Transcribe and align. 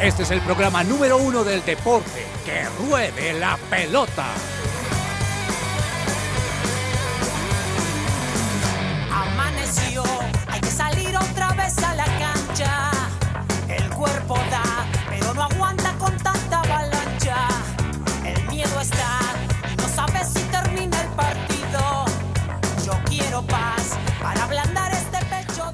Este 0.00 0.24
es 0.24 0.30
el 0.30 0.42
programa 0.42 0.84
número 0.84 1.16
uno 1.16 1.42
del 1.42 1.64
deporte. 1.64 2.26
Que 2.44 2.64
ruede 2.86 3.32
la 3.40 3.58
pelota. 3.70 4.26
Amaneció, 9.10 10.04
hay 10.48 10.60
que 10.60 10.70
salir 10.70 11.16
otra 11.16 11.45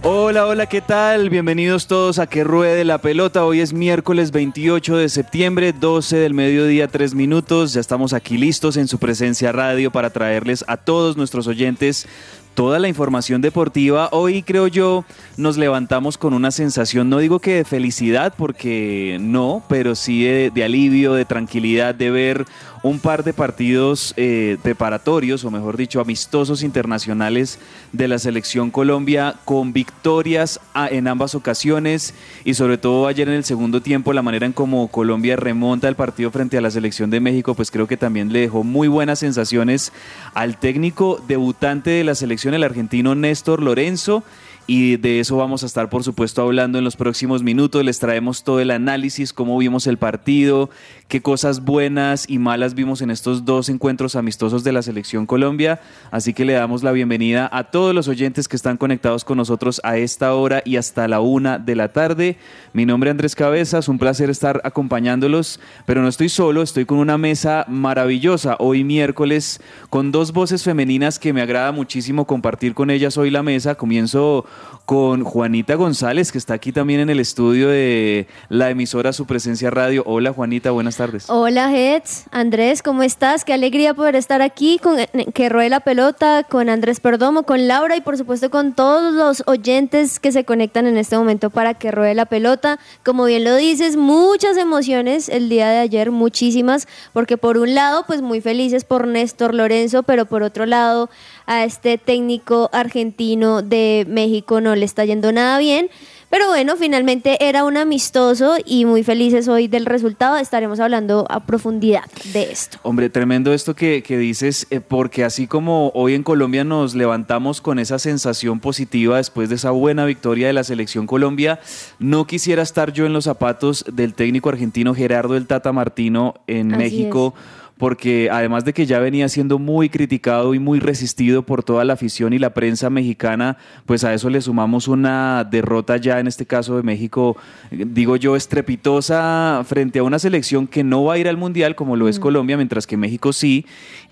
Hola, 0.05 0.49
hola, 0.49 0.67
¿qué 0.67 0.81
tal? 0.81 1.31
Bienvenidos 1.31 1.87
todos 1.87 2.19
a 2.19 2.27
Que 2.27 2.43
Ruede 2.43 2.85
la 2.85 2.99
Pelota. 2.99 3.45
Hoy 3.45 3.61
es 3.61 3.73
miércoles 3.73 4.33
28 4.33 4.97
de 4.97 5.09
septiembre, 5.09 5.73
12 5.73 6.17
del 6.17 6.35
mediodía, 6.35 6.89
3 6.89 7.15
minutos. 7.15 7.73
Ya 7.73 7.81
estamos 7.81 8.13
aquí 8.13 8.37
listos 8.37 8.77
en 8.77 8.89
su 8.89 8.99
presencia 8.99 9.53
radio 9.53 9.93
para 9.93 10.11
traerles 10.11 10.65
a 10.67 10.77
todos 10.77 11.17
nuestros 11.17 11.47
oyentes 11.47 12.09
toda 12.55 12.81
la 12.81 12.89
información 12.89 13.41
deportiva. 13.43 14.09
Hoy 14.11 14.43
creo 14.43 14.67
yo 14.67 15.05
nos 15.37 15.57
levantamos 15.57 16.19
con 16.19 16.35
una 16.35 16.51
sensación, 16.51 17.09
no 17.09 17.19
digo 17.19 17.39
que 17.39 17.55
de 17.55 17.65
felicidad, 17.65 18.35
porque 18.37 19.19
no, 19.21 19.63
pero 19.69 19.95
sí 19.95 20.25
de, 20.25 20.51
de 20.51 20.65
alivio, 20.65 21.15
de 21.15 21.25
tranquilidad, 21.25 21.95
de 21.95 22.11
ver 22.11 22.45
un 22.83 22.99
par 22.99 23.23
de 23.25 23.33
partidos 23.33 24.13
eh, 24.17 24.59
preparatorios, 24.63 25.45
o 25.45 25.51
mejor 25.51 25.77
dicho, 25.77 26.01
amistosos 26.01 26.63
internacionales 26.63 27.59
de 27.93 28.09
la 28.09 28.19
selección 28.19 28.71
Colombia 28.71 29.37
con 29.45 29.73
victorias 29.73 30.61
en 30.91 31.07
ambas 31.07 31.35
ocasiones 31.35 32.15
y 32.45 32.55
sobre 32.55 32.79
todo 32.79 33.07
ayer 33.07 33.29
en 33.29 33.35
el 33.35 33.45
segundo 33.45 33.83
tiempo 33.83 34.13
la 34.13 34.23
manera 34.23 34.47
en 34.47 34.53
como 34.53 34.89
Colombia 34.89 35.37
remonta 35.37 35.89
el 35.89 35.95
partido 35.95 36.31
frente 36.31 36.59
a 36.59 36.61
la 36.61 36.71
selección 36.71 37.11
de 37.11 37.21
México, 37.21 37.55
pues 37.55 37.71
creo 37.71 37.87
que 37.87 37.97
también 37.97 38.33
le 38.33 38.41
dejó 38.41 38.65
muy 38.65 38.89
buenas 38.89 39.21
sensaciones 39.21 39.93
al 40.35 40.59
técnico 40.59 41.23
debutante 41.29 41.91
de 41.91 42.05
la 42.05 42.15
selección, 42.15 42.55
el 42.55 42.65
argentino 42.65 43.15
Néstor 43.15 43.63
Lorenzo. 43.63 44.25
Y 44.67 44.97
de 44.97 45.19
eso 45.19 45.37
vamos 45.37 45.65
a 45.65 45.67
estar, 45.67 45.91
por 45.91 46.05
supuesto, 46.05 46.41
hablando 46.41 46.79
en 46.79 46.85
los 46.85 46.95
próximos 46.95 47.43
minutos. 47.43 47.85
Les 47.85 47.99
traemos 47.99 48.45
todo 48.45 48.61
el 48.61 48.71
análisis, 48.71 49.33
cómo 49.33 49.59
vimos 49.59 49.89
el 49.89 49.99
partido, 49.99 50.71
qué 51.09 51.21
cosas 51.21 51.65
buenas 51.65 52.31
y 52.31 52.39
malas 52.39 52.75
vimos 52.75 53.03
en 53.03 53.11
estos 53.11 53.45
dos 53.45 53.69
encuentros 53.69 54.15
amistosos 54.15 54.63
de 54.63 54.71
la 54.71 54.83
Selección 54.83 55.27
Colombia. 55.27 55.81
Así 56.13 56.33
que 56.33 56.45
le 56.45 56.53
damos 56.53 56.85
la 56.85 56.93
bienvenida 56.93 57.51
a 57.53 57.65
todos 57.65 57.93
los 57.93 58.07
oyentes 58.07 58.47
que 58.47 58.55
están 58.55 58.77
conectados 58.77 59.25
con 59.25 59.37
nosotros 59.37 59.81
a 59.83 59.97
esta 59.97 60.33
hora 60.35 60.63
y 60.65 60.77
hasta 60.77 61.09
la 61.09 61.21
una 61.21 61.59
de 61.59 61.75
la 61.75 61.89
tarde. 61.93 62.37
Mi 62.73 62.87
nombre 62.87 63.11
es 63.11 63.13
Andrés 63.13 63.35
Cabezas, 63.35 63.89
un 63.89 63.99
placer 63.99 64.31
estar 64.31 64.61
acompañándolos, 64.65 65.59
pero 65.87 66.03
no 66.03 66.09
estoy 66.09 66.29
solo, 66.29 66.63
estoy 66.63 66.85
con 66.85 66.99
una 66.99 67.19
mesa 67.19 67.65
maravillosa 67.69 68.57
hoy 68.61 68.85
miércoles 68.85 69.61
con 69.91 70.13
dos 70.13 70.33
voces 70.33 70.63
femeninas 70.63 71.19
que 71.19 71.33
me 71.33 71.43
agrada 71.43 71.73
muchísimo 71.73 72.29
compartir 72.29 72.75
con 72.75 72.91
ellas 72.91 73.19
hoy 73.19 73.31
la 73.31 73.43
mesa. 73.43 73.75
Comienzo 73.75 74.47
con 74.85 75.25
Juanita 75.25 75.77
González, 75.77 76.33
que 76.33 76.39
está 76.39 76.55
aquí 76.55 76.73
también 76.73 77.01
en 77.01 77.09
el 77.11 77.21
estudio 77.21 77.69
de 77.69 78.27
la 78.49 78.71
emisora 78.71 79.13
Su 79.13 79.27
Presencia 79.27 79.71
Radio. 79.71 80.03
Hola 80.07 80.33
Juanita, 80.33 80.71
buenas 80.71 80.97
tardes. 80.97 81.31
Hola, 81.31 81.73
Heads. 81.73 82.25
Andrés, 82.31 82.83
¿cómo 82.83 83.03
estás? 83.03 83.45
Qué 83.45 83.53
alegría 83.53 83.95
poder 83.95 84.17
estar 84.17 84.43
aquí 84.43 84.79
con 84.79 84.97
que 85.33 85.49
ruede 85.49 85.71
la 85.71 85.81
pelota, 85.81 86.45
con 86.45 86.69
Andrés 86.69 87.01
Perdomo, 87.01 87.45
con 87.45 87.69
Laura 87.69 87.97
y 87.97 88.01
por 88.01 88.19
supuesto 88.19 88.51
con 88.51 88.75
todos 88.75 89.15
los 89.15 89.45
oyentes 89.47 90.19
que 90.19 90.33
se 90.33 90.45
conectan 90.45 90.87
en 90.87 90.97
este 90.97 91.17
momento 91.17 91.51
para 91.51 91.75
que 91.75 91.91
ruede 91.91 92.15
la 92.15 92.27
pelota. 92.27 92.79
Como 93.05 93.25
bien 93.25 93.45
lo 93.45 93.55
dices, 93.57 93.97
muchas 93.97 94.57
emociones 94.57 95.29
el 95.29 95.49
día 95.49 95.71
de 95.71 95.79
ayer, 95.79 96.11
muchísimas, 96.11 96.89
porque 97.13 97.37
por 97.37 97.57
un 97.57 97.75
lado, 97.75 98.05
pues 98.07 98.21
muy 98.21 98.41
felices 98.41 98.85
por 98.85 99.07
Néstor 99.07 99.55
Lorenzo, 99.55 100.03
pero 100.03 100.27
por 100.27 100.43
otro 100.43 100.67
lado, 100.67 101.09
a 101.47 101.65
este 101.65 101.99
técnico 101.99 102.69
argentino 102.73 103.63
de 103.63 104.05
México 104.09 104.42
no 104.49 104.75
le 104.75 104.85
está 104.85 105.05
yendo 105.05 105.33
nada 105.33 105.59
bien. 105.59 105.91
Pero 106.33 106.49
bueno, 106.49 106.77
finalmente 106.79 107.37
era 107.47 107.63
un 107.63 107.77
amistoso 107.77 108.57
y 108.65 108.87
muy 108.87 109.03
felices 109.03 109.49
hoy 109.49 109.69
del 109.69 109.85
resultado. 109.85 110.39
Estaremos 110.39 110.81
hablando 110.81 111.27
a 111.29 111.45
profundidad 111.45 112.05
de 112.33 112.51
esto. 112.51 112.79
Hombre, 112.85 113.11
tremendo 113.11 113.53
esto 113.53 113.77
que, 113.77 114.03
que 114.03 114.17
dices, 114.17 114.67
eh, 114.71 114.81
porque 114.81 115.25
así 115.25 115.47
como 115.47 115.91
hoy 115.95 116.15
en 116.15 116.23
Colombia 116.23 116.65
nos 116.65 116.95
levantamos 116.95 117.61
con 117.61 117.79
esa 117.79 117.99
sensación 117.99 118.61
positiva 118.61 119.19
después 119.19 119.51
de 119.51 119.57
esa 119.57 119.73
buena 119.73 120.07
victoria 120.07 120.47
de 120.47 120.55
la 120.55 120.65
selección 120.65 121.07
Colombia, 121.07 121.61
no 121.99 122.27
quisiera 122.27 122.63
estar 122.63 122.95
yo 122.95 123.05
en 123.05 123.13
los 123.13 123.25
zapatos 123.25 123.85
del 123.93 124.15
técnico 124.15 124.49
argentino 124.49 124.95
Gerardo 124.95 125.37
el 125.37 125.47
Tata 125.47 125.71
Martino 125.73 126.37
en 126.47 126.73
Así 126.73 126.83
México. 126.83 127.35
Porque 127.83 128.29
además 128.31 128.65
de 128.65 128.73
que 128.73 128.87
ya 128.87 129.01
venía 129.01 129.29
siendo 129.29 129.59
muy 129.59 129.89
criticado 129.89 130.55
y 130.55 130.61
muy 130.61 130.79
resistido 130.79 131.43
por 131.43 131.65
toda 131.65 131.85
la 131.85 131.95
afición 131.95 132.33
y 132.33 132.39
la 132.39 132.55
prensa 132.55 132.91
mexicana, 132.91 133.57
pues 133.87 134.05
a 134.05 134.15
eso 134.15 134.31
le 134.31 134.41
sumamos 134.41 134.87
una 134.87 135.43
derrota 135.43 135.97
ya 135.97 136.21
en 136.21 136.29
este 136.29 136.47
caso 136.47 136.77
de 136.77 136.85
México, 136.85 137.37
digo 137.73 138.15
yo, 138.15 138.37
estrepitosa 138.37 139.65
frente 139.67 139.99
a 139.99 140.05
una 140.05 140.21
selección 140.21 140.69
que 140.69 140.85
no 140.85 141.03
va 141.03 141.15
a 141.15 141.19
ir 141.19 141.29
al 141.29 141.37
Mundial 141.37 141.75
como 141.75 141.97
lo 141.97 142.09
es 142.09 142.21
Colombia, 142.21 142.57
mientras 142.57 142.87
que 142.87 142.97
México 142.97 143.33
sí. 143.33 143.67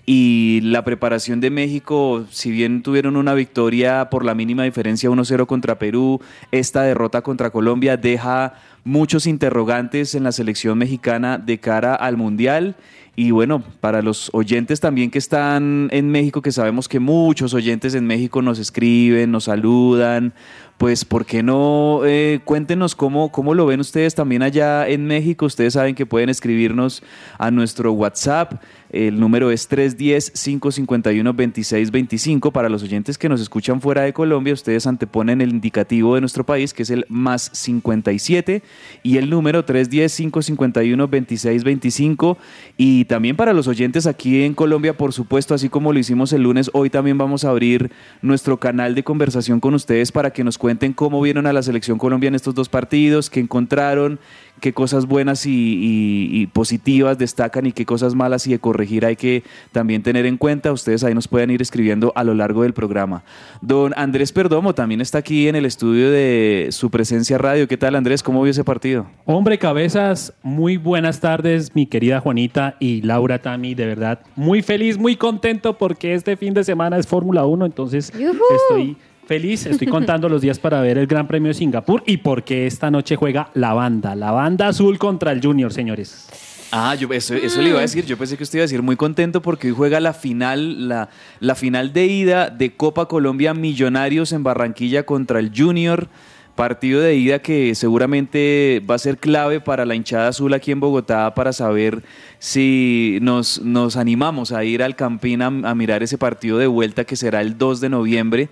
Y 0.05 0.59
la 0.63 0.83
preparación 0.83 1.39
de 1.39 1.49
México, 1.49 2.25
si 2.29 2.51
bien 2.51 2.83
tuvieron 2.83 3.15
una 3.15 3.33
victoria 3.33 4.09
por 4.09 4.25
la 4.25 4.35
mínima 4.35 4.63
diferencia 4.63 5.09
1-0 5.09 5.45
contra 5.45 5.79
Perú, 5.79 6.19
esta 6.51 6.81
derrota 6.81 7.21
contra 7.21 7.51
Colombia 7.51 7.95
deja 7.95 8.55
muchos 8.83 9.27
interrogantes 9.27 10.15
en 10.15 10.23
la 10.23 10.31
selección 10.31 10.77
mexicana 10.77 11.37
de 11.37 11.59
cara 11.59 11.95
al 11.95 12.17
Mundial. 12.17 12.75
Y 13.15 13.31
bueno, 13.31 13.61
para 13.81 14.01
los 14.01 14.29
oyentes 14.33 14.79
también 14.79 15.11
que 15.11 15.17
están 15.17 15.89
en 15.91 16.09
México, 16.09 16.41
que 16.41 16.51
sabemos 16.51 16.87
que 16.87 16.99
muchos 16.99 17.53
oyentes 17.53 17.93
en 17.93 18.07
México 18.07 18.41
nos 18.41 18.57
escriben, 18.57 19.31
nos 19.31 19.45
saludan, 19.45 20.33
pues 20.81 21.05
¿por 21.05 21.25
qué 21.27 21.43
no? 21.43 22.01
Eh, 22.05 22.39
cuéntenos 22.43 22.95
cómo, 22.95 23.31
cómo 23.31 23.53
lo 23.53 23.67
ven 23.67 23.79
ustedes 23.79 24.15
también 24.15 24.41
allá 24.41 24.87
en 24.87 25.05
México. 25.05 25.45
Ustedes 25.45 25.73
saben 25.73 25.93
que 25.93 26.07
pueden 26.07 26.29
escribirnos 26.29 27.03
a 27.37 27.51
nuestro 27.51 27.93
WhatsApp. 27.93 28.63
El 28.89 29.19
número 29.19 29.51
es 29.51 29.69
310-551-2625. 29.69 32.51
Para 32.51 32.67
los 32.67 32.81
oyentes 32.81 33.19
que 33.19 33.29
nos 33.29 33.41
escuchan 33.41 33.79
fuera 33.79 34.01
de 34.01 34.11
Colombia, 34.11 34.53
ustedes 34.53 34.87
anteponen 34.87 35.39
el 35.39 35.51
indicativo 35.51 36.15
de 36.15 36.21
nuestro 36.21 36.47
país, 36.47 36.73
que 36.73 36.81
es 36.81 36.89
el 36.89 37.05
más 37.09 37.51
57, 37.53 38.63
y 39.03 39.17
el 39.17 39.29
número 39.29 39.63
310-551-2625. 39.67 42.37
Y 42.75 43.05
también 43.05 43.35
para 43.35 43.53
los 43.53 43.67
oyentes 43.67 44.07
aquí 44.07 44.43
en 44.43 44.55
Colombia, 44.55 44.97
por 44.97 45.13
supuesto, 45.13 45.53
así 45.53 45.69
como 45.69 45.93
lo 45.93 45.99
hicimos 45.99 46.33
el 46.33 46.41
lunes, 46.41 46.71
hoy 46.73 46.89
también 46.89 47.19
vamos 47.19 47.45
a 47.45 47.51
abrir 47.51 47.91
nuestro 48.23 48.57
canal 48.57 48.95
de 48.95 49.03
conversación 49.03 49.59
con 49.59 49.75
ustedes 49.75 50.11
para 50.11 50.31
que 50.31 50.43
nos 50.43 50.57
cuenten 50.57 50.70
cómo 50.95 51.21
vieron 51.21 51.47
a 51.47 51.53
la 51.53 51.61
selección 51.63 51.97
Colombia 51.97 52.27
en 52.27 52.35
estos 52.35 52.55
dos 52.55 52.69
partidos, 52.69 53.29
qué 53.29 53.39
encontraron, 53.39 54.19
qué 54.59 54.73
cosas 54.73 55.05
buenas 55.07 55.45
y, 55.45 55.49
y- 55.51 56.41
y 56.41 56.47
positivas 56.47 57.17
destacan 57.17 57.65
y 57.65 57.71
qué 57.71 57.85
cosas 57.85 58.13
malas 58.15 58.45
y 58.47 58.51
de 58.51 58.59
corregir 58.59 59.05
hay 59.05 59.15
que 59.15 59.43
también 59.71 60.03
tener 60.03 60.25
en 60.25 60.37
cuenta. 60.37 60.71
Ustedes 60.71 61.03
ahí 61.03 61.13
nos 61.15 61.27
pueden 61.27 61.49
ir 61.51 61.61
escribiendo 61.61 62.11
a 62.15 62.23
lo 62.23 62.33
largo 62.35 62.61
del 62.63 62.73
programa. 62.73 63.23
Don 63.61 63.93
Andrés 63.97 64.31
Perdomo 64.31 64.75
también 64.75 65.01
está 65.01 65.17
aquí 65.19 65.47
en 65.47 65.55
el 65.55 65.65
estudio 65.65 66.11
de 66.11 66.67
su 66.71 66.89
presencia 66.91 67.37
radio. 67.37 67.67
¿Qué 67.67 67.77
tal 67.77 67.95
Andrés? 67.95 68.21
¿Cómo 68.23 68.43
vio 68.43 68.51
ese 68.51 68.63
partido? 68.63 69.07
Hombre, 69.25 69.57
cabezas, 69.57 70.33
muy 70.43 70.77
buenas 70.77 71.19
tardes, 71.19 71.75
mi 71.75 71.87
querida 71.87 72.19
Juanita 72.19 72.75
y 72.79 73.01
Laura 73.01 73.39
Tami, 73.41 73.73
de 73.73 73.85
verdad, 73.87 74.19
muy 74.35 74.61
feliz, 74.61 74.97
muy 74.97 75.15
contento 75.15 75.77
porque 75.77 76.13
este 76.13 76.37
fin 76.37 76.53
de 76.53 76.63
semana 76.63 76.97
es 76.97 77.07
Fórmula 77.07 77.45
1, 77.45 77.65
entonces 77.65 78.11
¡Yujú! 78.11 78.37
estoy 78.69 78.97
feliz, 79.31 79.65
estoy 79.65 79.87
contando 79.87 80.27
los 80.27 80.41
días 80.41 80.59
para 80.59 80.81
ver 80.81 80.97
el 80.97 81.07
Gran 81.07 81.25
Premio 81.25 81.47
de 81.47 81.53
Singapur 81.53 82.03
y 82.05 82.17
porque 82.17 82.67
esta 82.67 82.91
noche 82.91 83.15
juega 83.15 83.49
la 83.53 83.73
banda, 83.73 84.13
la 84.13 84.31
banda 84.31 84.67
azul 84.67 84.97
contra 84.97 85.31
el 85.31 85.41
Junior, 85.41 85.71
señores. 85.71 86.27
Ah, 86.69 86.95
yo 86.95 87.07
eso, 87.13 87.33
eso 87.35 87.61
le 87.61 87.69
iba 87.69 87.77
a 87.77 87.81
decir. 87.81 88.05
Yo 88.05 88.17
pensé 88.17 88.35
que 88.35 88.43
usted 88.43 88.57
iba 88.57 88.63
a 88.63 88.67
decir 88.67 88.81
muy 88.81 88.97
contento 88.97 89.41
porque 89.41 89.67
hoy 89.67 89.73
juega 89.73 90.01
la 90.01 90.11
final, 90.11 90.89
la, 90.89 91.07
la 91.39 91.55
final 91.55 91.93
de 91.93 92.07
ida 92.07 92.49
de 92.49 92.75
Copa 92.75 93.07
Colombia 93.07 93.53
Millonarios 93.53 94.33
en 94.33 94.43
Barranquilla 94.43 95.03
contra 95.03 95.39
el 95.39 95.53
Junior. 95.55 96.09
Partido 96.55 96.99
de 96.99 97.15
ida 97.15 97.39
que 97.39 97.73
seguramente 97.73 98.83
va 98.87 98.95
a 98.95 98.99
ser 98.99 99.17
clave 99.17 99.61
para 99.61 99.85
la 99.85 99.95
hinchada 99.95 100.27
azul 100.27 100.53
aquí 100.53 100.71
en 100.71 100.81
Bogotá 100.81 101.33
para 101.33 101.53
saber 101.53 102.03
si 102.39 103.17
nos, 103.21 103.61
nos 103.61 103.95
animamos 103.95 104.51
a 104.51 104.65
ir 104.65 104.83
al 104.83 104.97
Campín 104.97 105.41
a, 105.41 105.45
a 105.45 105.73
mirar 105.73 106.03
ese 106.03 106.17
partido 106.17 106.57
de 106.57 106.67
vuelta 106.67 107.05
que 107.05 107.15
será 107.15 107.39
el 107.39 107.57
2 107.57 107.79
de 107.79 107.89
noviembre. 107.89 108.49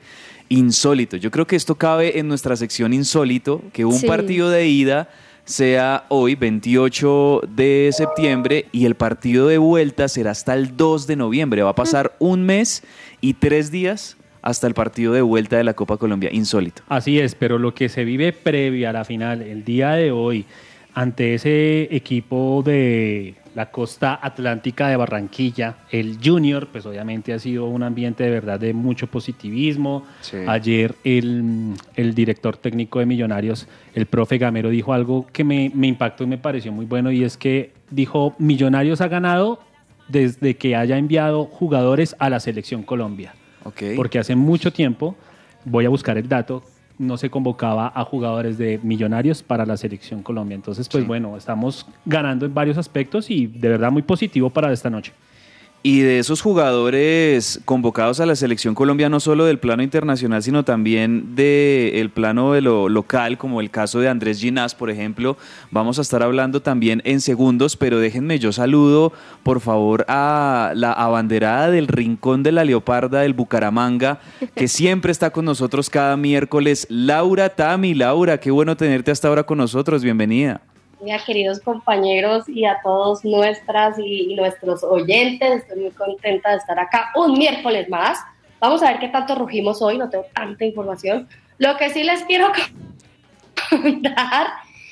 Insólito. 0.50 1.16
Yo 1.18 1.32
creo 1.32 1.46
que 1.48 1.56
esto 1.56 1.76
cabe 1.76 2.20
en 2.20 2.28
nuestra 2.28 2.56
sección 2.56 2.92
insólito, 2.94 3.62
que 3.72 3.86
un 3.86 3.94
Sí. 3.94 4.08
partido 4.08 4.50
de 4.50 4.68
ida 4.68 5.10
sea 5.46 6.06
hoy 6.10 6.36
28 6.36 7.42
de 7.56 7.90
septiembre 7.92 8.66
y 8.72 8.86
el 8.86 8.96
partido 8.96 9.48
de 9.48 9.58
vuelta 9.58 10.08
será 10.08 10.32
hasta 10.32 10.54
el 10.54 10.76
2 10.76 11.08
de 11.08 11.16
noviembre. 11.16 11.64
Va 11.64 11.72
a 11.72 11.76
pasar 11.76 12.16
un 12.20 12.44
mes 12.44 12.84
y 13.22 13.34
tres 13.36 13.72
días 13.72 14.18
hasta 14.42 14.68
el 14.68 14.74
partido 14.74 15.14
de 15.14 15.22
vuelta 15.22 15.58
de 15.58 15.64
la 15.64 15.74
Copa 15.74 15.98
Colombia. 15.98 16.30
Insólito. 16.32 16.82
Así 16.88 17.20
es, 17.20 17.36
pero 17.36 17.58
lo 17.58 17.74
que 17.74 17.90
se 17.90 18.04
vive 18.04 18.32
previo 18.34 18.90
a 18.90 18.94
la 18.94 19.06
final, 19.06 19.42
el 19.42 19.64
día 19.66 19.92
de 19.92 20.12
hoy, 20.12 20.46
ante 20.94 21.36
ese 21.36 21.94
equipo 21.96 22.62
de 22.66 23.36
la 23.60 23.72
costa 23.72 24.18
atlántica 24.22 24.88
de 24.88 24.96
Barranquilla, 24.96 25.80
el 25.92 26.18
Junior, 26.24 26.70
pues 26.72 26.86
obviamente 26.86 27.34
ha 27.34 27.40
sido 27.40 27.66
un 27.66 27.84
ambiente 27.84 28.24
de 28.24 28.30
verdad 28.30 28.58
de 28.58 28.74
mucho 28.74 29.08
positivismo. 29.08 30.06
Sí. 30.22 30.38
Ayer 30.48 30.96
el, 31.04 31.74
el 31.98 32.16
director 32.16 32.56
técnico 32.56 33.00
de 33.00 33.06
Millonarios, 33.06 33.68
el 33.96 34.06
profe 34.06 34.38
Gamero, 34.38 34.70
dijo 34.70 34.94
algo 34.94 35.28
que 35.34 35.44
me, 35.44 35.74
me 35.76 35.88
impactó 35.88 36.24
y 36.24 36.28
me 36.28 36.38
pareció 36.38 36.72
muy 36.72 36.86
bueno 36.86 37.12
y 37.12 37.26
es 37.26 37.36
que 37.36 37.74
dijo, 37.92 38.34
Millonarios 38.40 39.02
ha 39.02 39.10
ganado 39.10 39.60
desde 40.08 40.56
que 40.56 40.78
haya 40.78 40.98
enviado 40.98 41.44
jugadores 41.44 42.16
a 42.18 42.30
la 42.30 42.40
selección 42.40 42.84
Colombia 42.84 43.34
Ok. 43.66 43.84
porque 43.98 44.20
hace 44.20 44.38
mucho 44.38 44.72
tiempo, 44.72 45.18
voy 45.66 45.86
a 45.86 45.90
buscar 45.90 46.18
el 46.18 46.30
dato, 46.30 46.64
no 47.00 47.18
se 47.18 47.30
convocaba 47.30 47.92
a 47.96 48.04
jugadores 48.04 48.58
de 48.58 48.80
millonarios 48.84 49.42
para 49.42 49.66
la 49.66 49.78
selección 49.78 50.22
Colombia. 50.22 50.54
Entonces, 50.56 50.88
pues 50.90 51.04
Sí. 51.04 51.08
bueno, 51.08 51.36
estamos 51.38 51.88
ganando 52.06 52.46
en 52.46 52.54
varios 52.54 52.78
aspectos 52.78 53.32
y 53.32 53.48
de 53.48 53.70
verdad 53.70 53.92
muy 53.92 54.02
positivo 54.04 54.50
para 54.50 54.72
esta 54.72 54.90
noche. 54.90 55.14
Y 55.82 56.02
de 56.02 56.20
esos 56.20 56.42
jugadores 56.42 57.62
convocados 57.64 58.20
a 58.20 58.26
la 58.26 58.36
selección 58.36 58.76
Colombia, 58.76 59.08
no 59.08 59.22
solo 59.22 59.46
del 59.46 59.60
plano 59.60 59.82
internacional, 59.82 60.44
sino 60.44 60.66
también 60.66 61.36
del 61.36 62.10
plano 62.10 62.52
de 62.52 62.60
lo 62.60 62.90
local, 62.90 63.38
como 63.38 63.62
el 63.62 63.70
caso 63.70 64.02
de 64.02 64.10
Andrés 64.10 64.42
Ginás, 64.42 64.76
por 64.76 64.90
ejemplo, 64.90 65.38
vamos 65.72 65.98
a 65.98 66.02
estar 66.02 66.22
hablando 66.22 66.62
también 66.62 67.02
en 67.06 67.22
segundos, 67.22 67.78
pero 67.78 67.98
déjenme 67.98 68.40
yo 68.40 68.52
saludo, 68.52 69.14
por 69.42 69.62
favor, 69.62 70.04
a 70.10 70.74
la 70.76 70.92
abanderada 70.92 71.72
del 71.72 71.88
Rincón 71.88 72.44
de 72.44 72.52
la 72.52 72.66
Leoparda 72.66 73.22
del 73.22 73.34
Bucaramanga, 73.34 74.20
que 74.56 74.68
siempre 74.68 75.14
está 75.14 75.30
con 75.30 75.46
nosotros 75.46 75.90
cada 75.90 76.18
miércoles, 76.18 76.88
Laura 76.90 77.48
Tami. 77.56 77.94
Laura, 77.94 78.38
qué 78.38 78.52
bueno 78.52 78.76
tenerte 78.76 79.12
hasta 79.12 79.30
ahora 79.30 79.44
con 79.44 79.58
nosotros, 79.58 80.04
bienvenida. 80.04 80.60
Mira, 81.02 81.20
queridos 81.26 81.60
compañeros 81.62 82.48
y 82.50 82.66
a 82.66 82.80
todos 82.84 83.24
nuestras 83.24 83.98
y, 84.00 84.32
y 84.32 84.36
nuestros 84.36 84.84
oyentes, 84.84 85.64
estoy 85.64 85.82
muy 85.82 85.92
contenta 85.92 86.52
de 86.52 86.58
estar 86.58 86.78
acá 86.80 87.12
un 87.16 87.38
miércoles 87.38 87.88
más. 87.90 88.20
Vamos 88.60 88.84
a 88.84 88.92
ver 88.92 89.00
qué 89.00 89.08
tanto 89.08 89.36
rugimos 89.36 89.82
hoy, 89.82 89.98
no 89.98 90.10
tengo 90.10 90.26
tanta 90.34 90.66
información. 90.66 91.28
Lo 91.58 91.78
que 91.78 91.90
sí 91.90 92.04
les 92.04 92.24
quiero 92.24 92.52
contar 93.70 94.48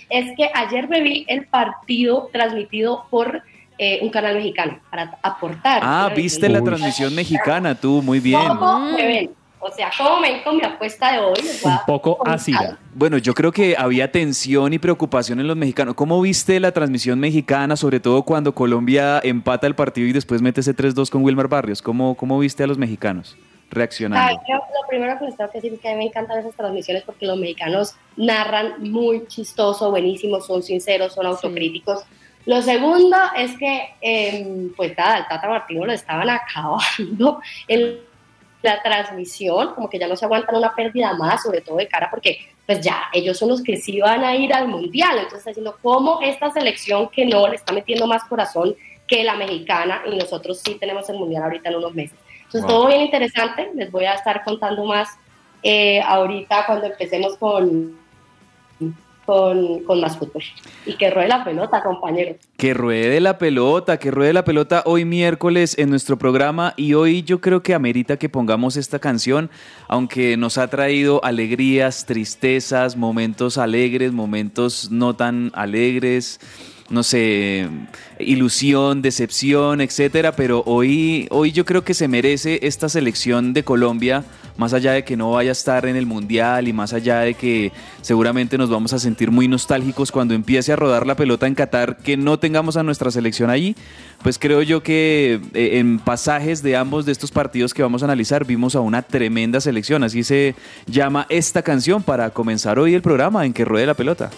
es 0.09 0.35
que 0.37 0.49
ayer 0.53 0.87
me 0.87 1.01
vi 1.01 1.25
el 1.27 1.45
partido 1.47 2.29
transmitido 2.31 3.05
por 3.09 3.43
eh, 3.77 3.99
un 4.01 4.09
canal 4.09 4.35
mexicano 4.35 4.79
para 4.89 5.17
aportar. 5.21 5.81
Ah, 5.83 6.11
viste 6.15 6.49
la 6.49 6.61
transmisión 6.61 7.13
mexicana, 7.13 7.75
tú, 7.75 8.01
muy 8.01 8.19
bien. 8.19 8.47
¿Cómo 8.47 8.79
me 8.79 9.05
ven? 9.05 9.36
O 9.59 9.71
sea, 9.71 9.91
¿cómo 9.97 10.19
me 10.19 10.31
ven 10.31 10.43
con 10.43 10.57
mi 10.57 10.63
apuesta 10.63 11.13
de 11.13 11.19
hoy? 11.19 11.39
Un 11.63 11.79
poco 11.87 12.19
ácida. 12.25 12.77
Bueno, 12.93 13.17
yo 13.17 13.33
creo 13.33 13.51
que 13.51 13.75
había 13.77 14.11
tensión 14.11 14.71
y 14.71 14.79
preocupación 14.79 15.39
en 15.39 15.47
los 15.47 15.57
mexicanos. 15.57 15.95
¿Cómo 15.95 16.21
viste 16.21 16.59
la 16.59 16.71
transmisión 16.71 17.19
mexicana, 17.19 17.75
sobre 17.75 17.99
todo 17.99 18.23
cuando 18.23 18.53
Colombia 18.53 19.19
empata 19.23 19.65
el 19.65 19.75
partido 19.75 20.07
y 20.07 20.13
después 20.13 20.41
mete 20.41 20.61
ese 20.61 20.75
3-2 20.75 21.09
con 21.09 21.23
Wilmer 21.23 21.47
Barrios? 21.47 21.81
¿Cómo, 21.81 22.15
¿Cómo 22.15 22.37
viste 22.37 22.63
a 22.63 22.67
los 22.67 22.77
mexicanos 22.77 23.35
reaccionando? 23.71 24.27
Ay, 24.29 24.35
yo 24.47 24.55
lo 24.55 24.87
primero 24.87 25.17
que 25.17 25.25
les 25.25 25.35
tengo 25.35 25.49
que 25.49 25.57
decir 25.57 25.73
es 25.73 25.79
que 25.79 25.89
a 25.89 25.91
mí 25.93 25.97
me 25.97 26.05
encantan 26.05 26.39
esas 26.39 26.55
transmisiones 26.55 27.03
porque 27.03 27.25
los 27.25 27.37
mexicanos 27.37 27.95
narran 28.15 28.75
muy 28.79 29.25
chistoso, 29.25 29.89
buenísimo, 29.89 30.39
son 30.39 30.61
sinceros, 30.61 31.13
son 31.13 31.25
autocríticos. 31.25 32.03
Lo 32.45 32.61
segundo 32.61 33.17
es 33.35 33.57
que, 33.57 33.95
eh, 34.01 34.71
pues 34.77 34.97
nada, 34.97 35.17
el 35.17 35.27
Tata 35.27 35.49
Martino 35.49 35.85
lo 35.85 35.91
estaban 35.91 36.29
acabando 36.29 37.41
en 37.67 37.97
la 38.61 38.81
transmisión, 38.81 39.73
como 39.75 39.89
que 39.89 39.99
ya 39.99 40.07
no 40.07 40.15
se 40.15 40.25
aguantan 40.25 40.55
una 40.55 40.73
pérdida 40.73 41.13
más, 41.13 41.43
sobre 41.43 41.61
todo 41.61 41.77
de 41.77 41.87
cara, 41.87 42.09
porque 42.09 42.39
pues 42.65 42.81
ya 42.81 43.03
ellos 43.13 43.37
son 43.37 43.49
los 43.49 43.63
que 43.63 43.77
sí 43.77 43.99
van 44.01 44.23
a 44.23 44.35
ir 44.35 44.53
al 44.53 44.67
Mundial. 44.67 45.11
Entonces 45.13 45.39
está 45.39 45.51
diciendo 45.51 45.77
cómo 45.81 46.19
esta 46.21 46.51
selección 46.51 47.09
que 47.09 47.25
no 47.25 47.47
le 47.47 47.55
está 47.55 47.71
metiendo 47.71 48.07
más 48.07 48.23
corazón 48.25 48.75
que 49.07 49.23
la 49.23 49.35
mexicana 49.35 50.01
y 50.11 50.15
nosotros 50.17 50.59
sí 50.63 50.75
tenemos 50.75 51.09
el 51.09 51.17
Mundial 51.17 51.43
ahorita 51.43 51.69
en 51.69 51.75
unos 51.75 51.93
meses. 51.93 52.17
Entonces 52.37 52.61
Wow. 52.61 52.69
todo 52.69 52.87
bien 52.87 53.01
interesante, 53.01 53.71
les 53.73 53.91
voy 53.91 54.05
a 54.05 54.13
estar 54.13 54.43
contando 54.43 54.83
más 54.85 55.09
eh, 55.63 56.01
ahorita 56.01 56.65
cuando 56.65 56.87
empecemos 56.87 57.37
con, 57.37 57.97
con, 59.27 59.83
con 59.83 59.99
más 59.99 60.17
fútbol. 60.17 60.41
Y 60.85 60.95
que 60.95 61.11
ruede 61.11 61.27
la 61.27 61.43
pelota, 61.43 61.83
compañeros. 61.83 62.37
Que 62.55 62.73
ruede 62.73 63.19
la 63.19 63.37
pelota, 63.37 63.99
que 63.99 64.09
ruede 64.09 64.31
la 64.31 64.45
pelota 64.45 64.83
hoy 64.85 65.03
miércoles 65.03 65.77
en 65.77 65.89
nuestro 65.89 66.17
programa 66.17 66.73
y 66.77 66.93
hoy 66.93 67.23
yo 67.23 67.41
creo 67.41 67.61
que 67.61 67.73
amerita 67.75 68.17
que 68.17 68.29
pongamos 68.29 68.77
esta 68.77 68.99
canción, 68.99 69.49
aunque 69.89 70.37
nos 70.37 70.57
ha 70.57 70.69
traído 70.69 71.21
alegrías, 71.25 72.05
tristezas, 72.05 72.95
momentos 72.95 73.57
alegres, 73.57 74.13
momentos 74.13 74.89
no 74.91 75.13
tan 75.13 75.51
alegres. 75.53 76.39
no 76.89 77.03
sé, 77.03 77.67
ilusión, 78.17 79.01
decepción, 79.01 79.81
etcétera, 79.81 80.31
pero 80.37 80.63
hoy, 80.65 81.27
hoy 81.31 81.51
yo 81.51 81.65
creo 81.65 81.83
que 81.83 81.93
se 81.93 82.07
merece 82.07 82.59
esta 82.63 82.87
selección 82.87 83.51
de 83.51 83.63
Colombia, 83.63 84.23
más 84.57 84.73
allá 84.73 84.93
de 84.93 85.03
que 85.03 85.15
no 85.15 85.31
vaya 85.31 85.51
a 85.51 85.53
estar 85.53 85.85
en 85.85 85.95
el 85.95 86.05
Mundial 86.05 86.67
y 86.67 86.73
más 86.73 86.93
allá 86.93 87.19
de 87.19 87.33
que 87.33 87.71
seguramente 88.01 88.57
nos 88.57 88.69
vamos 88.69 88.93
a 88.93 88.99
sentir 88.99 89.31
muy 89.31 89.47
nostálgicos 89.47 90.11
cuando 90.11 90.33
empiece 90.33 90.73
a 90.73 90.75
rodar 90.75 91.05
la 91.07 91.15
pelota 91.15 91.47
en 91.47 91.55
Qatar, 91.55 91.97
que 91.97 92.17
no 92.17 92.39
tengamos 92.39 92.77
a 92.77 92.83
nuestra 92.83 93.11
selección 93.11 93.49
allí, 93.49 93.75
pues 94.23 94.39
creo 94.39 94.61
yo 94.61 94.83
que 94.83 95.39
eh, 95.53 95.77
en 95.79 95.99
pasajes 95.99 96.63
de 96.63 96.75
ambos 96.75 97.05
de 97.05 97.11
estos 97.11 97.31
partidos 97.31 97.73
que 97.73 97.83
vamos 97.83 98.01
a 98.01 98.05
analizar 98.05 98.45
vimos 98.45 98.75
a 98.75 98.81
una 98.81 99.01
tremenda 99.01 99.61
selección, 99.61 100.03
así 100.03 100.23
se 100.23 100.55
llama 100.87 101.25
esta 101.29 101.61
canción 101.61 102.03
para 102.03 102.29
comenzar 102.31 102.79
hoy 102.79 102.93
el 102.93 103.01
programa 103.01 103.45
en 103.45 103.53
que 103.53 103.65
ruede 103.65 103.85
la 103.85 103.93
pelota. 103.93 104.29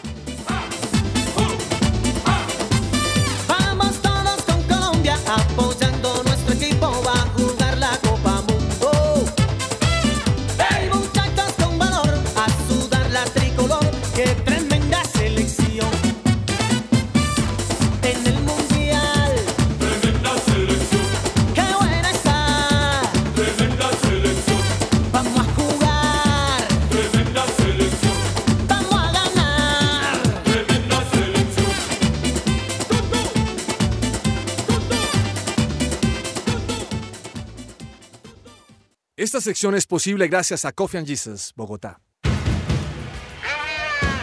Esta 39.20 39.42
sección 39.42 39.76
es 39.76 39.86
posible 39.86 40.30
gracias 40.30 40.64
a 40.64 40.72
Coffee 40.72 40.98
and 40.98 41.06
Jesus, 41.06 41.52
Bogotá. 41.54 42.00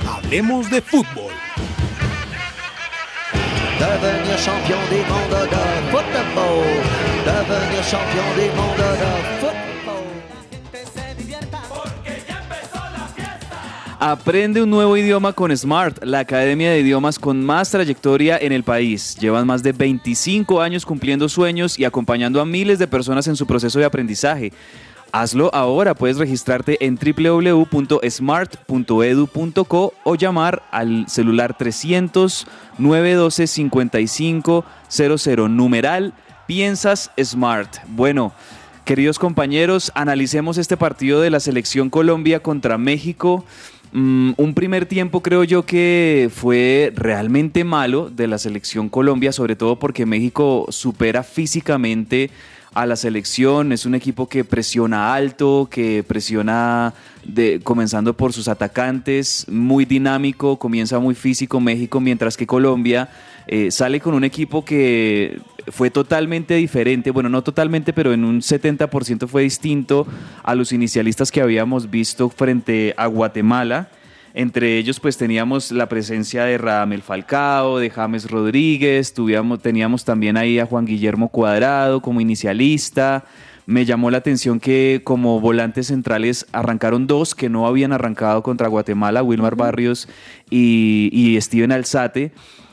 Hablemos 0.09 0.71
de 0.71 0.81
fútbol. 0.81 1.35
Devenir 3.79 4.37
champion 4.39 4.81
du 4.89 4.97
monde 5.13 5.41
de 5.51 5.91
football. 5.91 6.65
Devenir 7.27 7.85
champion 7.85 8.37
du 8.37 8.57
monde 8.57 8.85
de 8.97 9.39
football. 9.39 9.67
Aprende 13.99 14.63
un 14.63 14.69
nuevo 14.69 14.95
idioma 14.97 15.33
con 15.33 15.57
Smart, 15.57 16.05
la 16.05 16.19
academia 16.19 16.71
de 16.71 16.81
idiomas 16.81 17.19
con 17.19 17.43
más 17.43 17.71
trayectoria 17.71 18.37
en 18.37 18.53
el 18.53 18.63
país. 18.63 19.17
Llevan 19.19 19.47
más 19.47 19.63
de 19.63 19.73
25 19.73 20.61
años 20.61 20.85
cumpliendo 20.85 21.31
sueños 21.31 21.79
y 21.79 21.85
acompañando 21.87 22.43
a 22.43 22.45
miles 22.45 22.79
de 22.79 22.87
personas 22.87 23.27
en 23.27 23.37
su 23.37 23.47
proceso 23.47 23.79
de 23.79 23.87
aprendizaje. 23.87 24.53
Hazlo 25.13 25.55
ahora, 25.55 25.95
puedes 25.95 26.19
registrarte 26.19 26.85
en 26.85 26.99
www.smart.edu.co 26.99 29.95
o 30.05 30.15
llamar 30.15 30.63
al 30.71 31.09
celular 31.09 31.57
300 31.57 32.47
912 32.79 33.47
5500 33.47 35.49
numeral 35.49 36.13
Piensas 36.47 37.11
Smart. 37.23 37.79
Bueno, 37.89 38.33
queridos 38.85 39.19
compañeros, 39.19 39.91
analicemos 39.95 40.59
este 40.59 40.77
partido 40.77 41.21
de 41.21 41.31
la 41.31 41.41
selección 41.41 41.91
Colombia 41.91 42.41
contra 42.41 42.79
México. 42.79 43.45
Mm, 43.93 44.33
un 44.37 44.55
primer 44.55 44.87
tiempo 44.87 45.23
creo 45.23 45.45
yo 45.45 45.65
que 45.65 46.31
fue 46.33 46.93
realmente 46.95 47.65
malo 47.65 48.11
de 48.11 48.27
la 48.27 48.39
selección 48.39 48.89
Colombia, 48.89 49.33
sobre 49.33 49.57
todo 49.57 49.79
porque 49.79 50.07
México 50.07 50.67
supera 50.69 51.23
físicamente 51.23 52.31
a 52.77 52.85
la 52.85 52.95
selección. 52.95 53.73
Es 53.73 53.87
un 53.87 53.95
equipo 53.95 54.29
que 54.29 54.45
presiona 54.45 55.15
alto, 55.15 55.67
que 55.71 56.05
presiona 56.07 56.93
de, 57.25 57.59
comenzando 57.65 58.15
por 58.15 58.35
sus 58.35 58.49
atacantes, 58.49 59.47
muy 59.49 59.87
dinámico, 59.87 60.59
comienza 60.59 60.99
muy 60.99 61.15
físico 61.15 61.59
México, 61.59 62.01
mientras 62.01 62.37
que 62.37 62.47
Colombia 62.47 63.09
eh, 63.47 63.71
sale 63.71 63.99
con 63.99 64.13
un 64.13 64.25
equipo 64.25 64.63
que 64.63 65.41
fue 65.69 65.91
totalmente 65.91 66.55
diferente, 66.55 67.11
bueno, 67.11 67.31
no 67.31 67.43
totalmente, 67.43 67.95
pero 67.95 68.13
en 68.13 68.25
un 68.25 68.43
70% 68.43 69.27
fue 69.27 69.43
distinto 69.43 70.07
a 70.43 70.55
los 70.55 70.71
inicialistas 70.71 71.33
que 71.33 71.41
habíamos 71.41 71.91
visto 71.91 72.29
frente 72.29 72.93
a 72.99 73.07
Guatemala. 73.07 73.89
Entre 74.39 74.77
ellos, 74.77 75.01
pues 75.01 75.17
teníamos 75.17 75.73
la 75.73 75.89
presencia 75.89 76.45
de 76.45 76.59
Radamel 76.59 77.01
Falcao, 77.01 77.79
de 77.79 77.89
James 77.89 78.31
Rodríguez, 78.31 79.15
tuvíamos, 79.15 79.63
teníamos 79.63 80.05
también 80.05 80.37
ahí 80.37 80.59
a 80.59 80.67
Juan 80.67 80.85
Guillermo 80.85 81.31
Cuadrado 81.31 82.03
como 82.03 82.21
inicialista. 82.21 83.25
Me 83.65 83.87
llamó 83.87 84.11
la 84.11 84.19
atención 84.19 84.61
que 84.61 85.01
como 85.05 85.41
volantes 85.41 85.87
centrales 85.87 86.45
arrancaron 86.53 87.07
dos 87.07 87.35
que 87.35 87.49
no 87.49 87.67
habían 87.67 87.95
arrancado 87.95 88.43
contra 88.43 88.69
Guatemala, 88.69 89.23
Wilmar 89.23 89.57
Barrios 89.57 90.07
y, 90.51 91.09
y 91.15 91.41
Steven 91.41 91.73
Alzate. 91.73 92.33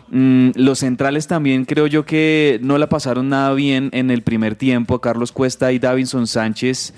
Mm, 0.09 0.49
los 0.55 0.79
centrales 0.79 1.27
también 1.27 1.63
creo 1.63 1.87
yo 1.87 2.05
que 2.05 2.59
no 2.61 2.77
la 2.77 2.89
pasaron 2.89 3.29
nada 3.29 3.53
bien 3.53 3.89
en 3.93 4.11
el 4.11 4.21
primer 4.21 4.55
tiempo. 4.55 4.99
Carlos 4.99 5.31
Cuesta 5.31 5.71
y 5.71 5.79
Davinson 5.79 6.27
Sánchez 6.27 6.93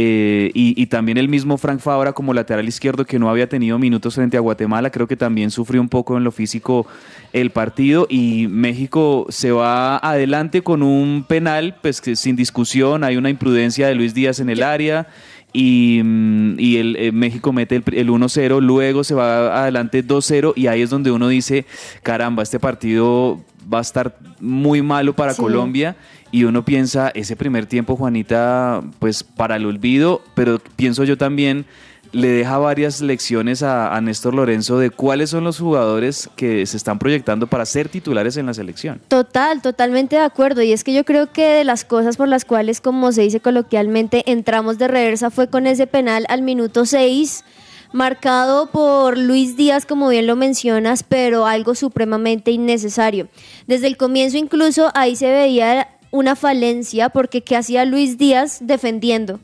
eh, 0.00 0.52
y, 0.54 0.86
también 0.86 1.18
el 1.18 1.28
mismo 1.28 1.58
Frank 1.58 1.80
Fabra 1.80 2.12
como 2.12 2.32
lateral 2.32 2.68
izquierdo 2.68 3.04
que 3.04 3.18
no 3.18 3.28
había 3.28 3.48
tenido 3.48 3.80
minutos 3.80 4.14
frente 4.14 4.36
a 4.36 4.40
Guatemala. 4.40 4.90
Creo 4.90 5.08
que 5.08 5.16
también 5.16 5.50
sufrió 5.50 5.80
un 5.80 5.88
poco 5.88 6.16
en 6.16 6.22
lo 6.22 6.30
físico 6.30 6.86
el 7.32 7.50
partido 7.50 8.06
y 8.08 8.46
México 8.48 9.26
se 9.28 9.50
va 9.50 9.96
adelante 9.98 10.62
con 10.62 10.84
un 10.84 11.24
penal, 11.26 11.74
pues 11.82 12.00
que 12.00 12.14
sin 12.14 12.36
discusión. 12.36 13.02
Hay 13.02 13.16
una 13.16 13.28
imprudencia 13.28 13.88
de 13.88 13.96
Luis 13.96 14.14
Díaz 14.14 14.38
en 14.38 14.50
el 14.50 14.62
área 14.62 15.08
y, 15.52 16.00
mm, 16.04 16.60
y 16.60 16.76
el, 16.76 16.94
eh, 16.94 17.10
México 17.10 17.52
mete 17.52 17.74
el 17.74 18.08
1-0, 18.08 18.60
luego 18.60 19.02
se 19.02 19.16
va 19.16 19.62
adelante 19.62 20.04
2-0 20.04 20.52
y 20.54 20.68
ahí 20.68 20.80
es 20.80 20.90
donde 20.90 21.10
uno 21.10 21.26
dice, 21.26 21.66
caramba, 22.04 22.44
este 22.44 22.60
partido 22.60 23.40
va 23.72 23.78
a 23.78 23.82
estar 23.82 24.16
muy 24.40 24.82
malo 24.82 25.14
para 25.14 25.34
Sí. 25.34 25.42
Colombia 25.42 25.96
y 26.30 26.44
uno 26.44 26.64
piensa, 26.64 27.10
ese 27.14 27.36
primer 27.36 27.66
tiempo, 27.66 27.96
Juanita, 27.96 28.82
pues 28.98 29.22
para 29.22 29.56
el 29.56 29.66
olvido, 29.66 30.22
pero 30.34 30.58
pienso 30.76 31.04
yo 31.04 31.16
también, 31.16 31.64
le 32.12 32.28
deja 32.28 32.56
varias 32.56 33.02
lecciones 33.02 33.62
a, 33.62 33.94
a 33.94 34.00
Néstor 34.00 34.32
Lorenzo 34.34 34.78
de 34.78 34.88
cuáles 34.90 35.28
son 35.30 35.44
los 35.44 35.58
jugadores 35.58 36.30
que 36.36 36.64
se 36.64 36.78
están 36.78 36.98
proyectando 36.98 37.46
para 37.46 37.66
ser 37.66 37.90
titulares 37.90 38.38
en 38.38 38.46
la 38.46 38.54
selección. 38.54 39.00
Total, 39.08 39.60
totalmente 39.60 40.16
de 40.16 40.22
acuerdo. 40.22 40.62
Y 40.62 40.72
es 40.72 40.84
que 40.84 40.94
yo 40.94 41.04
creo 41.04 41.30
que 41.32 41.44
de 41.46 41.64
las 41.64 41.84
cosas 41.84 42.16
por 42.16 42.28
las 42.28 42.46
cuales, 42.46 42.80
como 42.80 43.12
se 43.12 43.22
dice 43.22 43.40
coloquialmente, 43.40 44.30
entramos 44.30 44.78
de 44.78 44.88
reversa 44.88 45.30
fue 45.30 45.48
con 45.50 45.66
ese 45.66 45.86
penal 45.86 46.24
al 46.30 46.40
minuto 46.40 46.86
6, 46.86 47.44
marcado 47.92 48.70
por 48.70 49.16
Luis 49.16 49.56
Díaz, 49.56 49.86
como 49.86 50.08
bien 50.08 50.26
lo 50.26 50.36
mencionas, 50.36 51.02
pero 51.02 51.46
algo 51.46 51.74
supremamente 51.74 52.50
innecesario. 52.50 53.28
Desde 53.66 53.86
el 53.86 53.96
comienzo 53.96 54.36
incluso 54.36 54.90
ahí 54.94 55.16
se 55.16 55.30
veía 55.30 55.88
una 56.10 56.36
falencia 56.36 57.10
porque 57.10 57.42
¿qué 57.42 57.56
hacía 57.56 57.84
Luis 57.84 58.18
Díaz 58.18 58.58
defendiendo? 58.60 59.40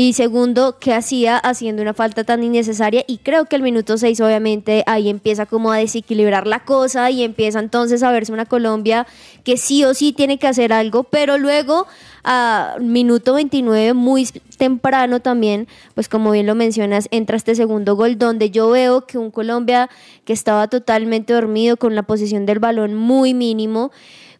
Y 0.00 0.12
segundo, 0.12 0.76
¿qué 0.78 0.94
hacía 0.94 1.38
haciendo 1.38 1.82
una 1.82 1.92
falta 1.92 2.22
tan 2.22 2.44
innecesaria? 2.44 3.02
Y 3.08 3.18
creo 3.18 3.46
que 3.46 3.56
el 3.56 3.62
minuto 3.62 3.98
6 3.98 4.20
obviamente 4.20 4.84
ahí 4.86 5.08
empieza 5.08 5.44
como 5.44 5.72
a 5.72 5.78
desequilibrar 5.78 6.46
la 6.46 6.60
cosa 6.60 7.10
y 7.10 7.24
empieza 7.24 7.58
entonces 7.58 8.04
a 8.04 8.12
verse 8.12 8.32
una 8.32 8.46
Colombia 8.46 9.08
que 9.42 9.56
sí 9.56 9.82
o 9.82 9.94
sí 9.94 10.12
tiene 10.12 10.38
que 10.38 10.46
hacer 10.46 10.72
algo, 10.72 11.02
pero 11.02 11.36
luego 11.36 11.88
a 12.22 12.76
minuto 12.78 13.34
29 13.34 13.92
muy 13.94 14.24
temprano 14.56 15.18
también, 15.18 15.66
pues 15.96 16.08
como 16.08 16.30
bien 16.30 16.46
lo 16.46 16.54
mencionas, 16.54 17.08
entra 17.10 17.36
este 17.36 17.56
segundo 17.56 17.96
gol 17.96 18.18
donde 18.18 18.52
yo 18.52 18.70
veo 18.70 19.04
que 19.04 19.18
un 19.18 19.32
Colombia 19.32 19.90
que 20.24 20.32
estaba 20.32 20.68
totalmente 20.68 21.32
dormido 21.32 21.76
con 21.76 21.96
la 21.96 22.04
posición 22.04 22.46
del 22.46 22.60
balón 22.60 22.94
muy 22.94 23.34
mínimo 23.34 23.90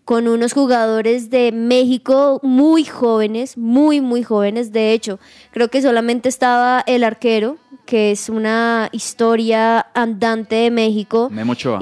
con 0.08 0.26
unos 0.26 0.54
jugadores 0.54 1.28
de 1.28 1.52
México 1.52 2.40
muy 2.42 2.86
jóvenes, 2.86 3.58
muy, 3.58 4.00
muy 4.00 4.22
jóvenes. 4.22 4.72
De 4.72 4.94
hecho, 4.94 5.20
creo 5.50 5.68
que 5.68 5.82
solamente 5.82 6.30
estaba 6.30 6.82
el 6.86 7.04
arquero, 7.04 7.58
que 7.84 8.12
es 8.12 8.30
una 8.30 8.88
historia 8.92 9.88
andante 9.92 10.56
de 10.56 10.70
México. 10.70 11.28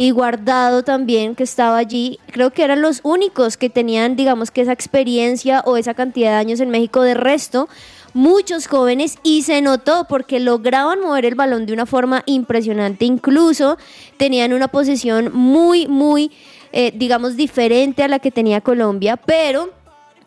Y 0.00 0.10
guardado 0.10 0.82
también, 0.82 1.36
que 1.36 1.44
estaba 1.44 1.78
allí. 1.78 2.18
Creo 2.32 2.50
que 2.50 2.64
eran 2.64 2.82
los 2.82 2.98
únicos 3.04 3.56
que 3.56 3.70
tenían, 3.70 4.16
digamos, 4.16 4.50
que 4.50 4.62
esa 4.62 4.72
experiencia 4.72 5.62
o 5.64 5.76
esa 5.76 5.94
cantidad 5.94 6.30
de 6.30 6.38
años 6.38 6.58
en 6.58 6.70
México. 6.70 7.02
De 7.02 7.14
resto, 7.14 7.68
muchos 8.12 8.66
jóvenes 8.66 9.18
y 9.22 9.42
se 9.42 9.60
notó 9.60 10.06
porque 10.08 10.40
lograban 10.40 11.00
mover 11.00 11.26
el 11.26 11.36
balón 11.36 11.64
de 11.64 11.74
una 11.74 11.86
forma 11.86 12.24
impresionante. 12.26 13.04
Incluso 13.04 13.78
tenían 14.16 14.52
una 14.52 14.66
posición 14.66 15.30
muy, 15.32 15.86
muy 15.86 16.32
eh, 16.72 16.92
digamos, 16.94 17.36
diferente 17.36 18.02
a 18.02 18.08
la 18.08 18.18
que 18.18 18.30
tenía 18.30 18.60
Colombia, 18.60 19.16
pero 19.16 19.70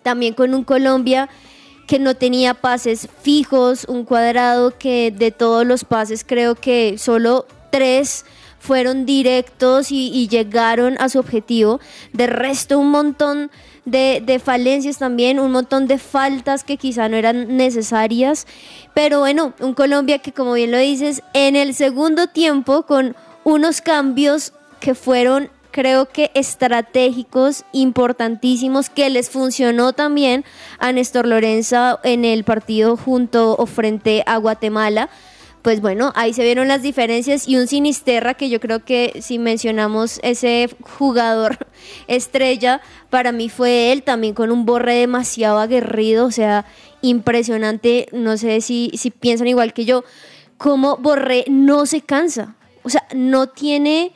también 0.03 0.33
con 0.33 0.53
un 0.53 0.63
Colombia 0.63 1.29
que 1.87 1.99
no 1.99 2.15
tenía 2.15 2.53
pases 2.53 3.09
fijos, 3.21 3.85
un 3.85 4.05
cuadrado 4.05 4.77
que 4.77 5.11
de 5.11 5.31
todos 5.31 5.65
los 5.65 5.83
pases 5.83 6.23
creo 6.23 6.53
que 6.53 6.99
solo 6.99 7.47
tres 7.71 8.25
fueron 8.59 9.05
directos 9.05 9.91
y, 9.91 10.27
llegaron 10.27 10.97
a 10.99 11.09
su 11.09 11.17
objetivo. 11.17 11.79
De 12.13 12.27
resto, 12.27 12.77
un 12.77 12.91
montón 12.91 13.49
de, 13.85 14.21
de 14.23 14.37
falencias 14.37 14.99
también, 14.99 15.39
un 15.39 15.51
montón 15.51 15.87
de 15.87 15.97
faltas 15.97 16.63
que 16.63 16.77
quizá 16.77 17.09
no 17.09 17.17
eran 17.17 17.57
necesarias. 17.57 18.45
Pero 18.93 19.19
bueno, 19.19 19.53
un 19.59 19.73
Colombia 19.73 20.19
que 20.19 20.31
como 20.31 20.53
bien 20.53 20.71
lo 20.71 20.77
dices, 20.77 21.23
en 21.33 21.55
el 21.55 21.73
segundo 21.73 22.27
tiempo 22.27 22.83
con 22.83 23.15
unos 23.43 23.81
cambios 23.81 24.53
que 24.79 24.93
fueron 24.93 25.49
creo 25.79 26.07
que 26.09 26.29
estratégicos, 26.33 27.63
importantísimos, 27.71 28.89
que 28.89 29.09
les 29.09 29.29
funcionó 29.29 29.93
también 29.93 30.43
a 30.77 30.91
Néstor 30.91 31.25
Lorenza 31.25 32.01
en 32.03 32.25
el 32.25 32.43
partido 32.43 32.97
junto 32.97 33.55
o 33.55 33.65
frente 33.65 34.21
a 34.25 34.35
Guatemala. 34.35 35.09
Pues 35.61 35.79
bueno, 35.79 36.11
ahí 36.15 36.33
se 36.33 36.43
vieron 36.43 36.67
las 36.67 36.81
diferencias 36.81 37.47
y 37.47 37.55
un 37.55 37.67
Sinisterra 37.67 38.33
que 38.33 38.49
yo 38.49 38.59
creo 38.59 38.83
que 38.83 39.21
si 39.21 39.39
mencionamos 39.39 40.19
ese 40.21 40.69
jugador 40.81 41.57
estrella, 42.07 42.81
para 43.09 43.31
mí 43.31 43.47
fue 43.47 43.93
él 43.93 44.03
también 44.03 44.33
con 44.33 44.51
un 44.51 44.65
borre 44.65 44.95
demasiado 44.95 45.59
aguerrido, 45.59 46.25
o 46.25 46.31
sea, 46.31 46.65
impresionante, 47.01 48.09
no 48.11 48.35
sé 48.35 48.59
si, 48.59 48.91
si 48.95 49.11
piensan 49.11 49.47
igual 49.47 49.71
que 49.71 49.85
yo, 49.85 50.03
cómo 50.57 50.97
Borré 50.97 51.45
no 51.47 51.85
se 51.85 52.01
cansa, 52.01 52.57
o 52.83 52.89
sea, 52.89 53.07
no 53.15 53.47
tiene 53.47 54.11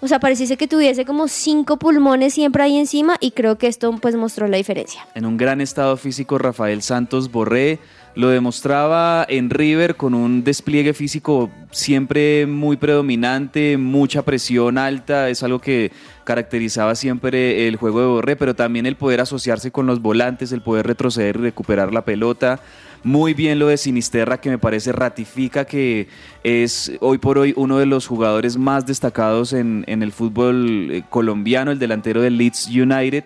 o 0.00 0.08
sea, 0.08 0.18
pareciese 0.20 0.56
que 0.56 0.66
tuviese 0.66 1.04
como 1.04 1.28
cinco 1.28 1.78
pulmones 1.78 2.34
siempre 2.34 2.62
ahí 2.62 2.78
encima 2.78 3.16
y 3.20 3.32
creo 3.32 3.58
que 3.58 3.66
esto 3.66 3.94
pues 4.00 4.16
mostró 4.16 4.48
la 4.48 4.56
diferencia. 4.56 5.06
En 5.14 5.26
un 5.26 5.36
gran 5.36 5.60
estado 5.60 5.96
físico, 5.96 6.38
Rafael 6.38 6.82
Santos 6.82 7.30
Borré 7.30 7.78
lo 8.14 8.28
demostraba 8.28 9.24
en 9.28 9.50
River 9.50 9.96
con 9.96 10.14
un 10.14 10.42
despliegue 10.42 10.94
físico 10.94 11.50
siempre 11.70 12.46
muy 12.46 12.76
predominante, 12.76 13.76
mucha 13.76 14.22
presión 14.22 14.78
alta, 14.78 15.28
es 15.28 15.42
algo 15.42 15.60
que 15.60 15.92
caracterizaba 16.24 16.94
siempre 16.94 17.68
el 17.68 17.76
juego 17.76 18.00
de 18.00 18.06
Borré, 18.06 18.36
pero 18.36 18.54
también 18.54 18.86
el 18.86 18.96
poder 18.96 19.20
asociarse 19.20 19.70
con 19.70 19.86
los 19.86 20.02
volantes, 20.02 20.50
el 20.52 20.62
poder 20.62 20.86
retroceder 20.86 21.36
y 21.36 21.40
recuperar 21.40 21.92
la 21.92 22.04
pelota. 22.04 22.60
Muy 23.02 23.32
bien 23.32 23.58
lo 23.58 23.68
de 23.68 23.78
Sinisterra, 23.78 24.40
que 24.42 24.50
me 24.50 24.58
parece 24.58 24.92
ratifica 24.92 25.64
que 25.64 26.08
es 26.44 26.92
hoy 27.00 27.16
por 27.16 27.38
hoy 27.38 27.54
uno 27.56 27.78
de 27.78 27.86
los 27.86 28.06
jugadores 28.06 28.58
más 28.58 28.84
destacados 28.84 29.54
en, 29.54 29.84
en 29.86 30.02
el 30.02 30.12
fútbol 30.12 30.90
eh, 30.90 31.02
colombiano, 31.08 31.70
el 31.70 31.78
delantero 31.78 32.20
del 32.20 32.36
Leeds 32.36 32.68
United. 32.68 33.24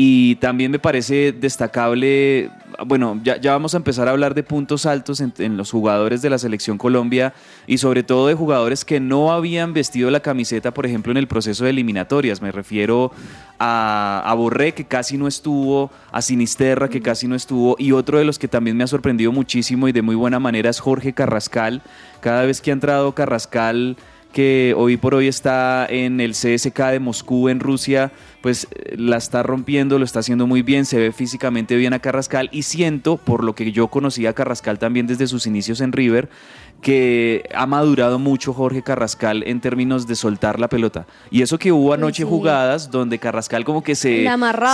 Y 0.00 0.36
también 0.36 0.70
me 0.70 0.78
parece 0.78 1.32
destacable, 1.32 2.52
bueno, 2.86 3.20
ya, 3.24 3.40
vamos 3.50 3.74
a 3.74 3.78
empezar 3.78 4.06
a 4.06 4.12
hablar 4.12 4.32
de 4.32 4.44
puntos 4.44 4.86
altos 4.86 5.20
en, 5.20 5.34
en, 5.38 5.56
los 5.56 5.72
jugadores 5.72 6.22
de 6.22 6.30
la 6.30 6.38
selección 6.38 6.78
Colombia 6.78 7.34
y 7.66 7.78
sobre 7.78 8.04
todo 8.04 8.28
de 8.28 8.34
jugadores 8.34 8.84
que 8.84 9.00
no 9.00 9.32
habían 9.32 9.72
vestido 9.72 10.08
la 10.12 10.20
camiseta, 10.20 10.72
por 10.72 10.86
ejemplo, 10.86 11.10
en 11.10 11.16
el 11.16 11.26
proceso 11.26 11.64
de 11.64 11.70
eliminatorias. 11.70 12.40
Me 12.40 12.52
refiero 12.52 13.10
a, 13.58 14.22
a 14.24 14.34
Borré, 14.34 14.72
que 14.72 14.84
casi 14.84 15.18
no 15.18 15.26
estuvo, 15.26 15.90
a 16.12 16.22
Sinisterra, 16.22 16.88
que 16.88 17.02
casi 17.02 17.26
no 17.26 17.34
estuvo, 17.34 17.74
y 17.76 17.90
otro 17.90 18.18
de 18.18 18.24
los 18.24 18.38
que 18.38 18.46
también 18.46 18.76
me 18.76 18.84
ha 18.84 18.86
sorprendido 18.86 19.32
muchísimo 19.32 19.88
y 19.88 19.92
de 19.92 20.02
muy 20.02 20.14
buena 20.14 20.38
manera 20.38 20.70
es 20.70 20.78
Jorge 20.78 21.12
Carrascal. 21.12 21.82
Cada 22.20 22.44
vez 22.44 22.60
que 22.60 22.70
ha 22.70 22.74
entrado 22.74 23.16
Carrascal 23.16 23.96
que 24.38 24.72
hoy 24.76 24.96
por 24.96 25.16
hoy 25.16 25.26
está 25.26 25.84
en 25.90 26.20
el 26.20 26.30
CSK 26.30 26.78
de 26.92 27.00
Moscú 27.00 27.48
en 27.48 27.58
Rusia, 27.58 28.12
pues 28.40 28.68
la 28.96 29.16
está 29.16 29.42
rompiendo, 29.42 29.98
lo 29.98 30.04
está 30.04 30.20
haciendo 30.20 30.46
muy 30.46 30.62
bien, 30.62 30.84
se 30.84 30.96
ve 30.96 31.10
físicamente 31.10 31.74
bien 31.74 31.92
a 31.92 31.98
Carrascal 31.98 32.48
y 32.52 32.62
siento, 32.62 33.16
por 33.16 33.42
lo 33.42 33.56
que 33.56 33.72
yo 33.72 33.88
conocí 33.88 34.26
a 34.26 34.34
Carrascal 34.34 34.78
también 34.78 35.08
desde 35.08 35.26
sus 35.26 35.48
inicios 35.48 35.80
en 35.80 35.90
River, 35.90 36.28
que 36.80 37.48
ha 37.52 37.66
madurado 37.66 38.20
mucho 38.20 38.54
Jorge 38.54 38.84
Carrascal 38.84 39.42
en 39.44 39.60
términos 39.60 40.06
de 40.06 40.14
soltar 40.14 40.60
la 40.60 40.68
pelota. 40.68 41.08
Y 41.32 41.42
eso 41.42 41.58
que 41.58 41.72
hubo 41.72 41.92
anoche 41.92 42.22
sí. 42.22 42.28
jugadas 42.28 42.92
donde 42.92 43.18
Carrascal 43.18 43.64
como 43.64 43.82
que 43.82 43.96
se, 43.96 44.24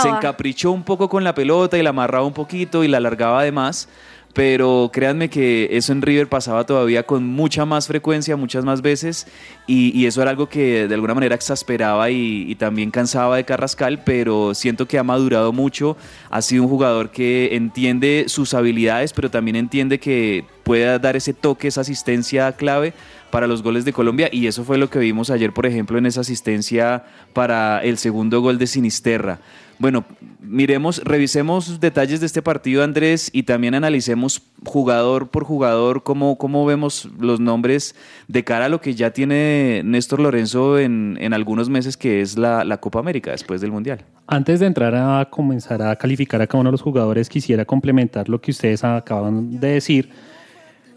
se 0.03 0.09
encaprichó 0.09 0.73
un 0.73 0.83
poco 0.83 1.09
con 1.09 1.23
la 1.23 1.33
pelota 1.33 1.75
y 1.75 1.81
la 1.81 1.89
amarraba 1.89 2.27
un 2.27 2.33
poquito 2.33 2.83
y 2.83 2.87
la 2.87 2.97
alargaba 2.97 3.39
además 3.39 3.89
pero 4.35 4.89
créanme 4.91 5.29
que 5.29 5.69
eso 5.71 5.93
en 5.93 6.01
River 6.01 6.27
pasaba 6.27 6.65
todavía 6.65 7.03
con 7.03 7.25
mucha 7.25 7.63
más 7.63 7.87
frecuencia, 7.87 8.35
muchas 8.35 8.65
más 8.65 8.81
veces, 8.81 9.27
y, 9.65 10.05
eso 10.05 10.21
era 10.21 10.31
algo 10.31 10.49
que 10.49 10.89
de 10.89 10.93
alguna 10.93 11.13
manera 11.13 11.35
exasperaba 11.35 12.11
y, 12.11 12.43
y, 12.51 12.55
también 12.55 12.91
cansaba 12.91 13.37
de 13.37 13.45
Carrascal, 13.45 14.03
pero 14.03 14.53
siento 14.53 14.89
que 14.89 14.99
ha 14.99 15.03
madurado 15.03 15.53
mucho, 15.53 15.95
ha 16.29 16.41
sido 16.41 16.63
un 16.63 16.69
jugador 16.69 17.11
que 17.11 17.55
entiende 17.55 18.25
sus 18.27 18.53
habilidades, 18.53 19.13
pero 19.13 19.31
también 19.31 19.55
entiende 19.55 19.99
que 19.99 20.43
pueda 20.65 20.99
dar 20.99 21.15
ese 21.15 21.33
toque, 21.33 21.69
esa 21.69 21.81
asistencia 21.81 22.51
clave 22.51 22.93
para 23.31 23.47
los 23.47 23.63
goles 23.63 23.85
de 23.85 23.93
Colombia 23.93 24.29
y 24.31 24.47
eso 24.47 24.63
fue 24.63 24.77
lo 24.77 24.89
que 24.89 24.99
vimos 24.99 25.29
ayer, 25.29 25.53
por 25.53 25.65
ejemplo, 25.65 25.97
en 25.97 26.05
esa 26.05 26.21
asistencia 26.21 27.05
para 27.33 27.79
el 27.83 27.97
segundo 27.97 28.41
gol 28.41 28.57
de 28.57 28.67
Sinisterra. 28.67 29.39
Bueno, 29.77 30.05
miremos, 30.39 31.01
revisemos 31.03 31.79
detalles 31.81 32.21
de 32.21 32.25
este 32.25 32.41
partido, 32.41 32.83
Andrés, 32.83 33.29
y 33.33 33.43
también 33.43 33.75
analicemos 33.75 34.41
jugador 34.63 35.29
por 35.29 35.43
jugador 35.43 36.03
cómo, 36.03 36.37
cómo 36.37 36.65
vemos 36.65 37.09
los 37.19 37.41
nombres 37.41 37.93
de 38.27 38.43
cara 38.45 38.65
a 38.65 38.69
lo 38.69 38.79
que 38.79 38.95
ya 38.95 39.11
tiene 39.11 39.81
Néstor 39.83 40.21
Lorenzo 40.21 40.79
en, 40.79 41.17
en 41.19 41.33
algunos 41.33 41.69
meses, 41.69 41.97
que 41.97 42.21
es 42.21 42.37
la, 42.37 42.63
la, 42.63 42.77
Copa 42.77 42.99
América 42.99 43.31
después 43.31 43.59
del 43.59 43.71
Mundial. 43.71 44.05
Antes 44.27 44.61
de 44.61 44.67
entrar 44.67 44.95
a 44.95 45.25
comenzar 45.29 45.81
a 45.81 45.95
calificar 45.97 46.41
a 46.41 46.47
cada 46.47 46.61
uno 46.61 46.69
de 46.69 46.73
los 46.73 46.81
jugadores, 46.81 47.27
quisiera 47.27 47.65
complementar 47.65 48.29
lo 48.29 48.39
que 48.39 48.51
ustedes 48.51 48.83
acaban 48.83 49.59
de 49.59 49.67
decir. 49.67 50.09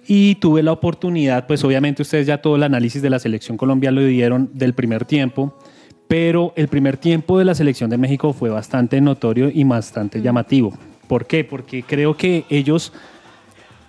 Y 0.06 0.36
tuve 0.36 0.62
la 0.62 0.72
oportunidad, 0.72 1.46
pues 1.46 1.62
obviamente 1.64 2.00
ustedes 2.02 2.26
ya 2.26 2.40
todo 2.40 2.56
el 2.56 2.62
análisis 2.62 3.02
de 3.02 3.10
la 3.10 3.18
selección 3.18 3.58
Colombia 3.58 3.90
lo 3.90 4.02
dieron 4.02 4.50
del 4.54 4.72
primer 4.72 5.04
tiempo 5.04 5.54
pero 6.08 6.54
el 6.56 6.68
primer 6.68 6.96
tiempo 6.96 7.38
de 7.38 7.44
la 7.44 7.54
selección 7.54 7.90
de 7.90 7.98
México 7.98 8.32
fue 8.32 8.48
bastante 8.48 9.00
notorio 9.00 9.50
y 9.52 9.62
bastante 9.64 10.22
llamativo. 10.22 10.72
¿Por 11.06 11.26
qué? 11.26 11.44
Porque 11.44 11.82
creo 11.82 12.16
que 12.16 12.44
ellos, 12.48 12.92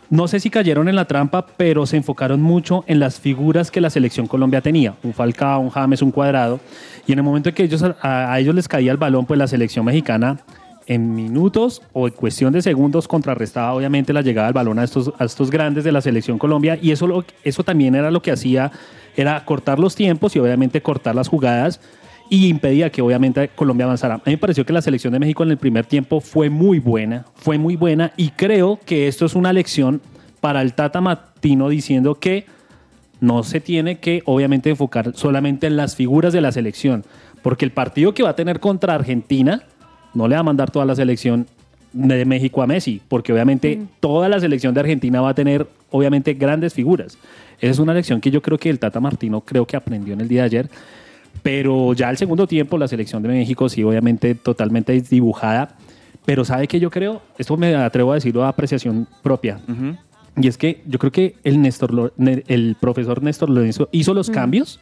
no 0.10 0.28
sé 0.28 0.42
si 0.42 0.50
cayeron 0.50 0.90
en 0.90 0.96
la 0.96 1.06
trampa, 1.06 1.48
pero 1.58 1.86
se 1.86 1.98
enfocaron 1.98 2.42
mucho 2.42 2.84
en 2.88 3.00
las 3.00 3.20
figuras 3.20 3.72
que 3.72 3.82
la 3.82 3.90
selección 3.90 4.28
Colombia 4.28 4.62
tenía. 4.62 4.96
Un 5.02 5.14
Falcao, 5.14 5.62
un 5.62 5.70
James, 5.70 6.02
un 6.02 6.12
Cuadrado. 6.12 6.60
Y 7.08 7.14
en 7.14 7.20
el 7.20 7.24
momento 7.24 7.50
en 7.50 7.56
que 7.56 7.64
ellos, 7.64 7.84
a, 7.84 7.96
a 8.02 8.40
ellos 8.40 8.54
les 8.54 8.68
caía 8.68 8.92
el 8.92 8.98
balón, 8.98 9.26
pues 9.26 9.38
la 9.38 9.48
selección 9.48 9.86
mexicana 9.86 10.40
en 10.88 11.14
minutos 11.14 11.84
o 11.94 12.08
en 12.08 12.14
cuestión 12.14 12.52
de 12.52 12.64
segundos 12.64 13.08
contrarrestaba 13.08 13.74
obviamente 13.74 14.12
la 14.12 14.24
llegada 14.24 14.48
del 14.48 14.56
balón 14.56 14.80
a 14.80 14.84
estos, 14.84 15.14
a 15.20 15.24
estos 15.24 15.52
grandes 15.52 15.84
de 15.84 15.92
la 15.92 16.02
selección 16.02 16.40
Colombia 16.40 16.80
y 16.82 16.92
eso, 16.92 17.06
lo, 17.06 17.24
eso 17.44 17.64
también 17.64 17.94
era 17.94 18.10
lo 18.10 18.24
que 18.24 18.32
hacía, 18.32 18.72
era 19.16 19.46
cortar 19.46 19.78
los 19.78 19.96
tiempos 19.96 20.36
y 20.36 20.40
obviamente 20.40 20.82
cortar 20.82 21.14
las 21.14 21.28
jugadas 21.28 21.80
y 22.30 22.48
impedía 22.48 22.92
que 22.92 23.02
obviamente 23.02 23.50
Colombia 23.50 23.86
avanzara. 23.86 24.16
A 24.16 24.18
mí 24.18 24.34
me 24.34 24.38
pareció 24.38 24.66
que 24.66 24.74
la 24.74 24.82
selección 24.82 25.14
de 25.14 25.20
México 25.20 25.44
en 25.44 25.52
el 25.52 25.58
primer 25.58 25.86
tiempo 25.86 26.22
fue 26.22 26.50
muy 26.50 26.80
buena, 26.80 27.26
fue 27.36 27.58
muy 27.58 27.76
buena 27.76 28.14
y 28.18 28.30
creo 28.30 28.80
que 28.86 29.08
esto 29.08 29.26
es 29.26 29.36
una 29.36 29.52
lección 29.52 30.02
para 30.40 30.62
el 30.62 30.74
Tata 30.74 31.02
Martino 31.02 31.70
diciendo 31.70 32.16
que 32.16 32.46
no 33.20 33.44
se 33.44 33.60
tiene 33.60 34.00
que 34.00 34.22
obviamente 34.26 34.70
enfocar 34.70 35.14
solamente 35.16 35.68
en 35.68 35.76
las 35.76 35.96
figuras 35.96 36.32
de 36.32 36.42
la 36.42 36.52
selección, 36.52 37.04
porque 37.42 37.66
el 37.66 37.72
partido 37.72 38.14
que 38.14 38.24
va 38.24 38.30
a 38.30 38.36
tener 38.36 38.60
contra 38.60 38.96
Argentina 38.96 39.64
no 40.14 40.28
le 40.28 40.36
va 40.36 40.42
a 40.42 40.44
mandar 40.44 40.72
toda 40.72 40.86
la 40.86 40.96
selección 40.96 41.48
de 41.92 42.24
México 42.24 42.62
a 42.62 42.68
Messi, 42.68 43.02
porque 43.08 43.34
obviamente 43.34 43.76
mm. 43.76 43.88
toda 44.00 44.30
la 44.30 44.40
selección 44.40 44.74
de 44.74 44.82
Argentina 44.82 45.22
va 45.22 45.30
a 45.30 45.34
tener 45.34 45.68
obviamente 45.90 46.36
grandes 46.36 46.74
figuras. 46.74 47.18
Esa 47.60 47.72
es 47.72 47.80
una 47.80 47.94
lección 47.94 48.22
que 48.22 48.32
yo 48.32 48.42
creo 48.42 48.58
que 48.58 48.70
el 48.70 48.80
Tata 48.80 49.00
Martino 49.00 49.42
creo 49.42 49.66
que 49.66 49.76
aprendió 49.76 50.14
en 50.14 50.22
el 50.22 50.28
día 50.28 50.42
de 50.42 50.46
ayer 50.46 50.70
pero 51.42 51.94
ya 51.94 52.10
el 52.10 52.18
segundo 52.18 52.48
tiempo, 52.48 52.78
la 52.78 52.88
selección 52.88 53.24
de 53.24 53.30
México 53.30 53.70
sí, 53.70 53.84
obviamente 53.84 54.36
totalmente 54.36 54.94
desdibujada. 54.94 55.76
Pero 56.26 56.46
¿sabe 56.46 56.68
qué 56.68 56.80
yo 56.80 56.90
creo? 56.90 57.22
Esto 57.38 57.58
me 57.58 57.74
atrevo 57.76 58.12
a 58.12 58.16
decirlo 58.16 58.44
a 58.44 58.50
apreciación 58.50 59.08
propia. 59.24 59.60
Uh 59.68 59.72
-huh. 59.72 59.98
Y 60.42 60.48
es 60.48 60.58
que 60.58 60.84
yo 60.86 61.00
creo 61.00 61.12
que 61.12 61.36
el, 61.44 61.62
Néstor, 61.62 62.14
el 62.18 62.78
profesor 62.80 63.24
Néstor 63.24 63.50
Lorenzo 63.50 63.90
hizo 63.92 64.14
los 64.14 64.30
uh 64.30 64.32
-huh. 64.32 64.36
cambios, 64.36 64.80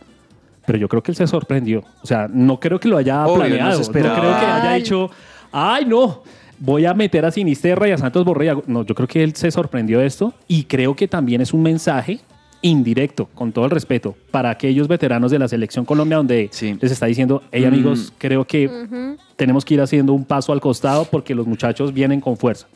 pero 0.66 0.78
yo 0.78 0.90
creo 0.90 1.02
que 1.02 1.12
él 1.12 1.16
se 1.16 1.26
sorprendió. 1.26 1.84
O 2.04 2.08
sea, 2.08 2.28
no 2.32 2.60
creo 2.60 2.80
que 2.80 2.90
lo 2.90 2.98
haya 2.98 3.26
Obvio, 3.26 3.36
planeado. 3.46 3.80
No, 3.80 3.86
no, 3.86 3.92
creo 3.92 4.40
que 4.40 4.46
haya 4.46 4.74
dicho, 4.74 5.10
ay, 5.52 5.86
no, 5.86 6.24
voy 6.60 6.86
a 6.86 6.94
meter 6.94 7.26
a 7.26 7.32
Sinisterra 7.32 7.88
y 7.88 7.92
a 7.92 7.98
Santos 7.98 8.26
Borrell. 8.26 8.64
No, 8.68 8.84
yo 8.86 8.94
creo 8.94 9.08
que 9.08 9.24
él 9.24 9.36
se 9.36 9.50
sorprendió 9.52 10.00
de 10.00 10.06
esto 10.06 10.34
y 10.48 10.64
creo 10.64 10.96
que 10.96 11.08
también 11.08 11.42
es 11.42 11.54
un 11.54 11.62
mensaje 11.62 12.20
indirecto, 12.62 13.30
con 13.34 13.52
todo 13.52 13.65
el 13.65 13.72
respeto, 13.72 14.15
para 14.32 14.50
aquellos 14.50 14.88
veteranos 14.88 15.32
de 15.32 15.39
la 15.39 15.48
selección 15.48 15.86
Colombia 15.86 16.17
donde 16.17 16.50
sí. 16.52 16.78
les 16.80 16.91
está 16.91 17.06
diciendo, 17.06 17.43
hey 17.52 17.65
amigos, 17.65 18.12
mm. 18.12 18.15
creo 18.17 18.46
que 18.46 18.67
uh 18.67 18.72
-huh. 18.72 19.17
tenemos 19.36 19.63
que 19.63 19.76
ir 19.76 19.82
haciendo 19.82 20.13
un 20.13 20.26
paso 20.26 20.52
al 20.52 20.62
costado 20.62 21.06
porque 21.06 21.36
los 21.36 21.48
muchachos 21.48 21.93
vienen 21.93 22.22
con 22.22 22.38
fuerza. 22.38 22.67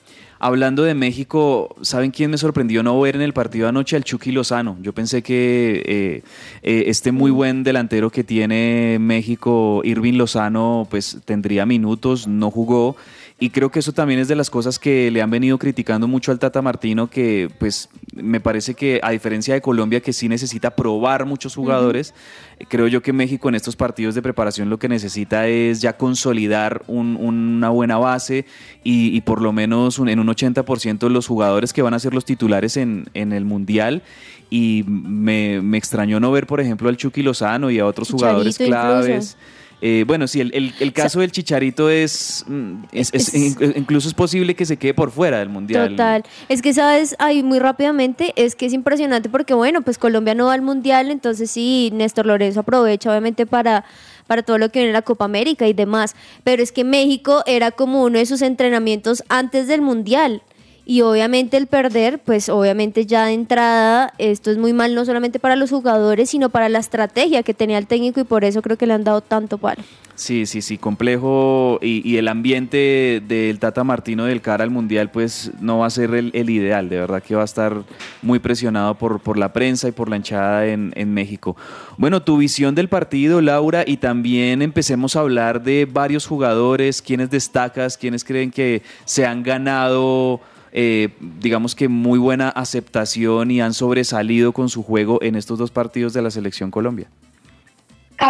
Hablando 0.44 0.82
de 0.82 0.96
México, 0.96 1.76
¿saben 1.82 2.10
quién 2.10 2.32
me 2.32 2.38
sorprendió 2.40 2.82
no 2.82 3.00
ver 3.00 3.16
en 3.16 3.22
el 3.22 3.32
partido 3.32 3.68
anoche? 3.68 3.96
Al 3.96 4.04
Chucky 4.04 4.32
Lozano. 4.32 4.76
Yo 4.82 4.92
pensé 4.92 5.22
que 5.22 5.84
eh, 5.86 6.24
eh, 6.64 6.84
este 6.88 7.12
muy 7.12 7.30
buen 7.30 7.64
delantero 7.64 8.10
que 8.10 8.24
tiene 8.24 8.98
México, 9.00 9.82
Irving 9.84 10.16
Lozano, 10.16 10.88
pues 10.90 11.20
tendría 11.26 11.68
minutos, 11.68 12.28
no 12.28 12.50
jugó. 12.50 12.96
Y 13.44 13.50
creo 13.50 13.72
que 13.72 13.80
eso 13.80 13.92
también 13.92 14.20
es 14.20 14.28
de 14.28 14.36
las 14.36 14.52
cosas 14.52 14.78
que 14.78 15.10
le 15.10 15.20
han 15.20 15.32
venido 15.32 15.58
criticando 15.58 16.08
mucho 16.08 16.32
al 16.32 16.38
Tata 16.38 16.62
Martino, 16.62 17.10
que 17.10 17.50
pues 17.60 17.90
me 18.14 18.40
parece 18.40 18.76
que 18.76 19.00
a 19.02 19.10
diferencia 19.10 19.56
de 19.56 19.62
Colombia, 19.62 20.00
que 20.00 20.14
sí 20.14 20.30
necesita 20.30 20.76
probar 20.76 21.26
muchos 21.26 21.56
jugadores, 21.56 22.12
uh 22.12 22.14
-huh. 22.14 22.52
Creo 22.70 22.86
yo 22.86 23.02
que 23.02 23.12
México 23.12 23.50
en 23.50 23.56
estos 23.56 23.76
partidos 23.76 24.14
de 24.14 24.22
preparación 24.22 24.70
lo 24.70 24.78
que 24.78 24.88
necesita 24.88 25.48
es 25.48 25.82
ya 25.82 25.98
consolidar 25.98 26.84
un- 26.86 27.16
una 27.20 27.70
buena 27.70 27.98
base 27.98 28.46
y, 28.84 29.08
y 29.18 29.22
por 29.22 29.42
lo 29.42 29.52
menos 29.52 29.98
un- 29.98 30.10
en 30.10 30.20
un 30.20 30.28
80% 30.30 31.10
los 31.10 31.26
jugadores 31.26 31.74
que 31.74 31.82
van 31.82 31.96
a 31.96 32.00
ser 32.00 32.14
los 32.14 32.24
titulares 32.24 32.78
en, 32.78 33.06
en 33.16 33.32
el 33.34 33.46
Mundial. 33.46 34.04
Y 34.52 34.84
me, 34.88 35.60
me 35.64 35.80
extrañó 35.80 36.20
no 36.20 36.32
ver, 36.32 36.46
por 36.46 36.60
ejemplo, 36.62 36.88
al 36.90 36.98
Chucky 36.98 37.24
Lozano 37.24 37.72
y 37.72 37.80
a 37.80 37.88
otros 37.88 38.10
jugadores 38.12 38.56
Chicharito 38.66 38.78
incluso. 39.24 39.38
Eh, 39.82 40.04
bueno, 40.06 40.28
sí, 40.28 40.40
el, 40.42 40.52
el- 40.54 40.74
el 40.80 40.94
caso 40.94 41.22
del 41.22 41.32
Chicharito 41.32 41.90
es, 41.90 42.46
mm, 42.48 42.74
es- 42.92 43.10
es- 43.14 43.30
Es- 43.30 43.34
in- 43.34 43.74
incluso 43.76 44.08
es 44.08 44.14
posible 44.14 44.54
que 44.56 44.66
se 44.66 44.78
quede 44.78 44.94
por 44.94 45.10
fuera 45.12 45.40
del 45.40 45.50
Mundial. 45.50 45.90
Total. 45.90 46.24
Es 46.50 46.62
que, 46.62 46.74
¿sabes? 46.74 47.16
Ahí 47.18 47.42
muy 47.42 47.58
rápidamente, 47.60 48.34
es 48.36 48.56
que 48.56 48.68
es 48.68 48.74
impresionante 48.74 49.28
porque, 49.30 49.54
bueno, 49.56 49.82
pues 49.82 49.98
Colombia 49.98 50.36
no 50.36 50.46
va 50.46 50.54
al 50.54 50.62
Mundial, 50.62 51.10
entonces 51.10 51.50
sí, 51.50 51.90
Néstor 51.94 52.28
Lorenzo 52.28 52.60
aprovecha 52.60 53.10
obviamente 53.10 53.46
para, 53.48 53.84
para 54.28 54.44
todo 54.44 54.58
lo 54.60 54.70
que 54.72 54.80
viene 54.80 54.94
la 54.94 55.02
Copa 55.02 55.26
América 55.26 55.68
y 55.68 55.74
demás. 55.74 56.16
Pero 56.44 56.62
es 56.62 56.72
que 56.72 56.84
México 56.84 57.42
era 57.48 57.72
como 57.72 58.04
uno 58.04 58.20
de 58.20 58.26
sus 58.28 58.42
entrenamientos 58.44 59.24
antes 59.30 59.68
del 59.68 59.82
Mundial. 59.82 60.42
Y 60.86 61.02
obviamente 61.02 61.58
el 61.58 61.68
perder, 61.68 62.20
pues 62.20 62.50
obviamente 62.50 63.06
ya 63.06 63.26
de 63.26 63.34
entrada, 63.34 64.14
esto 64.18 64.52
es 64.52 64.58
muy 64.58 64.74
mal 64.74 64.96
no 64.96 65.06
solamente 65.06 65.40
para 65.40 65.56
los 65.56 65.70
jugadores, 65.70 66.32
sino 66.32 66.50
para 66.50 66.70
la 66.70 66.80
estrategia 66.80 67.44
que 67.44 67.54
tenía 67.54 67.78
el 67.78 67.88
técnico 67.88 68.20
y 68.20 68.24
por 68.24 68.44
eso 68.44 68.62
creo 68.62 68.78
que 68.78 68.88
le 68.88 68.94
han 68.94 69.04
dado 69.04 69.22
tanto 69.22 69.58
palo. 69.58 69.84
Sí, 70.16 70.46
sí, 70.46 70.62
sí, 70.62 70.78
complejo 70.78 71.80
y, 71.82 72.18
el 72.18 72.28
ambiente 72.28 73.24
del 73.28 73.58
Tata 73.58 73.84
Martino 73.84 74.26
del 74.26 74.42
cara 74.42 74.64
al 74.64 74.70
Mundial 74.70 75.10
pues 75.10 75.52
no 75.62 75.80
va 75.80 75.88
a 75.88 75.90
ser 75.90 76.14
el, 76.14 76.30
el 76.36 76.50
ideal, 76.50 76.90
de 76.90 77.00
verdad 77.00 77.24
que 77.24 77.34
va 77.34 77.42
a 77.42 77.46
estar 77.46 77.84
muy 78.22 78.38
presionado 78.38 78.96
por, 78.96 79.20
por 79.20 79.38
la 79.38 79.52
prensa 79.52 79.88
y 79.88 79.92
por 79.92 80.10
la 80.10 80.18
hinchada 80.18 80.68
en, 80.68 80.94
en 80.96 81.14
México. 81.14 81.56
Bueno, 81.98 82.22
tu 82.22 82.38
visión 82.38 82.76
del 82.76 82.88
partido, 82.88 83.42
Laura, 83.42 83.84
y 83.88 83.98
también 83.98 84.62
empecemos 84.62 85.16
a 85.16 85.22
hablar 85.22 85.64
de 85.64 85.88
varios 85.92 86.28
jugadores, 86.28 87.02
quienes 87.02 87.32
destacas, 87.32 87.98
quienes 87.98 88.24
creen 88.24 88.52
que 88.52 88.84
se 89.06 89.26
han 89.26 89.42
ganado... 89.42 90.42
eh, 90.72 91.10
digamos 91.20 91.76
que 91.76 91.88
muy 91.88 92.20
buena 92.20 92.50
aceptación 92.50 93.52
y 93.52 93.62
han 93.62 93.74
sobresalido 93.74 94.54
con 94.54 94.70
su 94.70 94.84
juego 94.84 95.22
en 95.22 95.36
estos 95.36 95.60
dos 95.60 95.72
partidos 95.72 96.14
de 96.14 96.22
la 96.22 96.32
selección 96.32 96.72
Colombia. 96.72 97.08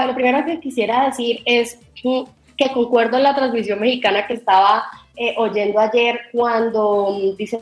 Lo 0.07 0.15
primero 0.15 0.45
que 0.45 0.59
quisiera 0.59 1.05
decir 1.05 1.41
es 1.45 1.77
que 2.57 2.71
concuerdo 2.73 3.17
en 3.17 3.23
la 3.23 3.35
transmisión 3.35 3.79
mexicana 3.79 4.25
que 4.25 4.35
estaba 4.35 4.83
eh, 5.15 5.33
oyendo 5.37 5.79
ayer 5.79 6.19
cuando 6.31 7.11
mm, 7.11 7.37
dice 7.37 7.59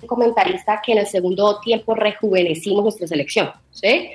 un 0.00 0.08
comentarista 0.08 0.80
que 0.84 0.92
en 0.92 0.98
el 0.98 1.06
segundo 1.06 1.60
tiempo 1.60 1.94
rejuvenecimos 1.94 2.82
nuestra 2.82 3.06
selección, 3.06 3.50
¿sí? 3.70 4.10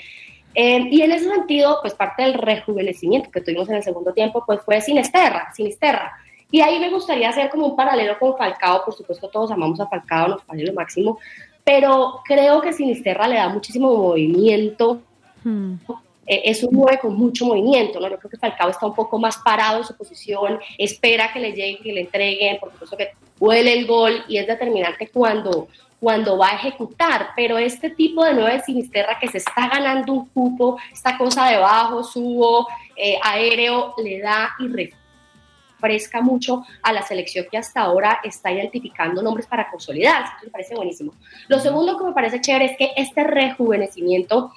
Eh, 0.56 0.88
y 0.90 1.02
en 1.02 1.12
ese 1.12 1.30
sentido, 1.30 1.78
pues 1.82 1.94
parte 1.94 2.24
del 2.24 2.34
rejuvenecimiento 2.34 3.30
que 3.30 3.42
tuvimos 3.42 3.70
en 3.70 3.76
el 3.76 3.84
segundo 3.84 4.12
tiempo, 4.14 4.44
pues 4.46 4.60
fue 4.62 4.82
Sinisterra, 4.82 5.54
Sinisterra. 5.54 6.18
Y 6.50 6.62
ahí 6.62 6.80
me 6.80 6.90
gustaría 6.90 7.30
hacer 7.30 7.50
como 7.50 7.68
un 7.68 7.76
paralelo 7.76 8.18
con 8.18 8.38
Falcao, 8.38 8.86
por 8.86 8.94
supuesto 8.94 9.28
todos 9.28 9.52
amamos 9.52 9.80
a 9.80 9.88
Falcao, 9.88 10.30
nos 10.30 10.44
parece 10.44 10.68
lo 10.68 10.74
máximo, 10.74 11.20
pero 11.64 12.22
creo 12.24 12.62
que 12.62 12.72
Sinisterra 12.72 13.28
le 13.28 13.36
da 13.36 13.50
muchísimo 13.50 13.94
movimiento, 13.96 15.02
eh, 16.26 16.42
es 16.46 16.64
un 16.64 16.70
9 16.72 17.00
con 17.02 17.16
mucho 17.16 17.46
movimiento, 17.46 18.00
¿no? 18.00 18.10
Yo 18.10 18.18
creo 18.18 18.32
que 18.32 18.38
Falcao 18.38 18.70
está 18.70 18.86
un 18.86 18.96
poco 18.96 19.20
más 19.20 19.38
parado 19.38 19.80
en 19.80 19.84
su 19.84 19.96
posición, 19.96 20.60
espera 20.78 21.32
que 21.34 21.40
le 21.40 21.52
lleguen, 21.52 21.84
que 21.84 21.94
le 21.94 22.02
entreguen, 22.02 22.60
por 22.60 22.72
supuesto 22.72 22.96
que 22.96 23.12
huele 23.40 23.74
el 23.74 23.86
gol 23.86 24.24
y 24.30 24.38
es 24.38 24.48
determinante 24.48 25.10
cuando, 25.10 25.68
cuando 26.00 26.38
va 26.38 26.50
a 26.50 26.56
ejecutar, 26.56 27.30
pero 27.36 27.58
este 27.58 27.90
tipo 27.90 28.24
de 28.24 28.34
9 28.34 28.54
de 28.54 28.64
Sinisterra 28.64 29.20
que 29.20 29.28
se 29.28 29.40
está 29.40 29.68
ganando 29.68 30.14
un 30.14 30.28
cupo, 30.30 30.78
esta 30.94 31.18
cosa 31.18 31.50
de 31.50 31.58
bajo, 31.58 32.02
subo, 32.04 32.68
eh, 32.96 33.20
aéreo, 33.22 33.94
le 34.02 34.20
da 34.20 34.52
y 34.60 34.70
refresca 35.78 36.22
mucho 36.22 36.66
a 36.82 36.92
la 36.92 37.02
selección 37.04 37.46
que 37.50 37.58
hasta 37.58 37.82
ahora 37.82 38.20
está 38.24 38.52
identificando 38.52 39.22
nombres 39.22 39.48
para 39.48 39.70
consolidarse, 39.70 40.34
eso 40.38 40.46
me 40.46 40.52
parece 40.52 40.76
buenísimo. 40.76 41.14
Lo 41.48 41.60
segundo 41.60 41.98
que 41.98 42.06
me 42.06 42.14
parece 42.14 42.42
chévere 42.42 42.66
es 42.66 42.78
que 42.78 42.92
este 42.96 43.24
rejuvenecimiento 43.24 44.52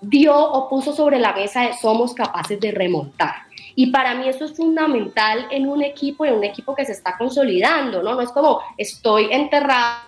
dio 0.00 0.36
o 0.36 0.68
puso 0.68 0.92
sobre 0.92 1.18
la 1.18 1.32
mesa 1.32 1.62
de 1.62 1.74
somos 1.74 2.14
capaces 2.14 2.60
de 2.60 2.70
remontar. 2.70 3.34
Y 3.74 3.90
para 3.90 4.14
mí 4.14 4.28
eso 4.28 4.44
es 4.44 4.56
fundamental 4.56 5.46
en 5.50 5.68
un 5.68 5.82
equipo, 5.82 6.24
en 6.24 6.34
un 6.34 6.44
equipo 6.44 6.74
que 6.74 6.84
se 6.84 6.92
está 6.92 7.16
consolidando, 7.16 8.02
¿no? 8.02 8.14
No 8.14 8.20
es 8.20 8.30
como 8.30 8.60
estoy 8.76 9.28
enterrado 9.32 10.07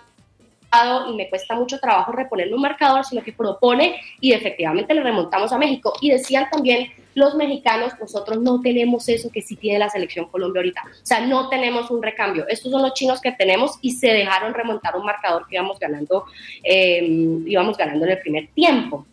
y 1.09 1.15
me 1.15 1.29
cuesta 1.29 1.53
mucho 1.55 1.79
trabajo 1.79 2.11
reponerme 2.13 2.55
un 2.55 2.61
marcador, 2.61 3.03
sino 3.05 3.21
que 3.21 3.33
propone 3.33 3.95
y 4.21 4.31
efectivamente 4.33 4.93
le 4.93 5.03
remontamos 5.03 5.51
a 5.51 5.57
México. 5.57 5.93
Y 6.01 6.11
decían 6.11 6.47
también 6.51 6.87
los 7.13 7.35
mexicanos, 7.35 7.91
nosotros 7.99 8.39
no 8.39 8.61
tenemos 8.61 9.09
eso 9.09 9.29
que 9.29 9.41
sí 9.41 9.57
tiene 9.57 9.79
la 9.79 9.89
selección 9.89 10.27
Colombia 10.29 10.59
ahorita. 10.61 10.81
O 10.85 11.05
sea, 11.05 11.19
no 11.25 11.49
tenemos 11.49 11.91
un 11.91 12.01
recambio. 12.01 12.47
Estos 12.47 12.71
son 12.71 12.81
los 12.81 12.93
chinos 12.93 13.19
que 13.19 13.33
tenemos 13.33 13.77
y 13.81 13.91
se 13.91 14.07
dejaron 14.07 14.53
remontar 14.53 14.95
un 14.95 15.05
marcador 15.05 15.45
que 15.47 15.55
íbamos 15.55 15.77
ganando, 15.77 16.23
eh, 16.63 17.01
íbamos 17.45 17.75
ganando 17.77 18.05
en 18.05 18.11
el 18.11 18.19
primer 18.19 18.47
tiempo. 18.53 19.05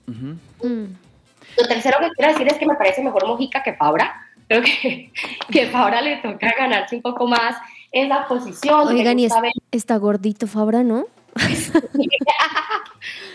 Lo 1.56 1.66
tercero 1.66 1.98
que 2.00 2.08
quiero 2.16 2.32
decir 2.32 2.46
es 2.46 2.54
que 2.58 2.66
me 2.66 2.76
parece 2.76 3.02
mejor 3.02 3.26
Mojica 3.26 3.62
que 3.64 3.72
Fabra. 3.74 4.14
Creo 4.46 4.62
que, 4.62 5.10
que 5.50 5.66
Fabra 5.66 6.00
le 6.00 6.18
toca 6.18 6.54
ganarse 6.56 6.94
un 6.96 7.02
poco 7.02 7.26
más 7.26 7.56
en 7.90 8.08
la 8.08 8.28
posición. 8.28 8.86
Oigan, 8.86 9.18
y 9.18 9.24
es- 9.24 9.32
está 9.72 9.96
gordito 9.96 10.46
Fabra, 10.46 10.82
¿no? 10.84 11.06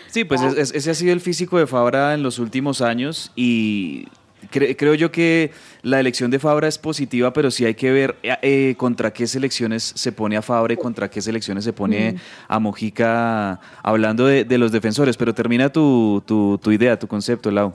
Sí, 0.08 0.24
pues 0.24 0.42
es- 0.42 0.56
es- 0.56 0.74
ese 0.74 0.90
ha 0.90 0.94
sido 0.94 1.12
el 1.12 1.20
físico 1.20 1.58
de 1.58 1.66
Fabra 1.66 2.14
en 2.14 2.22
los 2.22 2.38
últimos 2.38 2.80
años 2.82 3.32
y 3.34 4.04
cre- 4.52 4.76
creo 4.78 4.94
yo 4.94 5.10
que 5.10 5.50
la 5.82 5.98
elección 5.98 6.30
de 6.30 6.38
Fabra 6.38 6.68
es 6.68 6.78
positiva, 6.78 7.32
pero 7.32 7.50
sí 7.50 7.64
hay 7.64 7.74
que 7.74 7.90
ver 7.90 8.16
eh, 8.22 8.36
eh, 8.42 8.74
contra 8.76 9.12
qué 9.12 9.26
selecciones 9.26 9.82
se 9.82 10.12
pone 10.12 10.36
a 10.36 10.42
Fabra 10.42 10.72
y 10.72 10.76
contra 10.76 11.10
qué 11.10 11.20
selecciones 11.20 11.64
se 11.64 11.72
pone 11.72 12.12
Mm. 12.12 12.16
a 12.46 12.58
Mojica 12.60 13.60
hablando 13.82 14.26
de, 14.26 14.44
de 14.44 14.56
los 14.58 14.70
defensores. 14.70 15.16
Pero 15.16 15.34
termina 15.34 15.68
tu, 15.72 16.22
tu, 16.24 16.58
tu 16.62 16.70
idea, 16.70 16.96
tu 16.96 17.08
concepto, 17.08 17.50
Lau. 17.50 17.72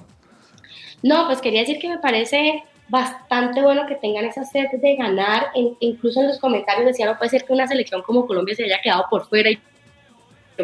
No, 1.03 1.27
pues 1.27 1.41
quería 1.41 1.59
decir 1.61 1.77
que 1.79 1.89
me 1.89 1.97
parece 1.97 2.63
bastante 2.87 3.61
bueno 3.61 3.85
que 3.85 3.95
tengan 3.95 4.23
esa 4.25 4.45
sed 4.45 4.65
de 4.81 4.95
ganar. 4.95 5.47
En- 5.55 5.75
incluso 5.81 6.21
en 6.21 6.27
los 6.29 6.39
comentarios 6.39 6.85
decían, 6.85 7.09
no 7.09 7.17
puede 7.17 7.31
ser 7.31 7.43
que 7.45 7.51
una 7.51 7.67
selección 7.67 8.01
como 8.01 8.25
Colombia 8.25 8.55
se 8.55 8.63
haya 8.63 8.79
quedado 8.81 9.05
por 9.09 9.27
fuera 9.27 9.49
y 9.51 9.59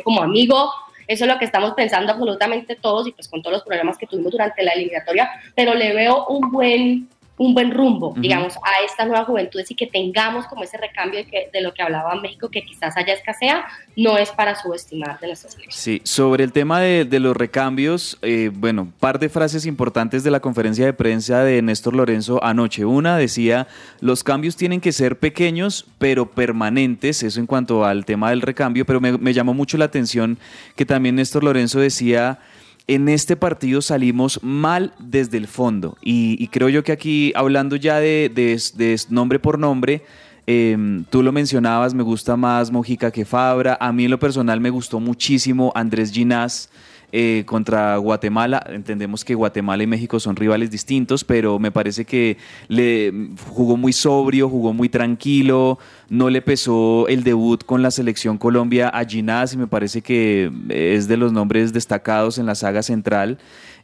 como 0.04 0.22
amigo, 0.22 0.72
eso 1.08 1.26
es 1.26 1.32
lo 1.32 1.38
que 1.38 1.46
estamos 1.46 1.74
pensando 1.74 2.12
absolutamente 2.12 2.76
todos 2.76 3.08
y 3.08 3.12
pues 3.12 3.28
con 3.28 3.42
todos 3.42 3.58
los 3.58 3.64
problemas 3.64 3.98
que 3.98 4.08
tuvimos 4.08 4.32
durante 4.32 4.64
la 4.64 4.72
eliminatoria, 4.72 5.30
pero 5.56 5.74
le 5.76 5.94
veo 5.94 6.26
un 6.28 6.52
buen 6.52 7.10
un 7.38 7.54
buen 7.54 7.72
rumbo, 7.72 8.14
digamos, 8.16 8.56
a 8.58 8.86
estas 8.86 9.08
nuevas 9.08 9.28
juventudes 9.28 9.70
y 9.70 9.76
que 9.76 9.88
tengamos 9.88 10.46
como 10.48 10.64
ese 10.64 10.78
recambio 10.78 11.20
de, 11.20 11.26
que, 11.26 11.50
de 11.52 11.62
lo 11.62 11.74
que 11.74 11.82
hablaba 11.82 12.16
México, 12.16 12.50
que 12.50 12.64
quizás 12.64 12.96
haya 12.96 13.14
escasea, 13.14 13.66
no 13.98 14.18
es 14.18 14.32
para 14.32 14.56
subestimar 14.56 15.20
de 15.20 15.28
nuestra 15.28 15.52
selección. 15.52 15.78
Sí, 15.78 16.02
sobre 16.06 16.46
el 16.46 16.54
tema 16.54 16.80
de, 16.80 17.04
de 17.04 17.20
los 17.20 17.36
recambios, 17.36 18.18
eh, 18.22 18.52
bueno, 18.54 18.92
par 19.02 19.20
de 19.20 19.28
frases 19.28 19.66
importantes 19.66 20.24
de 20.24 20.32
la 20.32 20.40
conferencia 20.40 20.86
de 20.86 20.94
prensa 20.94 21.44
de 21.44 21.62
Néstor 21.62 21.94
Lorenzo 21.94 22.42
anoche. 22.42 22.86
Una 22.86 23.18
decía, 23.18 23.68
los 24.00 24.24
cambios 24.24 24.56
tienen 24.56 24.80
que 24.80 24.94
ser 24.94 25.20
pequeños, 25.20 25.86
pero 25.98 26.32
permanentes, 26.32 27.22
eso 27.22 27.40
en 27.42 27.48
cuanto 27.48 27.84
al 27.84 28.06
tema 28.06 28.30
del 28.30 28.42
recambio, 28.42 28.86
pero 28.86 29.02
me, 29.02 29.18
me 29.18 29.34
llamó 29.34 29.54
mucho 29.54 29.78
la 29.78 29.86
atención 29.86 30.38
que 30.78 30.86
también 30.86 31.16
Néstor 31.16 31.44
Lorenzo 31.44 31.80
decía... 31.80 32.40
En 32.88 33.10
este 33.10 33.36
partido 33.36 33.82
salimos 33.82 34.40
mal 34.44 34.94
desde 35.00 35.38
el 35.38 35.48
fondo 35.48 35.98
y, 36.02 36.48
creo 36.50 36.70
yo 36.70 36.84
que 36.84 36.92
aquí, 36.92 37.34
hablando 37.36 37.76
ya 37.76 38.00
de, 38.00 38.62
nombre 39.10 39.40
por 39.40 39.58
nombre, 39.58 40.04
eh, 40.46 41.04
tú 41.10 41.24
lo 41.24 41.32
mencionabas, 41.32 41.96
me 41.96 42.04
gusta 42.04 42.38
más 42.38 42.72
Mojica 42.72 43.10
que 43.10 43.26
Fabra. 43.26 43.76
A 43.82 43.92
mí 43.92 44.06
en 44.06 44.12
lo 44.12 44.20
personal 44.20 44.62
me 44.62 44.70
gustó 44.70 45.00
muchísimo 45.00 45.72
Andrés 45.74 46.12
Ginás 46.12 46.70
eh, 47.12 47.44
contra 47.46 47.96
Guatemala. 47.98 48.62
Entendemos 48.70 49.24
que 49.24 49.36
Guatemala 49.36 49.82
y 49.82 49.88
México 49.88 50.20
son 50.20 50.36
rivales 50.36 50.70
distintos, 50.70 51.24
pero 51.24 51.60
me 51.60 51.72
parece 51.72 52.04
que 52.04 52.38
le 52.68 53.30
jugó 53.50 53.78
muy 53.78 53.94
sobrio, 53.94 54.50
jugó 54.50 54.74
muy 54.74 54.90
tranquilo. 54.90 55.80
No 56.10 56.30
le 56.30 56.42
pesó 56.42 57.08
el 57.08 57.24
debut 57.24 57.64
con 57.66 57.82
la 57.82 57.90
selección 57.92 58.38
Colombia 58.38 58.90
a 58.90 59.04
Ginás 59.06 59.54
y 59.54 59.58
me 59.58 59.68
parece 59.68 60.02
que 60.02 60.52
es 60.70 61.08
de 61.08 61.18
los 61.18 61.32
nombres 61.34 61.74
destacados 61.74 62.38
en 62.38 62.46
la 62.46 62.56
saga 62.56 62.84
central. 62.84 63.38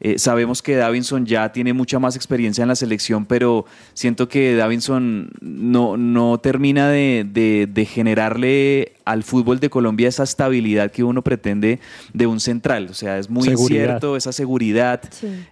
Eh, 0.03 0.17
sabemos 0.17 0.63
que 0.63 0.75
Davinson 0.75 1.27
ya 1.27 1.51
tiene 1.51 1.73
mucha 1.73 1.99
más 1.99 2.15
experiencia 2.15 2.63
en 2.63 2.67
la 2.69 2.75
selección, 2.75 3.25
pero 3.27 3.65
siento 3.93 4.27
que 4.29 4.55
Davinson 4.55 5.29
no, 5.41 5.95
no 5.95 6.39
termina 6.39 6.89
de, 6.89 7.23
de- 7.31 7.67
de 7.71 7.85
generarle 7.85 8.93
al 9.05 9.23
fútbol 9.23 9.59
de 9.59 9.69
Colombia 9.69 10.07
esa 10.07 10.23
estabilidad 10.23 10.91
que 10.91 11.03
uno 11.03 11.21
pretende 11.21 11.79
de 12.13 12.27
un 12.27 12.39
central. 12.39 12.87
O 12.89 12.93
sea, 12.95 13.17
es 13.19 13.29
muy 13.29 13.43
Seguridad. 13.47 13.81
incierto, 13.83 14.15
esa 14.15 14.31
seguridad. 14.31 15.01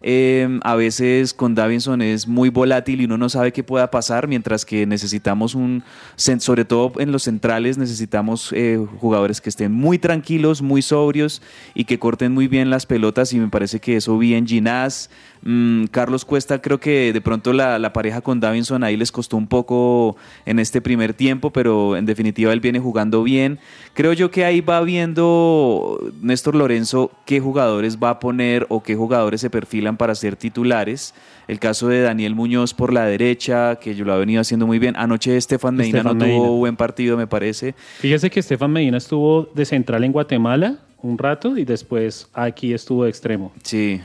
Eh, 0.02 0.60
a 0.64 0.76
veces 0.76 1.34
con 1.34 1.54
Davinson 1.56 2.02
es 2.02 2.28
muy 2.28 2.50
volátil 2.50 3.02
y 3.02 3.06
uno 3.06 3.18
no 3.18 3.30
sabe 3.30 3.52
qué 3.52 3.64
pueda 3.64 3.92
pasar, 3.92 4.28
mientras 4.28 4.66
que 4.66 4.86
necesitamos 4.88 5.54
un, 5.56 5.84
cen- 6.18 6.40
sobre 6.60 6.66
todo 6.66 6.92
en 7.00 7.14
los 7.14 7.24
centrales, 7.24 7.78
necesitamos 7.78 8.52
eh, 8.52 8.86
jugadores 9.00 9.40
que 9.40 9.48
estén 9.48 9.72
muy 9.72 9.98
tranquilos, 9.98 10.62
muy 10.62 10.82
sobrios 10.82 11.42
y 11.74 11.86
que 11.86 12.00
corten 12.00 12.34
muy 12.34 12.50
bien 12.50 12.70
las 12.70 12.86
pelotas. 12.86 13.32
Y 13.32 13.40
me 13.40 13.48
parece 13.48 13.80
que 13.80 13.96
eso 13.96 14.18
vi 14.18 14.34
en 14.34 14.46
Ginás. 14.46 15.10
Mm, 15.42 15.86
Carlos 15.86 16.26
Cuesta, 16.26 16.62
creo 16.62 16.78
que 16.82 17.14
de 17.14 17.22
pronto 17.22 17.54
la, 17.54 17.80
la 17.80 17.94
pareja 17.94 18.20
con 18.20 18.42
Davinson 18.42 18.84
ahí 18.84 18.98
les 18.98 19.10
costó 19.10 19.38
un 19.38 19.48
poco 19.48 20.18
en 20.46 20.60
este 20.60 20.82
primer 20.82 21.14
tiempo, 21.14 21.52
pero 21.52 21.96
en 21.96 22.06
definitiva 22.06 22.52
él 22.52 22.60
viene 22.60 22.82
jugando 22.82 23.24
bien. 23.24 23.58
Creo 23.94 24.12
yo 24.12 24.30
que 24.30 24.44
ahí 24.44 24.60
va 24.60 24.82
viendo 24.82 26.12
Néstor 26.22 26.56
Lorenzo 26.56 27.10
qué 27.26 27.40
jugadores 27.40 28.00
va 28.04 28.10
a 28.10 28.20
poner 28.20 28.66
o 28.68 28.84
qué 28.84 28.96
jugadores 28.96 29.40
se 29.40 29.50
perfilan 29.50 29.96
para 29.96 30.14
ser 30.14 30.36
titulares. 30.36 31.14
El 31.50 31.60
caso 31.60 31.88
de 31.88 32.02
Daniel 32.02 32.36
Muñoz 32.36 32.76
por 32.76 32.94
la 32.94 33.06
derecha, 33.06 33.78
que 33.78 33.96
yo 33.96 34.06
lo 34.06 34.14
ha 34.14 34.18
venido 34.18 34.40
haciendo 34.40 34.68
muy 34.68 34.78
bien. 34.78 34.96
Anoche 34.96 35.36
Estefan 35.36 35.76
Medina 35.76 35.98
Estefan 35.98 36.18
no 36.20 36.26
Medina. 36.26 36.44
tuvo 36.46 36.58
buen 36.58 36.76
partido, 36.76 37.18
me 37.18 37.26
parece. 37.26 37.74
Fíjese 38.00 38.30
que 38.30 38.40
Estefan 38.40 38.72
Medina 38.72 38.98
estuvo 38.98 39.50
de 39.56 39.66
central 39.66 40.04
en 40.04 40.12
Guatemala 40.12 40.78
un 41.02 41.18
rato 41.18 41.58
y 41.58 41.66
después 41.66 42.30
aquí 42.36 42.72
estuvo 42.74 43.06
de 43.06 43.10
extremo. 43.10 43.52
Sí. 43.64 44.00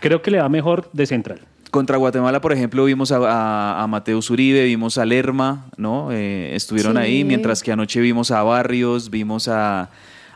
Creo 0.00 0.20
que 0.20 0.32
le 0.32 0.38
va 0.40 0.48
mejor 0.48 0.90
de 0.92 1.06
central. 1.06 1.40
Contra 1.70 1.96
Guatemala, 1.96 2.40
por 2.40 2.52
ejemplo, 2.52 2.84
vimos 2.86 3.12
a, 3.12 3.18
a, 3.18 3.82
a 3.84 3.86
Mateus 3.86 4.28
Uribe, 4.28 4.64
vimos 4.64 4.98
a 4.98 5.04
Lerma, 5.06 5.66
¿no? 5.76 6.10
Eh, 6.10 6.56
estuvieron 6.56 6.94
Sí. 6.94 6.98
ahí, 6.98 7.24
mientras 7.24 7.62
que 7.62 7.70
anoche 7.70 8.00
vimos 8.00 8.32
a 8.32 8.42
Barrios, 8.42 9.10
vimos 9.10 9.46
a, 9.46 9.90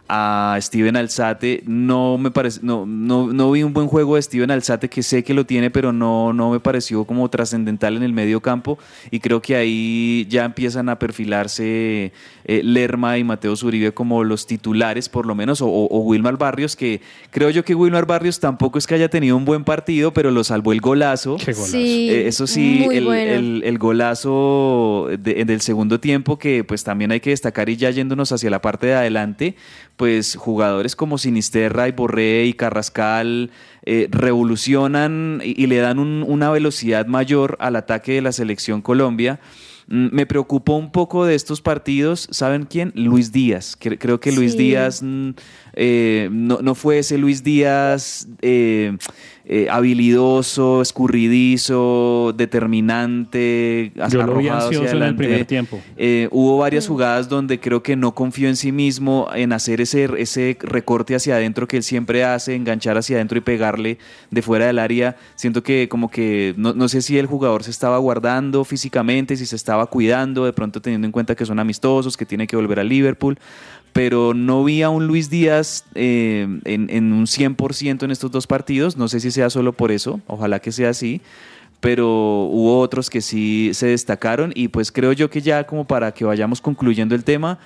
a 0.09 0.57
Steven 0.61 0.97
Alzate. 0.97 1.63
No 1.67 2.19
me 2.19 2.31
parece, 2.31 2.61
no, 2.63 2.85
no, 2.87 3.33
no 3.33 3.51
vi 3.51 3.63
un 3.63 3.73
buen 3.73 3.87
juego 3.89 4.17
de 4.17 4.23
Steven 4.23 4.51
Alzate, 4.51 4.89
que 4.89 5.03
sé 5.03 5.25
que 5.25 5.33
lo 5.35 5.47
tiene, 5.47 5.71
pero 5.71 5.93
no, 5.93 6.33
no 6.33 6.51
me 6.51 6.61
pareció 6.61 7.05
como 7.05 7.29
trascendental 7.31 7.97
en 7.97 8.03
el 8.03 8.13
medio 8.13 8.41
campo. 8.41 8.79
Y 9.11 9.21
creo 9.21 9.41
que 9.41 9.57
ahí 9.57 10.27
ya 10.29 10.45
empiezan 10.45 10.89
a 10.89 10.99
perfilarse 10.99 12.13
eh, 12.45 12.61
Lerma 12.63 13.17
y 13.19 13.25
Mateus 13.25 13.63
Uribe 13.63 13.93
como 13.93 14.25
los 14.25 14.47
titulares, 14.47 15.09
por 15.09 15.25
lo 15.27 15.35
menos, 15.35 15.61
o, 15.63 15.67
Wilmar 15.69 16.37
Barrios, 16.37 16.77
que 16.77 17.01
creo 17.31 17.49
yo 17.51 17.65
que 17.65 17.75
Wilmar 17.75 18.07
Barrios 18.07 18.41
tampoco 18.41 18.79
es 18.79 18.87
que 18.87 18.95
haya 18.95 19.09
tenido 19.09 19.37
un 19.37 19.45
buen 19.47 19.65
partido, 19.65 20.13
pero 20.13 20.31
lo 20.31 20.45
salvó 20.45 20.73
el 20.73 20.81
golazo. 20.81 21.39
Sí, 21.39 22.09
Eh, 22.11 22.29
eso 22.29 22.47
sí, 22.47 22.87
el, 22.93 23.05
bueno. 23.05 23.33
el- 23.33 23.63
el 23.65 23.79
golazo 23.79 25.09
de- 25.19 25.45
del 25.45 25.61
segundo 25.61 26.01
tiempo, 26.01 26.39
que 26.39 26.65
pues 26.65 26.85
también 26.85 27.13
hay 27.13 27.21
que 27.21 27.31
destacar 27.31 27.69
y 27.69 27.77
ya 27.77 27.91
yéndonos 27.91 28.33
hacia 28.33 28.51
la 28.51 28.61
parte 28.61 28.87
de 28.89 28.95
adelante, 28.95 29.55
pues 29.97 30.37
jugadores 30.37 30.97
como 30.97 31.19
Sinisterra 31.19 31.89
y 31.89 31.93
Borré 31.93 32.45
y 32.47 32.55
Carrascal 32.55 33.51
eh, 33.85 34.09
revolucionan 34.11 35.41
y, 35.45 35.67
le 35.67 35.77
dan 35.79 35.99
un- 35.99 36.25
una 36.27 36.51
velocidad 36.51 37.07
mayor 37.07 37.57
al 37.61 37.77
ataque 37.77 38.13
de 38.15 38.23
la 38.23 38.33
selección 38.33 38.83
Colombia. 38.83 39.41
Mm, 39.89 40.09
Me 40.13 40.27
preocupó 40.27 40.77
un 40.77 40.91
poco 40.91 41.25
de 41.27 41.35
estos 41.35 41.61
partidos, 41.61 42.27
¿saben 42.31 42.65
quién? 42.69 42.93
Luis 42.95 43.33
Díaz. 43.33 43.77
Cre- 43.81 43.99
creo 43.99 44.19
que 44.21 44.33
Luis 44.33 44.53
Sí. 44.53 44.59
Díaz 44.59 45.03
mm, 45.03 45.31
eh, 45.75 46.29
no, 46.33 46.61
no 46.63 46.75
fue 46.75 46.99
ese 47.01 47.19
Luis 47.19 47.43
Díaz 47.43 48.29
eh, 48.43 48.97
eh, 49.47 49.67
habilidoso, 49.71 50.81
escurridizo, 50.81 52.33
determinante, 52.37 53.93
Yo 54.11 54.23
lo 54.27 54.37
vi 54.39 54.49
hacia 54.49 54.77
en 54.79 54.83
el 54.85 54.89
adelante. 54.89 55.19
primer 55.19 55.45
tiempo. 55.45 55.81
Eh, 55.97 56.29
hubo 56.31 56.59
varias 56.59 56.87
jugadas 56.87 57.29
donde 57.29 57.61
creo 57.61 57.83
que 57.83 57.97
no 57.97 58.15
confió 58.15 58.49
en 58.49 58.57
sí 58.57 58.73
mismo 58.73 59.29
en 59.35 59.53
hacer 59.53 59.81
ese, 59.81 60.09
ese 60.19 60.57
recorte 60.61 61.15
hacia 61.15 61.35
adentro 61.37 61.67
que 61.69 61.77
él 61.79 61.83
siempre 61.83 62.25
hace, 62.25 62.55
enganchar 62.55 62.97
hacia 62.97 63.17
adentro 63.17 63.37
y 63.39 63.41
pegarle 63.41 63.99
de 64.31 64.43
fuera 64.43 64.67
del 64.67 64.79
área. 64.79 65.17
Siento 65.35 65.63
que 65.63 65.89
como 65.89 66.11
que 66.11 66.55
no, 66.57 66.73
no 66.73 66.89
sé 66.89 67.03
si 67.03 67.19
el 67.19 67.27
jugador 67.27 67.65
se 67.65 67.71
estaba 67.71 67.99
guardando 67.99 68.65
físicamente, 68.65 69.37
si 69.37 69.45
se 69.47 69.57
estaba 69.57 69.74
cuidando, 69.87 70.45
de 70.45 70.53
pronto 70.53 70.81
teniendo 70.81 71.07
en 71.07 71.13
cuenta 71.13 71.35
que 71.35 71.47
son 71.47 71.59
amistosos, 71.59 72.17
que 72.17 72.27
tiene 72.27 72.47
que 72.47 72.57
volver 72.57 72.81
a 72.81 72.85
Liverpool. 72.85 73.39
Pero 73.93 74.35
no 74.35 74.65
vi 74.65 74.83
a 74.83 74.91
un 74.91 75.07
Luis 75.07 75.31
Díaz 75.31 75.85
eh, 75.95 76.49
en, 76.65 76.91
en 76.91 77.13
un 77.13 77.27
100% 77.27 78.03
en 78.03 78.11
estos 78.11 78.31
dos 78.31 78.47
partidos. 78.47 78.97
No 78.97 79.09
sé 79.09 79.21
si 79.21 79.31
sea 79.31 79.51
solo 79.51 79.73
por 79.73 79.93
eso, 79.93 80.21
ojalá 80.27 80.59
que 80.59 80.73
sea 80.73 80.91
así 80.91 81.21
pero 81.85 82.09
hubo 82.09 82.81
otros 82.81 83.11
que 83.11 83.21
sí 83.21 83.73
se 83.75 83.89
destacaron 83.89 84.53
y 84.55 84.69
pues 84.69 84.91
creo 84.91 85.13
yo 85.13 85.29
que 85.29 85.43
ya 85.43 85.65
como 85.65 85.87
para 85.87 86.15
que 86.15 86.25
vayamos 86.25 86.63
concluyendo 86.63 87.15
el 87.15 87.25
tema, 87.25 87.59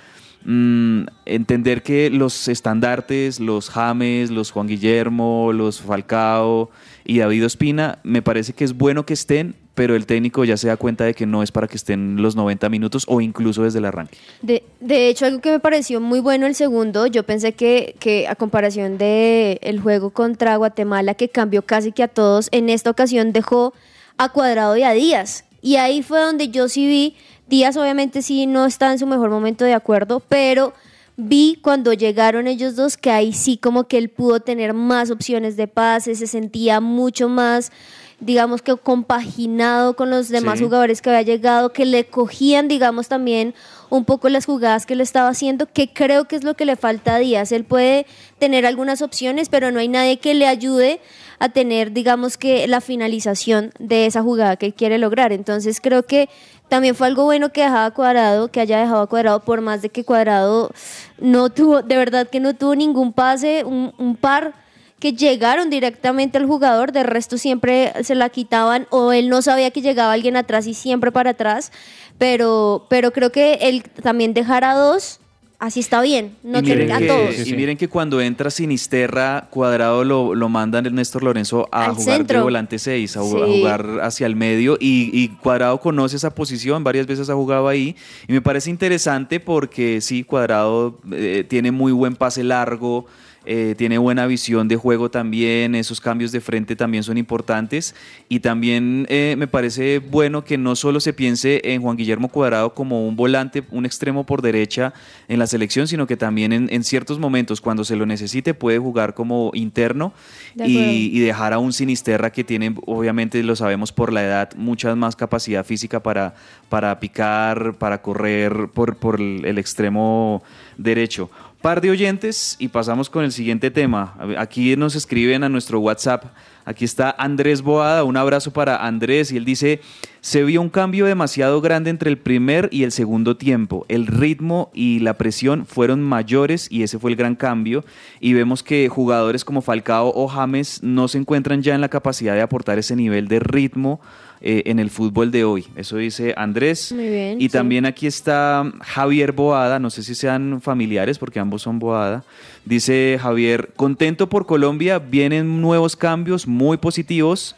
mm, 0.44 1.03
entender 1.25 1.85
que 1.85 2.11
los 2.11 2.49
estandartes, 2.49 3.38
los 3.38 3.71
James, 3.71 4.33
los 4.33 4.51
Juan 4.51 4.66
Guillermo, 4.66 5.53
los 5.53 5.81
Falcao 5.81 6.68
y 7.05 7.18
David 7.18 7.47
Ospina, 7.47 8.01
me 8.03 8.21
parece 8.21 8.55
que 8.55 8.64
es 8.64 8.77
bueno 8.77 9.07
que 9.07 9.14
estén, 9.14 9.55
pero 9.79 9.95
el 9.95 10.07
técnico 10.07 10.45
ya 10.45 10.57
se 10.57 10.67
da 10.67 10.77
cuenta 10.77 11.05
de 11.05 11.14
que 11.14 11.25
no 11.25 11.41
es 11.41 11.53
para 11.53 11.69
que 11.69 11.77
estén 11.77 12.21
los 12.21 12.35
90 12.35 12.69
minutos 12.69 13.05
o 13.07 13.21
incluso 13.21 13.62
desde 13.62 13.79
el 13.79 13.85
arranque. 13.85 14.19
De, 14.43 14.64
de 14.81 15.09
hecho, 15.09 15.25
algo 15.25 15.41
que 15.41 15.53
me 15.53 15.61
pareció 15.61 16.01
muy 16.01 16.19
bueno 16.19 16.47
el 16.47 16.57
segundo, 16.57 17.07
yo 17.07 17.23
pensé 17.23 17.53
que, 17.53 17.95
que 18.01 18.27
a 18.27 18.35
comparación 18.35 18.99
de 18.99 19.61
el 19.62 19.79
juego 19.79 20.11
contra 20.11 20.57
Guatemala, 20.57 21.14
que 21.14 21.29
cambió 21.29 21.62
casi 21.62 21.93
que 21.93 22.03
a 22.03 22.09
todos, 22.09 22.49
en 22.51 22.71
esta 22.71 22.91
ocasión 22.91 23.33
dejó 23.33 23.73
a 24.17 24.31
Cuadrado 24.31 24.77
y 24.77 24.83
a 24.83 24.91
Díaz. 24.91 25.45
Y 25.62 25.77
ahí 25.77 26.03
fue 26.03 26.19
donde 26.23 26.49
yo 26.49 26.69
sí 26.69 26.88
vi, 26.88 27.14
Díaz 27.47 27.77
obviamente 27.77 28.23
sí 28.23 28.47
no 28.47 28.67
está 28.67 28.91
en 28.91 28.99
su 28.99 29.07
mejor 29.07 29.31
momento 29.31 29.64
de 29.64 29.75
acuerdo, 29.75 30.19
pero 30.29 30.73
vi 31.17 31.57
cuando 31.62 31.93
llegaron 31.93 32.49
ellos 32.49 32.75
dos 32.75 32.97
que 32.97 33.12
ahí 33.12 33.33
sí 33.33 33.57
como 33.57 33.85
que 33.85 33.99
él 33.99 34.09
pudo 34.09 34.41
tener 34.41 34.75
más 34.75 35.12
opciones 35.12 35.57
de 35.57 35.69
pase, 35.69 36.17
se 36.17 36.27
sentía 36.27 36.81
mucho 36.81 37.29
más 37.29 37.71
digamos 38.20 38.62
que 38.62 38.74
compaginado 38.76 39.94
con 39.94 40.11
los 40.11 40.28
demás 40.28 40.59
Sí. 40.59 40.64
jugadores 40.64 41.02
que 41.02 41.11
había 41.11 41.22
llegado, 41.22 41.72
que 41.72 41.85
le 41.87 42.04
cogían, 42.07 42.66
digamos, 42.66 43.09
también 43.09 43.54
un 43.90 44.04
poco 44.04 44.28
las 44.28 44.44
jugadas 44.44 44.87
que 44.87 44.96
le 44.96 45.02
estaba 45.02 45.28
haciendo, 45.28 45.66
que 45.66 45.92
creo 45.92 46.26
que 46.26 46.37
es 46.37 46.44
lo 46.44 46.54
que 46.54 46.64
le 46.64 46.76
falta 46.76 47.14
a 47.14 47.18
Díaz. 47.18 47.52
Él 47.52 47.64
puede 47.64 48.07
tener 48.38 48.66
algunas 48.66 49.02
opciones, 49.02 49.48
pero 49.48 49.70
no 49.70 49.78
hay 49.81 49.88
nadie 49.88 50.18
que 50.18 50.35
le 50.35 50.46
ayude 50.46 51.00
a 51.38 51.48
tener, 51.48 51.92
digamos 51.92 52.37
que, 52.37 52.66
la 52.66 52.81
finalización 52.81 53.72
de 53.78 54.07
esa 54.07 54.22
jugada 54.22 54.57
que 54.57 54.66
él 54.66 54.74
quiere 54.74 54.98
lograr. 54.98 55.33
Entonces 55.33 55.81
creo 55.81 56.02
que 56.02 56.28
también 56.68 56.94
fue 56.96 57.07
algo 57.07 57.24
bueno 57.24 57.50
que 57.52 57.62
dejaba 57.62 57.92
Cuadrado, 57.92 58.48
que 58.48 58.61
haya 58.61 58.81
dejado 58.81 59.09
Cuadrado, 59.09 59.40
por 59.40 59.61
más 59.61 59.81
de 59.81 59.88
que 59.88 60.04
Cuadrado 60.04 60.70
no 61.18 61.48
tuvo, 61.50 61.83
de 61.83 61.96
verdad 61.96 62.28
que 62.28 62.40
no 62.40 62.54
tuvo 62.54 62.74
ningún 62.74 63.12
pase, 63.12 63.64
un, 63.64 63.94
un 63.96 64.16
par 64.16 64.52
que 65.00 65.12
llegaron 65.12 65.70
directamente 65.70 66.38
al 66.38 66.46
jugador, 66.46 66.92
de 66.92 67.02
resto 67.04 67.38
siempre 67.38 67.92
se 68.02 68.14
la 68.14 68.28
quitaban 68.30 68.87
o 68.90 69.12
él 69.12 69.28
no 69.28 69.42
sabía 69.42 69.70
que 69.70 69.80
llegaba 69.80 70.12
alguien 70.12 70.37
atrás 70.37 70.66
y 70.66 70.74
siempre 70.74 71.12
para 71.12 71.30
atrás, 71.30 71.72
pero, 72.18 72.87
pero 72.88 73.12
creo 73.12 73.30
que 73.30 73.54
él 73.62 73.84
también 74.02 74.34
dejar 74.34 74.64
a 74.64 74.74
dos, 74.74 75.20
así 75.61 75.78
está 75.78 76.02
bien, 76.02 76.37
no 76.42 76.62
tener 76.64 76.92
a 76.92 76.98
que, 76.98 77.06
todos. 77.06 77.46
y 77.46 77.54
miren 77.54 77.76
que 77.76 77.87
cuando 77.87 78.20
entra 78.20 78.50
Sinisterra, 78.50 79.46
Cuadrado 79.50 80.02
lo, 80.02 80.34
lo 80.34 80.48
mandan 80.48 80.84
el 80.87 80.94
Néstor 80.96 81.22
Lorenzo 81.22 81.68
a 81.70 81.87
Al 81.87 81.94
jugar 81.94 82.16
centro. 82.16 82.38
de 82.38 82.42
volante 82.42 82.78
6, 82.80 83.16
a, 83.16 83.20
jugar 83.20 84.00
hacia 84.02 84.26
el 84.26 84.34
medio 84.34 84.76
y, 84.80 85.11
y 85.12 85.28
Cuadrado 85.28 85.78
conoce 85.80 86.16
esa 86.16 86.34
posición, 86.34 86.82
varias 86.82 87.06
veces 87.06 87.30
ha 87.30 87.34
jugado 87.34 87.68
ahí 87.68 87.94
y 88.26 88.32
me 88.32 88.42
parece 88.42 88.68
interesante 88.68 89.38
porque 89.38 90.00
sí, 90.00 90.24
Cuadrado 90.24 90.98
eh, 91.12 91.44
tiene 91.48 91.70
muy 91.70 91.92
buen 91.92 92.16
pase 92.16 92.42
largo. 92.42 93.06
Eh, 93.50 93.74
tiene 93.78 93.96
buena 93.96 94.26
visión 94.26 94.68
de 94.68 94.76
juego 94.76 95.11
también, 95.11 95.74
esos 95.74 96.02
cambios 96.02 96.32
de 96.32 96.42
frente 96.42 96.76
también 96.76 97.02
son 97.02 97.16
importantes 97.16 97.94
y 98.28 98.40
también 98.40 99.06
eh, 99.08 99.37
me 99.38 99.46
parece 99.46 100.00
bueno 100.00 100.44
que 100.44 100.58
no 100.58 100.76
solo 100.76 101.00
se 101.00 101.14
piense 101.14 101.62
en 101.64 101.80
Juan 101.80 101.96
Guillermo 101.96 102.28
Cuadrado 102.28 102.74
como 102.74 103.08
un 103.08 103.16
volante, 103.16 103.64
un 103.70 103.87
extremo 103.87 104.26
por 104.26 104.42
derecha 104.42 104.92
en 105.28 105.38
la 105.38 105.46
selección, 105.46 105.88
sino 105.88 106.06
que 106.06 106.18
también 106.18 106.52
en, 106.52 106.68
en 106.70 106.84
ciertos 106.84 107.18
momentos 107.18 107.62
cuando 107.62 107.84
se 107.84 107.96
lo 107.96 108.04
necesite 108.04 108.52
puede 108.52 108.78
jugar 108.78 109.14
como 109.14 109.50
interno 109.54 110.12
De 110.54 110.68
y, 110.68 111.11
y 111.11 111.20
dejar 111.20 111.54
a 111.54 111.58
un 111.58 111.72
Sinisterra 111.72 112.30
que 112.30 112.44
tiene, 112.44 112.74
obviamente 112.84 113.42
lo 113.42 113.56
sabemos 113.56 113.92
por 113.92 114.12
la 114.12 114.24
edad, 114.24 114.50
mucha 114.56 114.94
más 114.94 115.16
capacidad 115.16 115.64
física 115.64 116.02
para, 116.02 116.34
para 116.68 117.00
picar, 117.00 117.76
para 117.78 118.02
correr 118.02 118.68
por, 118.74 118.96
por 118.96 119.18
el 119.18 119.56
extremo 119.56 120.42
derecho. 120.76 121.30
Par 121.61 121.81
de 121.81 121.90
oyentes 121.90 122.55
y 122.61 122.68
pasamos 122.68 123.11
con 123.11 123.25
el 123.25 123.33
siguiente 123.33 123.73
tema. 123.73 124.16
Aquí 124.38 124.77
nos 124.77 124.94
escriben 124.94 125.42
a 125.42 125.49
nuestro 125.49 125.81
WhatsApp. 125.81 126.27
Aquí 126.64 126.85
está 126.85 127.12
Andrés 127.18 127.62
Boada. 127.62 128.05
Un 128.05 128.16
abrazo 128.16 128.53
para 128.53 128.87
Andrés. 128.87 129.33
Y 129.33 129.38
él 129.38 129.44
dice: 129.44 129.81
Se 130.21 130.44
vio 130.44 130.62
un 130.62 130.68
cambio 130.68 131.07
demasiado 131.07 131.61
grande 131.61 131.90
entre 131.90 132.11
el 132.11 132.18
primer 132.18 132.68
y 132.71 132.85
el 132.85 132.92
segundo 132.92 133.37
tiempo. 133.37 133.85
El 133.88 134.07
ritmo 134.07 134.71
y 134.73 135.01
la 135.01 135.18
presión 135.18 135.66
fueron 135.66 136.01
mayores 136.01 136.68
y 136.71 136.85
ese 136.85 137.01
fue 137.01 137.11
el 137.11 137.16
gran 137.16 137.35
cambio. 137.35 137.85
Y 138.21 138.35
vemos 138.35 138.62
que 138.62 138.88
jugadores 138.88 139.44
como 139.44 139.61
Falcao 139.61 140.12
o 140.14 140.29
James 140.29 140.81
no 140.85 141.09
se 141.09 141.18
encuentran 141.18 141.62
ya 141.62 141.75
en 141.75 141.81
la 141.81 141.88
capacidad 141.88 142.35
de 142.35 142.42
aportar 142.42 142.79
ese 142.79 142.94
nivel 142.94 143.27
de 143.27 143.40
ritmo 143.40 144.01
eh, 144.40 144.62
en 144.66 144.79
el 144.79 144.90
fútbol 144.90 145.31
de 145.31 145.44
hoy. 145.44 145.66
Eso 145.77 145.96
dice 145.96 146.35
Andrés. 146.37 146.92
Muy 146.92 147.09
bien, 147.09 147.40
Y 147.40 147.44
sí. 147.44 147.48
también 147.51 147.87
aquí 147.87 148.07
está 148.07 148.70
Javier 148.83 149.33
Boada, 149.33 149.79
no 149.79 149.90
sé 149.90 150.03
si 150.03 150.14
sean 150.14 150.61
familiares 150.61 151.18
porque 151.18 151.40
ambos 151.40 151.62
son 151.62 151.79
Boada. 151.79 152.24
Dice 152.64 153.18
Javier, 153.20 153.70
contento 153.77 154.29
por 154.29 154.46
Colombia, 154.46 154.98
vienen 154.98 155.61
nuevos 155.61 155.96
cambios 155.96 156.46
muy 156.46 156.77
positivos, 156.77 157.57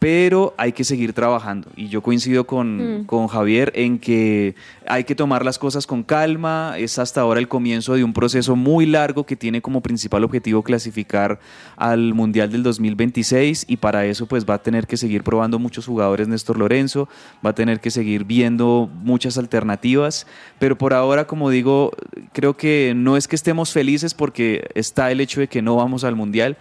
pero 0.00 0.54
hay 0.56 0.72
que 0.72 0.82
seguir 0.82 1.12
trabajando. 1.12 1.68
Y 1.76 1.88
yo 1.88 2.02
coincido 2.02 2.44
con, 2.46 3.02
Mm. 3.02 3.04
con 3.04 3.28
Javier 3.28 3.70
en 3.76 3.98
que 3.98 4.54
hay 4.88 5.04
que 5.04 5.14
tomar 5.14 5.44
las 5.44 5.58
cosas 5.58 5.86
con 5.86 6.02
calma. 6.02 6.74
Es 6.78 6.98
hasta 6.98 7.20
ahora 7.20 7.38
el 7.38 7.48
comienzo 7.48 7.94
de 7.94 8.02
un 8.02 8.14
proceso 8.14 8.56
muy 8.56 8.86
largo 8.86 9.24
que 9.26 9.36
tiene 9.36 9.60
como 9.60 9.82
principal 9.82 10.24
objetivo 10.24 10.62
clasificar 10.62 11.38
al 11.76 12.14
Mundial 12.14 12.50
del 12.50 12.62
2026 12.62 13.66
y 13.68 13.76
para 13.76 14.06
eso 14.06 14.24
pues 14.24 14.46
va 14.48 14.54
a 14.54 14.62
tener 14.62 14.86
que 14.86 14.96
seguir 14.96 15.22
probando 15.22 15.58
muchos 15.58 15.86
jugadores 15.86 16.28
Néstor 16.28 16.58
Lorenzo, 16.58 17.06
va 17.44 17.50
a 17.50 17.54
tener 17.54 17.80
que 17.80 17.90
seguir 17.90 18.24
viendo 18.24 18.88
muchas 19.02 19.36
alternativas, 19.36 20.26
pero 20.58 20.78
por 20.78 20.94
ahora 20.94 21.26
como 21.26 21.50
digo, 21.50 21.92
creo 22.32 22.56
que 22.56 22.94
no 22.96 23.18
es 23.18 23.28
que 23.28 23.36
estemos 23.36 23.70
felices 23.72 24.14
porque 24.14 24.66
está 24.74 25.10
el 25.10 25.20
hecho 25.20 25.40
de 25.40 25.48
que 25.48 25.60
no 25.60 25.76
vamos 25.76 26.04
al 26.04 26.16
Mundial, 26.16 26.56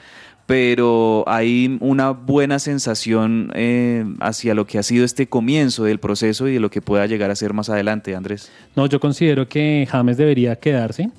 pero 0.49 1.23
hay 1.27 1.77
una 1.79 2.09
buena 2.09 2.57
sensación 2.57 3.51
eh, 3.53 4.03
hacia 4.19 4.55
lo 4.55 4.65
que 4.65 4.79
ha 4.79 4.83
sido 4.83 5.05
este 5.05 5.27
comienzo 5.27 5.83
del 5.83 5.99
proceso 5.99 6.47
y 6.47 6.53
de 6.53 6.59
lo 6.59 6.71
que 6.71 6.81
pueda 6.81 7.05
llegar 7.05 7.29
a 7.29 7.35
ser 7.35 7.53
más 7.53 7.69
adelante, 7.69 8.15
Andrés. 8.15 8.51
No, 8.75 8.87
yo 8.87 8.99
considero 8.99 9.47
que 9.47 9.87
James 9.87 10.17
debería 10.17 10.55
quedarse. 10.55 11.11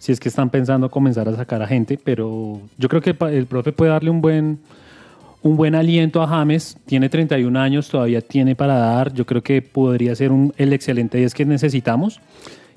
Si 0.00 0.10
es 0.10 0.18
que 0.18 0.28
están 0.28 0.50
pensando 0.50 0.90
comenzar 0.90 1.28
a 1.28 1.36
sacar 1.36 1.62
a 1.62 1.68
gente, 1.68 1.96
pero 2.02 2.60
yo 2.76 2.88
creo 2.88 3.00
que 3.00 3.14
el 3.32 3.46
profe 3.46 3.70
puede 3.70 3.92
darle 3.92 4.10
un 4.10 4.20
buen, 4.20 4.58
un 5.42 5.56
buen 5.56 5.76
aliento 5.76 6.20
a 6.20 6.26
James. 6.26 6.76
Tiene 6.86 7.08
31 7.08 7.56
años, 7.60 7.88
todavía 7.88 8.20
tiene 8.20 8.56
para 8.56 8.74
dar. 8.74 9.12
Yo 9.14 9.24
creo 9.26 9.44
que 9.44 9.62
podría 9.62 10.12
ser 10.16 10.32
un, 10.32 10.52
el 10.56 10.72
excelente 10.72 11.18
10 11.18 11.34
que 11.34 11.44
necesitamos. 11.44 12.20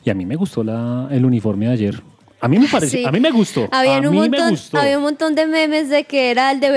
Y 0.05 0.11
a 0.11 0.13
mí 0.13 0.27
me 0.27 0.35
gustó 0.35 0.61
el 1.09 1.25
uniforme 1.25 1.65
de 1.65 1.71
ayer. 1.71 2.03
A 2.41 2.47
mí 2.47 2.57
me 2.57 2.67
pareció, 2.67 2.99
Sí. 2.99 3.05
a 3.05 3.11
mí 3.11 3.19
me 3.19 3.31
gustó. 3.31 3.67
Habían 3.71 4.05
a 4.05 4.09
un 4.09 4.15
mí 4.15 4.21
me 4.21 4.29
montón, 4.29 4.49
gustó. 4.51 4.77
había 4.79 4.97
un 4.97 5.03
montón 5.03 5.35
de 5.35 5.45
memes 5.45 5.89
de 5.89 6.05
que 6.05 6.31
era 6.31 6.51
el 6.51 6.59
de 6.61 6.69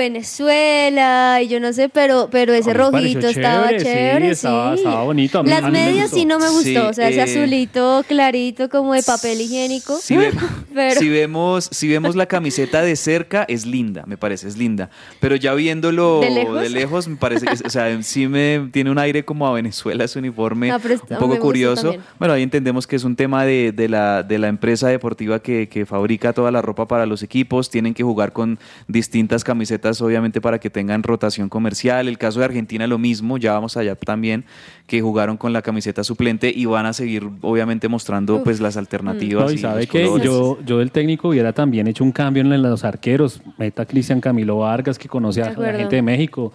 Venezuela 0.47 1.39
y 1.41 1.47
yo 1.47 1.59
no 1.59 1.71
sé, 1.73 1.89
pero, 1.89 2.27
pero 2.31 2.53
ese 2.53 2.69
me 2.69 2.73
rojito 2.73 3.27
estaba 3.27 3.67
chévere, 3.69 3.79
sí, 3.79 3.85
chévere, 3.85 4.25
sí. 4.25 4.31
estaba- 4.31 4.73
estaba 4.75 5.03
bonito, 5.03 5.39
a 5.39 5.43
mí- 5.43 5.49
Las 5.49 5.63
a 5.63 5.67
mí 5.67 5.71
me 5.71 5.85
medias 5.85 6.03
gustó. 6.11 6.17
sí 6.17 6.25
no 6.25 6.39
me 6.39 6.49
gustó, 6.49 6.63
Sí, 6.63 6.77
o 6.77 6.93
sea, 6.93 7.09
ese 7.09 7.19
eh, 7.19 7.23
azulito 7.23 8.03
clarito 8.07 8.69
como 8.69 8.93
de 8.93 9.03
papel 9.03 9.41
higiénico. 9.41 9.97
Si, 10.01 10.17
ve- 10.17 10.31
Pero- 10.73 10.99
si 10.99 11.09
vemos, 11.09 11.69
si 11.71 11.87
vemos 11.87 12.15
la 12.15 12.25
camiseta 12.25 12.81
de 12.81 12.95
cerca, 12.95 13.45
es 13.47 13.65
linda, 13.65 14.03
me 14.05 14.17
parece, 14.17 14.47
es 14.47 14.57
linda. 14.57 14.89
Pero 15.19 15.35
ya 15.35 15.53
viéndolo 15.53 16.19
¿De 16.19 16.27
de 16.27 16.31
lejos? 16.35 16.71
lejos, 16.71 17.07
me 17.07 17.15
parece 17.15 17.45
que, 17.45 17.53
o 17.65 17.69
sea, 17.69 18.01
sí 18.03 18.27
me 18.27 18.67
tiene 18.71 18.89
un 18.91 18.97
aire 18.97 19.23
como 19.23 19.47
a 19.47 19.53
Venezuela 19.53 20.03
ese 20.03 20.19
uniforme, 20.19 20.73
pero 20.81 20.95
un 20.95 21.01
me 21.09 21.15
poco 21.17 21.39
curioso. 21.39 21.83
también. 21.83 22.03
Bueno, 22.19 22.33
ahí 22.33 22.43
entendemos 22.43 22.87
que 22.87 22.95
es 22.95 23.03
un 23.03 23.15
tema 23.15 23.45
de, 23.45 23.71
de 23.71 23.87
la, 23.87 24.23
de 24.23 24.39
la 24.39 24.47
empresa 24.47 24.87
deportiva 24.87 25.39
que, 25.41 25.52
que 25.71 25.85
fabrica 25.85 26.33
toda 26.33 26.51
la 26.51 26.61
ropa 26.61 26.87
para 26.87 27.05
los 27.05 27.23
equipos. 27.23 27.69
Tienen 27.69 27.93
que 27.93 28.03
jugar 28.03 28.33
con 28.33 28.59
distintas 28.87 29.43
camisetas, 29.43 30.01
obviamente, 30.01 30.41
para 30.41 30.59
que 30.59 30.69
tengan 30.69 31.03
rotación 31.03 31.49
comercial. 31.49 32.07
El 32.07 32.17
caso 32.17 32.39
de 32.39 32.45
Argentina, 32.45 32.87
lo 32.87 32.97
mismo, 32.97 33.37
ya 33.37 33.53
vamos 33.53 33.77
allá 33.77 33.95
también, 33.95 34.45
que 34.87 35.01
jugaron 35.01 35.37
con 35.37 35.53
la 35.53 35.61
camiseta 35.61 36.03
suplente 36.03 36.51
y 36.53 36.65
van 36.65 36.85
a 36.85 36.93
seguir, 36.93 37.27
obviamente, 37.41 37.87
mostrando 37.87 38.43
pues 38.43 38.59
las 38.59 38.77
alternativas. 38.77 39.45
No, 39.45 39.51
y 39.51 39.55
y 39.55 39.57
sabe 39.57 39.87
que 39.87 40.03
yo, 40.21 40.57
yo 40.65 40.79
del 40.79 40.91
técnico 40.91 41.29
hubiera 41.29 41.53
también 41.53 41.87
hecho 41.87 42.03
un 42.03 42.11
cambio 42.11 42.41
en 42.41 42.61
los 42.61 42.83
arqueros. 42.83 43.41
Meta 43.57 43.85
Cristian 43.85 44.19
Camilo 44.19 44.57
Vargas, 44.57 44.97
que 44.97 45.07
conoce 45.07 45.41
a 45.41 45.51
la 45.51 45.73
gente 45.73 45.95
de 45.95 46.01
México. 46.01 46.51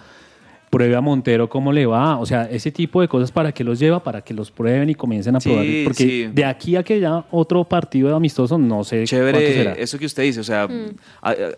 Pruebe 0.71 0.95
a 0.97 1.01
Montero 1.01 1.49
cómo 1.49 1.73
le 1.73 1.87
va. 1.87 2.19
O 2.19 2.27
sea, 2.27 2.45
ese 2.51 2.71
tipo 2.71 3.01
de 3.01 3.09
cosas 3.09 3.33
para 3.33 3.53
que 3.53 3.65
los 3.65 3.79
lleva, 3.79 4.03
para 4.03 4.21
que 4.23 4.35
los 4.35 4.51
prueben 4.51 4.91
y 4.91 4.95
comiencen 4.95 5.35
a 5.37 5.41
Sí, 5.41 5.49
probar. 5.49 5.67
Porque 5.85 6.03
sí. 6.05 6.27
de 6.33 6.45
aquí 6.45 6.77
a 6.77 6.83
que 6.83 7.01
ya 7.01 7.25
otro 7.31 7.65
partido 7.65 8.15
amistoso, 8.15 8.59
no 8.59 8.85
sé 8.85 8.97
cuánto 8.99 9.11
Chévere 9.11 9.53
será. 9.55 9.73
eso 9.73 9.99
que 9.99 10.07
usted 10.07 10.23
dice, 10.25 10.41
o 10.41 10.45
sea, 10.45 10.67
Mm. 10.69 10.95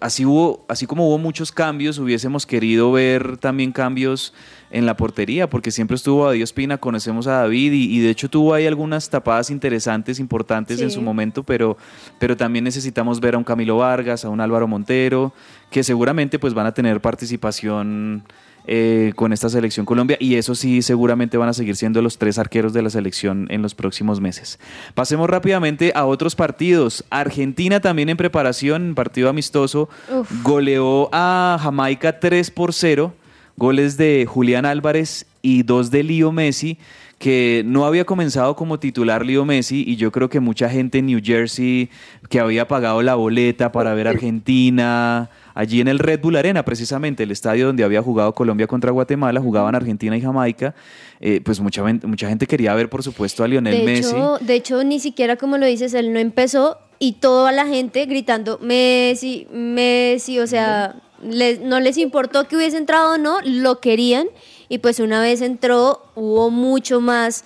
así 0.00 0.24
hubo, 0.24 0.64
así 0.68 0.86
como 0.86 1.08
hubo 1.08 1.18
muchos 1.18 1.50
cambios, 1.52 1.98
hubiésemos 1.98 2.46
querido 2.46 2.92
ver 2.92 3.36
también 3.38 3.72
cambios 3.72 4.32
en 4.70 4.86
la 4.86 4.96
portería, 4.96 5.50
porque 5.50 5.70
siempre 5.70 5.96
estuvo 5.96 6.26
David 6.26 6.42
Espina, 6.42 6.78
conocemos 6.78 7.26
a 7.26 7.40
David 7.40 7.72
y, 7.72 7.96
y 7.96 8.00
de 8.00 8.10
hecho 8.10 8.28
tuvo 8.28 8.54
ahí 8.54 8.66
algunas 8.66 9.10
tapadas 9.10 9.50
interesantes, 9.50 10.20
importantes 10.20 10.80
en 10.80 10.90
su 10.90 11.02
momento, 11.02 11.42
pero, 11.42 11.76
pero 12.18 12.36
también 12.36 12.64
necesitamos 12.64 13.20
ver 13.20 13.34
a 13.34 13.38
un 13.38 13.44
Camilo 13.44 13.78
Vargas, 13.78 14.24
a 14.24 14.28
un 14.28 14.40
Álvaro 14.40 14.68
Montero, 14.68 15.32
que 15.70 15.82
seguramente 15.82 16.38
pues 16.38 16.54
van 16.54 16.66
a 16.66 16.74
tener 16.74 17.00
participación 17.00 18.24
eh, 18.66 19.14
con 19.16 19.32
esta 19.32 19.48
selección 19.48 19.86
Colombia 19.86 20.18
y 20.20 20.34
eso 20.34 20.54
sí 20.54 20.82
seguramente 20.82 21.38
van 21.38 21.48
a 21.48 21.54
seguir 21.54 21.76
siendo 21.76 22.02
los 22.02 22.18
tres 22.18 22.38
arqueros 22.38 22.74
de 22.74 22.82
la 22.82 22.90
selección 22.90 23.46
en 23.50 23.62
los 23.62 23.74
próximos 23.74 24.20
meses. 24.20 24.60
Pasemos 24.94 25.30
rápidamente 25.30 25.92
a 25.94 26.04
otros 26.04 26.36
partidos. 26.36 27.04
Argentina 27.08 27.80
también 27.80 28.10
en 28.10 28.18
preparación, 28.18 28.94
partido 28.94 29.30
amistoso, 29.30 29.88
Uf. 30.14 30.30
goleó 30.42 31.08
a 31.10 31.58
Jamaica 31.60 32.20
3 32.20 32.50
por 32.50 32.74
0, 32.74 33.14
goles 33.60 33.98
de 33.98 34.24
Julián 34.26 34.64
Álvarez 34.64 35.26
y 35.42 35.64
dos 35.64 35.90
de 35.90 36.02
Lío 36.02 36.32
Messi 36.32 36.78
que 37.18 37.62
no 37.66 37.84
había 37.84 38.06
comenzado 38.06 38.56
como 38.56 38.80
titular 38.80 39.26
Lío 39.26 39.44
Messi 39.44 39.84
y 39.86 39.96
yo 39.96 40.10
creo 40.10 40.30
que 40.30 40.40
mucha 40.40 40.70
gente 40.70 40.98
en 40.98 41.06
New 41.06 41.20
Jersey 41.22 41.90
que 42.30 42.40
había 42.40 42.66
pagado 42.66 43.02
la 43.02 43.16
boleta 43.16 43.70
para 43.70 43.92
ver 43.92 44.08
Argentina, 44.08 45.28
allí 45.52 45.82
en 45.82 45.88
el 45.88 45.98
Red 45.98 46.20
Bull 46.22 46.36
Arena 46.36 46.64
precisamente, 46.64 47.24
el 47.24 47.30
estadio 47.30 47.66
donde 47.66 47.84
había 47.84 48.00
jugado 48.00 48.34
Colombia 48.34 48.66
contra 48.66 48.90
Guatemala, 48.90 49.38
jugaban 49.38 49.74
Argentina 49.74 50.16
y 50.16 50.22
Jamaica, 50.22 50.74
eh, 51.20 51.42
pues 51.44 51.60
mucha, 51.60 51.84
mucha 51.84 52.30
gente 52.30 52.46
quería 52.46 52.72
ver 52.72 52.88
por 52.88 53.02
supuesto 53.02 53.44
a 53.44 53.48
Lionel 53.48 53.80
De 53.80 53.84
Messi. 53.84 54.16
hecho, 54.16 54.38
de 54.40 54.54
hecho, 54.54 54.84
ni 54.84 55.00
siquiera 55.00 55.36
como 55.36 55.58
lo 55.58 55.66
dices, 55.66 55.92
él 55.92 56.14
no 56.14 56.18
empezó 56.18 56.78
y 56.98 57.12
toda 57.12 57.52
la 57.52 57.66
gente 57.66 58.06
gritando 58.06 58.58
Messi, 58.62 59.46
Messi, 59.52 60.38
o 60.38 60.46
sea, 60.46 60.96
les- 61.22 61.60
no 61.60 61.80
les 61.80 61.96
importó 61.98 62.46
que 62.48 62.56
hubiese 62.56 62.76
entrado 62.76 63.14
o 63.14 63.18
no, 63.18 63.38
lo 63.44 63.80
querían 63.80 64.26
y 64.68 64.78
pues 64.78 65.00
una 65.00 65.20
vez 65.20 65.40
entró 65.40 66.02
hubo 66.14 66.50
mucho 66.50 67.00
más 67.00 67.44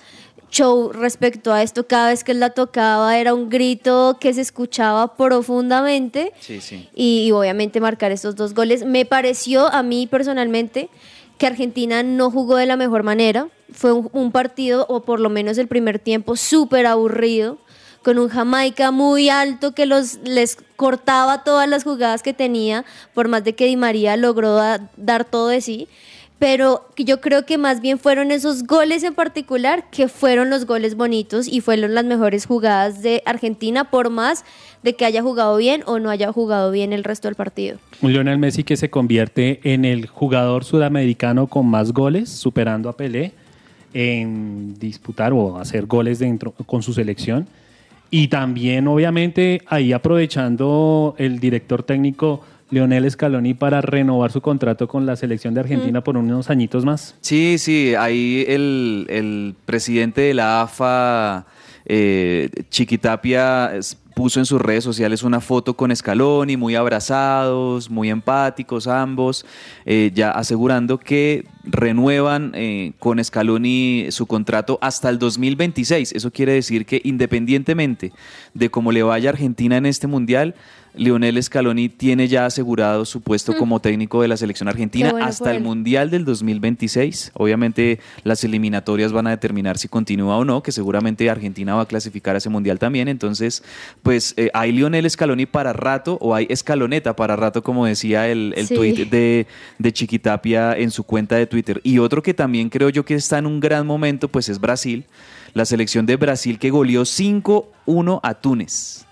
show 0.51 0.91
respecto 0.93 1.51
a 1.51 1.63
esto, 1.63 1.85
cada 1.87 2.09
vez 2.09 2.23
que 2.23 2.31
él 2.31 2.39
la 2.39 2.51
tocaba 2.51 3.17
era 3.17 3.33
un 3.33 3.49
grito 3.49 4.17
que 4.21 4.33
se 4.33 4.41
escuchaba 4.41 5.15
profundamente 5.17 6.31
Sí, 6.39 6.61
sí. 6.61 6.87
y, 6.95 7.25
y 7.27 7.31
obviamente 7.31 7.81
marcar 7.81 8.11
estos 8.11 8.35
dos 8.35 8.53
goles. 8.53 8.85
Me 8.85 9.05
pareció 9.05 9.67
a 9.67 9.83
mí 9.83 10.07
personalmente 10.07 10.89
que 11.37 11.47
Argentina 11.47 12.03
no 12.03 12.31
jugó 12.31 12.55
de 12.55 12.65
la 12.67 12.77
mejor 12.77 13.03
manera. 13.03 13.49
Fue 13.73 13.91
un, 13.91 14.09
un 14.13 14.31
partido, 14.31 14.85
o 14.87 15.01
por 15.03 15.19
lo 15.19 15.29
menos 15.29 15.57
el 15.57 15.67
primer 15.67 15.99
tiempo, 15.99 16.37
súper 16.37 16.85
aburrido, 16.85 17.57
con 18.05 18.19
un 18.19 18.29
Jamaica 18.29 18.91
muy 18.91 19.29
alto 19.29 19.71
que 19.73 19.87
los, 19.87 20.19
les 20.23 20.57
cortaba 20.75 21.43
todas 21.43 21.67
las 21.67 21.83
jugadas 21.83 22.21
que 22.21 22.33
tenía, 22.33 22.85
por 23.15 23.27
más 23.27 23.43
de 23.43 23.53
que 23.55 23.65
Di 23.65 23.75
María 23.77 24.15
logró 24.15 24.53
da- 24.53 24.91
dar 24.95 25.25
todo 25.25 25.47
de 25.47 25.59
sí. 25.59 25.87
Pero 26.37 26.85
yo 26.97 27.19
creo 27.19 27.47
que 27.47 27.57
más 27.57 27.81
bien 27.81 27.97
fueron 27.97 28.29
esos 28.29 28.63
goles 28.67 29.01
en 29.03 29.15
particular 29.15 29.89
que 29.89 30.07
fueron 30.07 30.51
los 30.51 30.65
goles 30.67 30.95
bonitos 30.95 31.47
y 31.47 31.61
fueron 31.61 31.95
las 31.95 32.05
mejores 32.05 32.45
jugadas 32.45 33.01
de 33.01 33.23
Argentina, 33.25 33.89
por 33.89 34.11
más 34.11 34.43
de 34.83 34.95
que 34.95 35.05
haya 35.05 35.23
jugado 35.23 35.57
bien 35.57 35.81
o 35.87 35.97
no 35.97 36.11
haya 36.11 36.31
jugado 36.31 36.69
bien 36.69 36.93
el 36.93 37.03
resto 37.03 37.27
del 37.27 37.33
partido. 37.35 37.79
Lionel 38.03 38.37
Messi 38.37 38.63
que 38.63 38.77
se 38.77 38.91
convierte 38.91 39.61
en 39.63 39.83
el 39.83 40.05
jugador 40.05 40.63
sudamericano 40.63 41.47
con 41.47 41.65
más 41.65 41.91
goles, 41.91 42.29
superando 42.29 42.87
a 42.89 42.97
Pelé 42.97 43.31
en 43.95 44.77
disputar 44.77 45.33
o 45.33 45.57
hacer 45.57 45.87
goles 45.87 46.19
dentro 46.19 46.51
con 46.51 46.83
su 46.83 46.93
selección. 46.93 47.47
Y 48.11 48.27
también, 48.27 48.87
obviamente, 48.87 49.61
ahí 49.67 49.91
aprovechando 49.93 51.15
el 51.17 51.39
director 51.39 51.83
técnico 51.83 52.41
Leonel 52.71 53.09
Scaloni 53.09 53.53
para 53.53 53.81
renovar 53.81 54.31
su 54.31 54.41
contrato 54.41 54.87
con 54.87 55.05
la 55.05 55.15
selección 55.15 55.53
de 55.53 55.61
Argentina 55.61 56.03
por 56.03 56.17
unos 56.17 56.49
añitos 56.49 56.85
más. 56.85 57.15
Sí, 57.21 57.57
sí, 57.57 57.93
ahí 57.95 58.45
el, 58.47 59.05
el 59.09 59.55
presidente 59.65 60.21
de 60.21 60.33
la 60.33 60.61
AFA, 60.61 61.45
eh, 61.85 62.49
Chiquitapia, 62.69 63.71
puso 64.15 64.39
en 64.39 64.45
sus 64.45 64.61
redes 64.61 64.83
sociales 64.83 65.21
una 65.23 65.41
foto 65.41 65.75
con 65.75 65.95
Scaloni, 65.95 66.57
muy 66.57 66.73
abrazados, 66.75 67.89
muy 67.89 68.09
empáticos 68.09 68.87
ambos, 68.87 69.45
eh, 69.85 70.11
ya 70.13 70.31
asegurando 70.31 70.97
que 70.97 71.45
renuevan 71.65 72.51
eh, 72.55 72.93
con 72.99 73.23
Scaloni 73.23 74.07
su 74.09 74.25
contrato 74.25 74.77
hasta 74.81 75.09
el 75.09 75.19
2026. 75.19 76.13
Eso 76.13 76.31
quiere 76.31 76.53
decir 76.53 76.85
que 76.85 77.01
independientemente 77.03 78.11
de 78.53 78.69
cómo 78.69 78.91
le 78.91 79.03
vaya 79.03 79.29
a 79.29 79.33
Argentina 79.33 79.77
en 79.77 79.85
este 79.85 80.07
mundial, 80.07 80.55
Lionel 80.97 81.43
Scaloni 81.43 81.89
tiene 81.89 82.29
ya 82.29 82.45
asegurado 82.45 83.03
su 83.03 83.19
puesto 83.19 83.51
Mm. 83.51 83.57
como 83.57 83.81
técnico 83.81 84.21
de 84.21 84.29
la 84.29 84.37
selección 84.37 84.69
argentina 84.69 85.11
bueno 85.11 85.25
hasta 85.25 85.51
el. 85.53 85.61
Mundial 85.61 86.09
del 86.09 86.23
2026. 86.23 87.31
Obviamente 87.33 87.99
las 88.23 88.43
eliminatorias 88.45 89.11
van 89.11 89.27
a 89.27 89.31
determinar 89.31 89.77
si 89.77 89.87
continúa 89.89 90.37
o 90.37 90.45
no, 90.45 90.63
que 90.63 90.71
seguramente 90.71 91.29
Argentina 91.29 91.75
va 91.75 91.81
a 91.81 91.85
clasificar 91.85 92.35
a 92.35 92.37
ese 92.37 92.49
Mundial 92.49 92.79
también. 92.79 93.09
Entonces, 93.09 93.61
pues 94.03 94.33
eh, 94.37 94.49
hay 94.53 94.71
Lionel 94.71 95.09
Scaloni 95.09 95.45
para 95.45 95.73
rato 95.73 96.17
o 96.21 96.33
hay 96.33 96.45
escaloneta 96.49 97.15
para 97.15 97.35
rato, 97.35 97.61
como 97.61 97.85
decía 97.85 98.29
el, 98.29 98.53
el 98.55 98.67
Sí. 98.67 98.75
tuit 98.75 99.09
de, 99.09 99.47
de 99.79 99.91
Chiquitapia 99.93 100.77
en 100.77 100.91
su 100.91 101.03
cuenta 101.03 101.35
de 101.35 101.45
Twitter. 101.47 101.54
Y 101.83 101.99
otro 101.99 102.21
que 102.21 102.33
también 102.33 102.69
creo 102.69 102.89
yo 102.89 103.05
que 103.05 103.15
está 103.15 103.37
en 103.37 103.45
un 103.45 103.59
gran 103.59 103.85
momento, 103.85 104.27
pues 104.27 104.49
es 104.49 104.59
Brasil. 104.59 105.05
La 105.53 105.65
selección 105.65 106.05
de 106.05 106.15
Brasil 106.15 106.59
que 106.59 106.69
goleó 106.69 107.03
5-1 107.03 108.19
a 108.21 108.33
Túnez. 108.35 109.05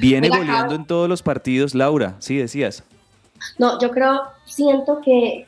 Viene 0.00 0.28
goleando 0.28 0.74
en 0.74 0.84
todos 0.84 1.08
los 1.08 1.22
partidos. 1.22 1.74
Laura, 1.74 2.16
sí, 2.18 2.36
decías. 2.36 2.84
No, 3.58 3.80
yo 3.80 3.90
creo, 3.90 4.22
siento 4.44 5.00
que, 5.04 5.46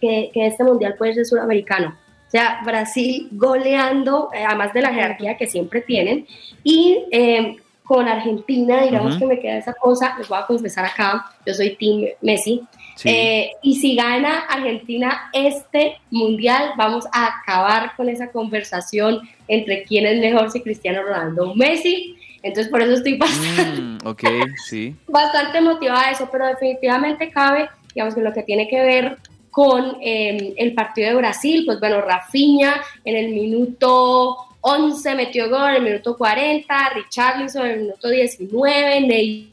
que, 0.00 0.30
que 0.32 0.46
este 0.46 0.64
mundial 0.64 0.94
puede 0.96 1.14
ser 1.14 1.26
suramericano. 1.26 1.96
O 2.26 2.30
sea, 2.30 2.60
Brasil 2.64 3.28
goleando, 3.32 4.30
eh, 4.34 4.44
además 4.44 4.72
de 4.72 4.82
la 4.82 4.92
jerarquía 4.92 5.36
que 5.36 5.46
siempre 5.46 5.80
tienen, 5.80 6.26
y 6.64 7.04
eh, 7.12 7.56
con 7.84 8.08
Argentina, 8.08 8.82
digamos 8.82 9.16
que 9.16 9.26
me 9.26 9.38
queda 9.38 9.58
esa 9.58 9.72
cosa, 9.74 10.16
les 10.18 10.28
voy 10.28 10.38
a 10.38 10.46
confesar 10.46 10.84
acá, 10.84 11.24
yo 11.46 11.54
soy 11.54 11.76
Team 11.76 12.06
Messi. 12.20 12.62
Sí. 12.96 13.08
Eh, 13.08 13.52
y 13.62 13.76
si 13.76 13.94
gana 13.94 14.40
Argentina 14.48 15.30
este 15.32 15.98
mundial, 16.10 16.72
vamos 16.76 17.04
a 17.12 17.38
acabar 17.40 17.94
con 17.96 18.08
esa 18.08 18.32
conversación 18.32 19.20
entre 19.48 19.84
quién 19.84 20.06
es 20.06 20.18
mejor, 20.18 20.50
si 20.50 20.60
Cristiano 20.60 21.02
Ronaldo 21.02 21.52
o 21.52 21.54
Messi. 21.54 22.16
Entonces, 22.42 22.70
por 22.70 22.82
eso 22.82 22.94
estoy 22.94 23.16
bastante 23.16 23.80
Mm, 23.80 23.98
ok, 24.04 24.24
sí. 24.64 24.94
bastante 25.08 25.60
motivada 25.60 26.08
a 26.08 26.10
eso, 26.12 26.28
pero 26.30 26.46
definitivamente 26.46 27.30
cabe, 27.30 27.68
digamos 27.94 28.14
que 28.14 28.20
lo 28.20 28.32
que 28.32 28.42
tiene 28.42 28.68
que 28.68 28.80
ver 28.80 29.18
con 29.50 29.96
eh, 30.02 30.54
el 30.56 30.74
partido 30.74 31.08
de 31.08 31.16
Brasil, 31.16 31.64
pues 31.64 31.80
bueno, 31.80 32.00
Rafinha 32.02 32.82
en 33.04 33.16
el 33.16 33.32
minuto 33.32 34.36
11 34.60 35.14
metió 35.14 35.48
gol, 35.48 35.70
en 35.70 35.76
el 35.76 35.82
minuto 35.82 36.16
40, 36.16 36.90
Richarlison 36.90 37.66
en 37.66 37.72
el 37.72 37.80
minuto 37.82 38.08
19, 38.08 39.48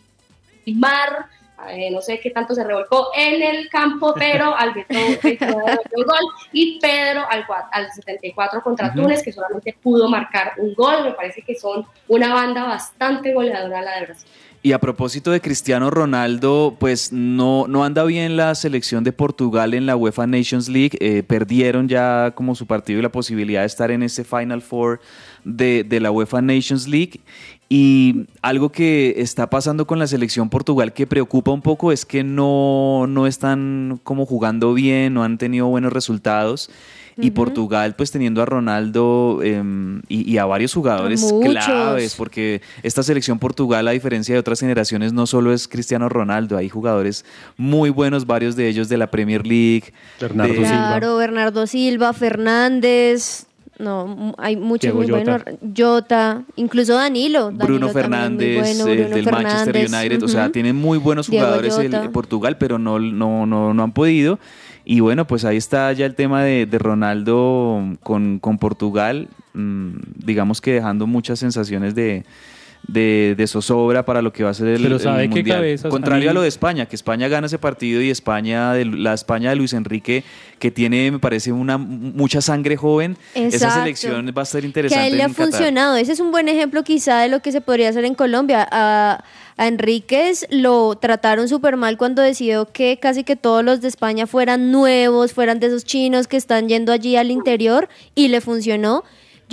Neymar, 0.65 1.25
eh, 1.69 1.89
no 1.91 2.01
sé 2.01 2.19
qué 2.19 2.29
tanto 2.29 2.53
se 2.55 2.63
revolcó 2.63 3.09
en 3.15 3.41
el 3.41 3.69
campo, 3.69 4.13
pero 4.17 4.55
al 4.57 4.73
minuto 4.73 4.93
29 5.23 5.63
metió 5.65 6.05
gol, 6.05 6.25
y 6.51 6.79
Pedro 6.79 7.25
al, 7.29 7.45
al 7.71 7.91
74 7.91 8.61
contra 8.61 8.87
Ujú. 8.89 9.01
Túnez, 9.01 9.23
que 9.23 9.31
solamente 9.31 9.75
pudo 9.81 10.09
marcar 10.09 10.53
un 10.57 10.73
gol, 10.73 11.03
me 11.03 11.11
parece 11.11 11.41
que 11.41 11.55
son 11.55 11.85
una 12.07 12.33
banda 12.33 12.63
bastante 12.63 13.33
goleadora 13.33 13.81
la 13.81 13.99
de 13.99 14.05
Brasil. 14.05 14.29
Y 14.65 14.71
a 14.71 14.79
propósito 14.79 15.31
de 15.31 15.41
Cristiano 15.41 15.89
Ronaldo, 15.89 16.77
pues 16.79 17.11
no, 17.11 17.65
no 17.67 17.83
anda 17.83 18.05
bien 18.05 18.37
la 18.37 18.55
selección 18.55 19.03
de 19.03 19.11
Portugal 19.11 19.73
en 19.73 19.85
la 19.85 19.97
UEFA 19.97 20.25
Nations 20.25 20.69
League. 20.69 20.97
Eh, 21.01 21.21
perdieron 21.21 21.89
ya 21.89 22.31
como 22.33 22.55
su 22.55 22.65
partido 22.65 22.99
y 22.99 23.01
la 23.01 23.11
posibilidad 23.11 23.59
de 23.59 23.67
estar 23.67 23.91
en 23.91 24.03
ese 24.03 24.23
Final 24.23 24.61
Four 24.61 25.01
de, 25.43 25.83
de 25.83 25.99
la 25.99 26.11
UEFA 26.11 26.41
Nations 26.41 26.87
League. 26.87 27.19
Y 27.69 28.27
algo 28.41 28.69
que 28.71 29.15
está 29.17 29.49
pasando 29.49 29.87
con 29.87 29.97
la 29.97 30.05
selección 30.07 30.49
Portugal 30.49 30.93
que 30.93 31.07
preocupa 31.07 31.51
un 31.51 31.61
poco 31.61 31.91
es 31.91 32.05
que 32.05 32.23
no, 32.23 33.05
no 33.07 33.25
están 33.25 33.99
como 34.03 34.25
jugando 34.25 34.73
bien, 34.73 35.13
no 35.15 35.23
han 35.23 35.37
tenido 35.37 35.67
buenos 35.67 35.91
resultados. 35.93 36.69
Y. 37.15 37.29
Portugal, 37.29 37.93
pues 37.95 38.09
teniendo 38.09 38.41
a 38.41 38.45
Ronaldo 38.47 39.41
em, 39.43 40.01
y, 40.09 40.31
y 40.31 40.39
a 40.39 40.45
varios 40.45 40.73
jugadores 40.73 41.21
muchos. 41.21 41.53
claves, 41.63 42.15
porque 42.15 42.61
esta 42.81 43.03
selección 43.03 43.37
Portugal, 43.37 43.87
a 43.87 43.91
diferencia 43.91 44.33
de 44.33 44.39
otras 44.39 44.59
generaciones, 44.61 45.13
no 45.13 45.27
solo 45.27 45.53
es 45.53 45.67
Cristiano 45.67 46.09
Ronaldo, 46.09 46.57
hay 46.57 46.69
jugadores 46.69 47.23
muy 47.55 47.91
buenos, 47.91 48.25
varios 48.25 48.55
de 48.55 48.67
ellos 48.67 48.89
de 48.89 48.97
la 48.97 49.11
Premier 49.11 49.45
League. 49.45 49.93
Bernardo 50.19 50.53
de- 50.53 50.59
Claro, 50.61 51.17
Bernardo 51.17 51.67
Silva, 51.67 52.13
Fernández. 52.13 53.45
No, 53.79 54.35
hay 54.37 54.55
muchos 54.55 54.81
Diego 54.93 54.97
muy 54.99 55.07
buenos. 55.09 55.41
Jota, 55.75 56.43
incluso 56.55 56.93
Danilo. 56.95 57.51
Bruno 57.51 57.57
Danilo 57.57 57.89
Fernández, 57.89 58.59
bueno, 58.59 58.83
Bruno 58.85 59.15
del 59.15 59.25
Manchester 59.25 59.75
United, 59.89 60.23
o 60.23 60.27
sea, 60.27 60.51
tienen 60.51 60.75
muy 60.75 60.97
buenos 60.97 61.27
jugadores 61.27 61.77
el- 61.77 61.91
Jota. 61.93 62.11
Portugal, 62.11 62.57
pero 62.57 62.77
no, 62.77 62.99
no, 62.99 63.45
no, 63.45 63.73
no 63.73 63.83
han 63.83 63.91
podido. 63.91 64.39
Y 64.85 64.99
bueno, 64.99 65.25
pues 65.25 65.45
ahí 65.45 65.57
está 65.57 65.91
ya 65.93 66.05
el 66.05 66.13
tema 66.15 66.43
de, 66.43 66.65
de 66.65 66.77
Ronaldo 66.77 67.81
con, 68.03 68.39
con 68.39 68.57
Portugal, 68.57 69.29
mm, 69.53 69.91
digamos 70.25 70.59
que 70.61 70.73
dejando 70.73 71.07
muchas 71.07 71.39
sensaciones 71.39 71.95
de, 71.95 72.25
de, 72.87 73.33
de 73.37 73.47
zozobra 73.47 74.03
para 74.05 74.21
lo 74.21 74.33
que 74.33 74.43
va 74.43 74.49
a 74.49 74.53
ser 74.53 74.67
el, 74.67 74.81
Pero 74.83 74.95
el 74.95 75.01
¿sabe 75.01 75.23
qué 75.23 75.35
Mundial. 75.35 75.57
cabezas? 75.57 75.89
Contrario 75.89 76.29
A 76.29 76.33
lo 76.33 76.41
de 76.41 76.49
España, 76.49 76.85
que 76.85 76.95
España 76.95 77.27
gana 77.27 77.47
ese 77.47 77.57
partido 77.57 78.01
y 78.01 78.09
España, 78.09 78.73
de, 78.73 78.85
la 78.85 79.13
España 79.13 79.49
de 79.51 79.55
Luis 79.55 79.73
Enrique, 79.73 80.23
que 80.59 80.69
tiene, 80.69 81.09
me 81.11 81.19
parece, 81.19 81.51
una 81.51 81.77
mucha 81.77 82.41
sangre 82.41 82.75
joven, 82.77 83.17
esa 83.33 83.71
selección 83.71 84.31
va 84.37 84.41
a 84.41 84.45
ser 84.45 84.61
que 84.61 84.67
interesante. 84.67 85.03
a 85.03 85.07
él 85.07 85.17
le 85.17 85.23
ha 85.23 85.27
Qatar. 85.29 85.45
funcionado. 85.45 85.95
Ese 85.95 86.11
es 86.11 86.19
un 86.19 86.31
buen 86.31 86.47
ejemplo 86.49 86.83
quizá 86.83 87.19
de 87.21 87.29
lo 87.29 87.41
que 87.41 87.51
se 87.51 87.61
podría 87.61 87.89
hacer 87.89 88.05
en 88.05 88.15
Colombia. 88.15 88.67
A, 88.71 89.23
a 89.55 89.67
Enríquez 89.67 90.47
lo 90.49 90.95
trataron 90.95 91.47
súper 91.47 91.77
mal 91.77 91.97
cuando 91.97 92.21
decidió 92.21 92.65
que 92.71 92.97
casi 92.99 93.23
que 93.23 93.35
todos 93.35 93.63
los 93.63 93.81
de 93.81 93.87
España 93.87 94.25
fueran 94.27 94.71
nuevos, 94.71 95.31
fueran 95.33 95.59
de 95.59 95.67
esos 95.67 95.85
chinos 95.85 96.27
que 96.27 96.37
están 96.37 96.67
yendo 96.67 96.91
allí 96.91 97.15
al 97.15 97.31
interior 97.31 97.87
y 98.15 98.29
le 98.29 98.41
funcionó. 98.41 99.03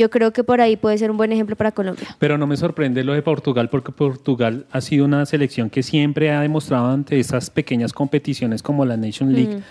Yo 0.01 0.09
creo 0.09 0.33
que 0.33 0.43
por 0.45 0.63
ahí 0.63 0.77
puede 0.77 0.97
ser 0.97 1.11
un 1.11 1.19
buen 1.19 1.31
ejemplo 1.31 1.57
para 1.57 1.73
Colombia. 1.73 2.09
Pero 2.19 2.39
no 2.39 2.47
me 2.47 2.57
sorprende 2.57 3.05
lo 3.05 3.13
de 3.13 3.21
Portugal 3.21 3.69
porque 3.69 3.93
Portugal 3.93 4.65
ha 4.73 4.81
sido 4.81 5.05
una 5.05 5.27
selección 5.27 5.69
que 5.69 5.83
siempre 5.83 6.31
ha 6.31 6.41
demostrado 6.41 6.89
ante 6.89 7.21
esas 7.21 7.51
pequeñas 7.51 7.93
competiciones 7.93 8.63
como 8.63 8.85
la 8.87 8.97
Nation 8.97 9.33
League 9.35 9.57
Mm. 9.57 9.63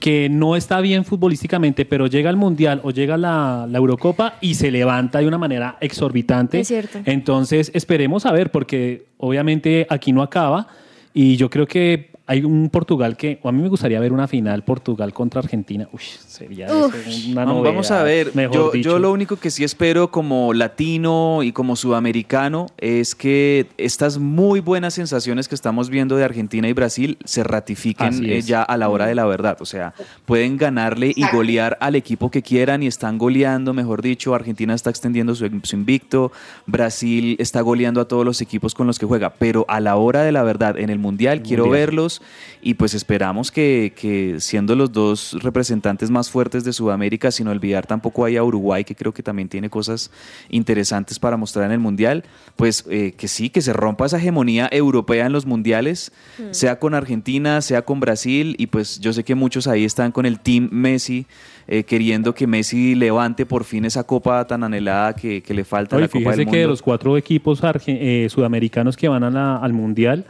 que 0.00 0.28
no 0.28 0.56
está 0.56 0.80
bien 0.80 1.04
futbolísticamente, 1.04 1.84
pero 1.84 2.06
llega 2.06 2.28
al 2.30 2.36
Mundial 2.36 2.80
o 2.82 2.90
llega 2.90 3.14
a 3.14 3.18
la, 3.18 3.66
la 3.70 3.78
Eurocopa 3.78 4.34
y 4.40 4.54
se 4.54 4.70
levanta 4.70 5.20
de 5.20 5.26
una 5.28 5.38
manera 5.38 5.76
exorbitante. 5.80 6.60
Es 6.60 6.68
cierto. 6.68 6.98
Entonces 7.04 7.70
esperemos 7.74 8.26
a 8.26 8.32
ver 8.32 8.50
porque 8.50 9.06
obviamente 9.18 9.86
aquí 9.88 10.12
no 10.12 10.22
acaba 10.22 10.66
y 11.14 11.36
yo 11.36 11.48
creo 11.48 11.66
que 11.66 12.10
hay 12.28 12.44
un 12.44 12.68
Portugal 12.70 13.16
que, 13.16 13.38
o 13.42 13.48
a 13.48 13.52
mí 13.52 13.62
me 13.62 13.68
gustaría 13.68 14.00
ver 14.00 14.12
una 14.12 14.26
final 14.26 14.64
Portugal 14.64 15.12
contra 15.12 15.40
Argentina. 15.40 15.88
Uy, 15.92 16.00
sería 16.26 16.66
eso 16.66 16.90
una 17.28 17.44
Vamos- 17.44 17.62
Vamos 17.64 17.90
a 17.92 18.00
novedad, 18.00 18.04
ver, 18.04 18.34
mejor 18.34 18.54
yo, 18.54 18.70
dicho. 18.72 18.90
yo 18.90 18.98
lo 18.98 19.12
único 19.12 19.36
que 19.36 19.50
sí 19.50 19.62
espero 19.62 20.10
como 20.10 20.52
latino 20.52 21.42
y 21.44 21.52
como 21.52 21.76
sudamericano 21.76 22.66
es 22.78 23.14
que 23.14 23.66
estas 23.78 24.18
muy 24.18 24.60
buenas 24.60 24.94
sensaciones 24.94 25.46
que 25.48 25.54
estamos 25.54 25.88
viendo 25.88 26.16
de 26.16 26.24
Argentina 26.24 26.68
y 26.68 26.72
Brasil 26.72 27.16
se 27.24 27.44
ratifiquen 27.44 28.24
eh, 28.28 28.42
ya 28.42 28.62
a 28.62 28.76
la 28.76 28.88
hora 28.88 29.06
de 29.06 29.14
la 29.14 29.24
verdad. 29.26 29.58
O 29.60 29.64
sea, 29.66 29.94
pueden 30.24 30.56
ganarle 30.56 31.12
y 31.14 31.24
golear 31.32 31.78
al 31.80 31.94
equipo 31.94 32.30
que 32.30 32.42
quieran 32.42 32.82
y 32.82 32.86
están 32.88 33.18
goleando, 33.18 33.72
mejor 33.72 34.02
dicho, 34.02 34.34
Argentina 34.34 34.74
está 34.74 34.90
extendiendo 34.90 35.34
su, 35.34 35.48
su 35.62 35.76
invicto, 35.76 36.32
Brasil 36.66 37.36
está 37.38 37.60
goleando 37.60 38.00
a 38.00 38.08
todos 38.08 38.24
los 38.24 38.40
equipos 38.40 38.74
con 38.74 38.86
los 38.86 38.98
que 38.98 39.06
juega, 39.06 39.30
pero 39.30 39.64
a 39.68 39.80
la 39.80 39.96
hora 39.96 40.22
de 40.22 40.32
la 40.32 40.42
verdad 40.42 40.76
en 40.78 40.90
el 40.90 40.98
Mundial 40.98 41.42
quiero 41.42 41.64
Mundial. 41.66 41.86
verlos 41.86 42.15
y 42.62 42.74
pues 42.74 42.94
esperamos 42.94 43.50
que, 43.50 43.92
que 43.94 44.36
siendo 44.40 44.74
los 44.74 44.92
dos 44.92 45.36
representantes 45.42 46.10
más 46.10 46.30
fuertes 46.30 46.64
de 46.64 46.72
Sudamérica, 46.72 47.30
sin 47.30 47.48
olvidar 47.48 47.86
tampoco 47.86 48.24
hay 48.24 48.36
a 48.36 48.42
Uruguay, 48.42 48.84
que 48.84 48.94
creo 48.94 49.12
que 49.14 49.22
también 49.22 49.48
tiene 49.48 49.70
cosas 49.70 50.10
interesantes 50.50 51.18
para 51.18 51.36
mostrar 51.36 51.66
en 51.66 51.72
el 51.72 51.78
Mundial, 51.78 52.24
pues 52.56 52.84
eh, 52.90 53.12
que 53.16 53.28
sí, 53.28 53.50
que 53.50 53.60
se 53.62 53.72
rompa 53.72 54.06
esa 54.06 54.18
hegemonía 54.18 54.68
europea 54.72 55.26
en 55.26 55.32
los 55.32 55.46
Mundiales, 55.46 56.12
Mm. 56.38 56.52
sea 56.52 56.78
con 56.78 56.94
Argentina, 56.94 57.60
sea 57.62 57.82
con 57.82 58.00
Brasil, 58.00 58.56
y 58.58 58.66
pues 58.66 59.00
yo 59.00 59.12
sé 59.12 59.24
que 59.24 59.34
muchos 59.34 59.66
ahí 59.66 59.84
están 59.84 60.12
con 60.12 60.26
el 60.26 60.38
Team 60.40 60.68
Messi, 60.70 61.26
eh, 61.68 61.84
queriendo 61.84 62.34
que 62.34 62.46
Messi 62.46 62.94
levante 62.94 63.46
por 63.46 63.64
fin 63.64 63.84
esa 63.84 64.04
copa 64.04 64.46
tan 64.46 64.62
anhelada 64.64 65.14
que, 65.14 65.42
que 65.42 65.54
le 65.54 65.64
falta, 65.64 65.96
Oye, 65.96 66.02
la 66.04 66.08
Copa 66.08 66.18
fíjese 66.20 66.36
del 66.38 66.46
que 66.46 66.56
de 66.56 66.62
Mundo. 66.62 66.70
los 66.72 66.82
cuatro 66.82 67.16
equipos 67.16 67.62
arge- 67.62 67.98
eh, 68.00 68.28
sudamericanos 68.30 68.96
que 68.96 69.08
van 69.08 69.24
a 69.24 69.30
la- 69.30 69.56
al 69.56 69.72
Mundial, 69.72 70.26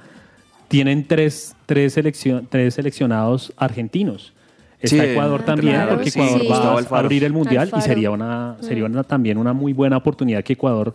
tienen 0.69 1.07
tres, 1.07 1.55
tres, 1.67 1.97
seleccion- 1.97 2.47
tres 2.49 2.75
seleccionados 2.75 3.53
argentinos. 3.57 4.33
Está 4.81 5.05
Sí, 5.05 5.11
Ecuador 5.11 5.41
ah, 5.43 5.47
también, 5.47 5.75
claro, 5.75 5.95
porque. 5.95 6.09
Ecuador 6.11 6.41
Sí. 6.83 6.89
va 6.93 6.97
a 6.99 7.01
abrir 7.01 7.25
el 7.25 7.33
Mundial 7.33 7.63
Alfaro. 7.65 7.83
y 7.83 7.87
sería, 7.87 8.11
una, 8.11 8.57
sería 8.61 8.87
Mm. 8.89 8.93
una- 8.93 9.05
también 9.05 9.39
una 9.39 9.53
muy 9.53 9.73
buena 9.73 9.97
oportunidad 9.97 10.45
que 10.45 10.53
Ecuador 10.53 10.95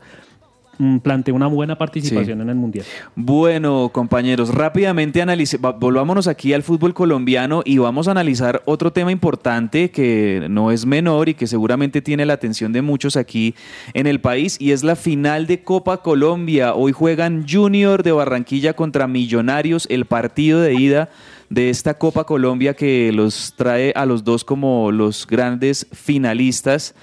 mm, 0.77 0.97
plantee 0.99 1.33
una 1.33 1.47
buena 1.47 1.77
participación 1.77 2.41
en 2.41 2.49
el 2.49 2.55
Mundial. 2.55 2.85
Bueno, 3.15 3.89
compañeros, 3.93 4.53
rápidamente 4.53 5.21
analice, 5.21 5.57
volvámonos 5.57 6.27
aquí 6.27 6.53
al 6.53 6.63
fútbol 6.63 6.93
colombiano 6.93 7.61
y 7.65 7.77
vamos 7.77 8.07
a 8.07 8.11
analizar 8.11 8.61
otro 8.65 8.91
tema 8.91 9.11
importante 9.11 9.91
que 9.91 10.47
no 10.49 10.71
es 10.71 10.85
menor 10.85 11.29
y 11.29 11.33
que 11.33 11.47
seguramente 11.47 12.01
tiene 12.01 12.25
la 12.25 12.33
atención 12.33 12.73
de 12.73 12.81
muchos 12.81 13.17
aquí 13.17 13.55
en 13.93 14.07
el 14.07 14.21
país 14.21 14.57
y 14.59 14.71
es 14.71 14.83
la 14.83 14.95
final 14.95 15.47
de 15.47 15.63
Copa 15.63 15.97
Colombia. 16.01 16.73
Hoy 16.73 16.91
juegan 16.91 17.45
Junior 17.47 18.03
de 18.03 18.11
Barranquilla 18.11 18.73
contra 18.73 19.07
Millonarios, 19.07 19.87
el 19.89 20.05
partido 20.05 20.61
de 20.61 20.73
ida 20.73 21.09
de 21.51 21.69
esta 21.69 21.95
Copa 21.95 22.23
Colombia 22.23 22.75
que 22.75 23.11
los 23.11 23.53
trae 23.57 23.91
a 23.95 24.05
los 24.05 24.23
dos 24.23 24.45
como 24.45 24.91
los 24.91 25.27
grandes 25.27 25.85
finalistas. 25.91 26.95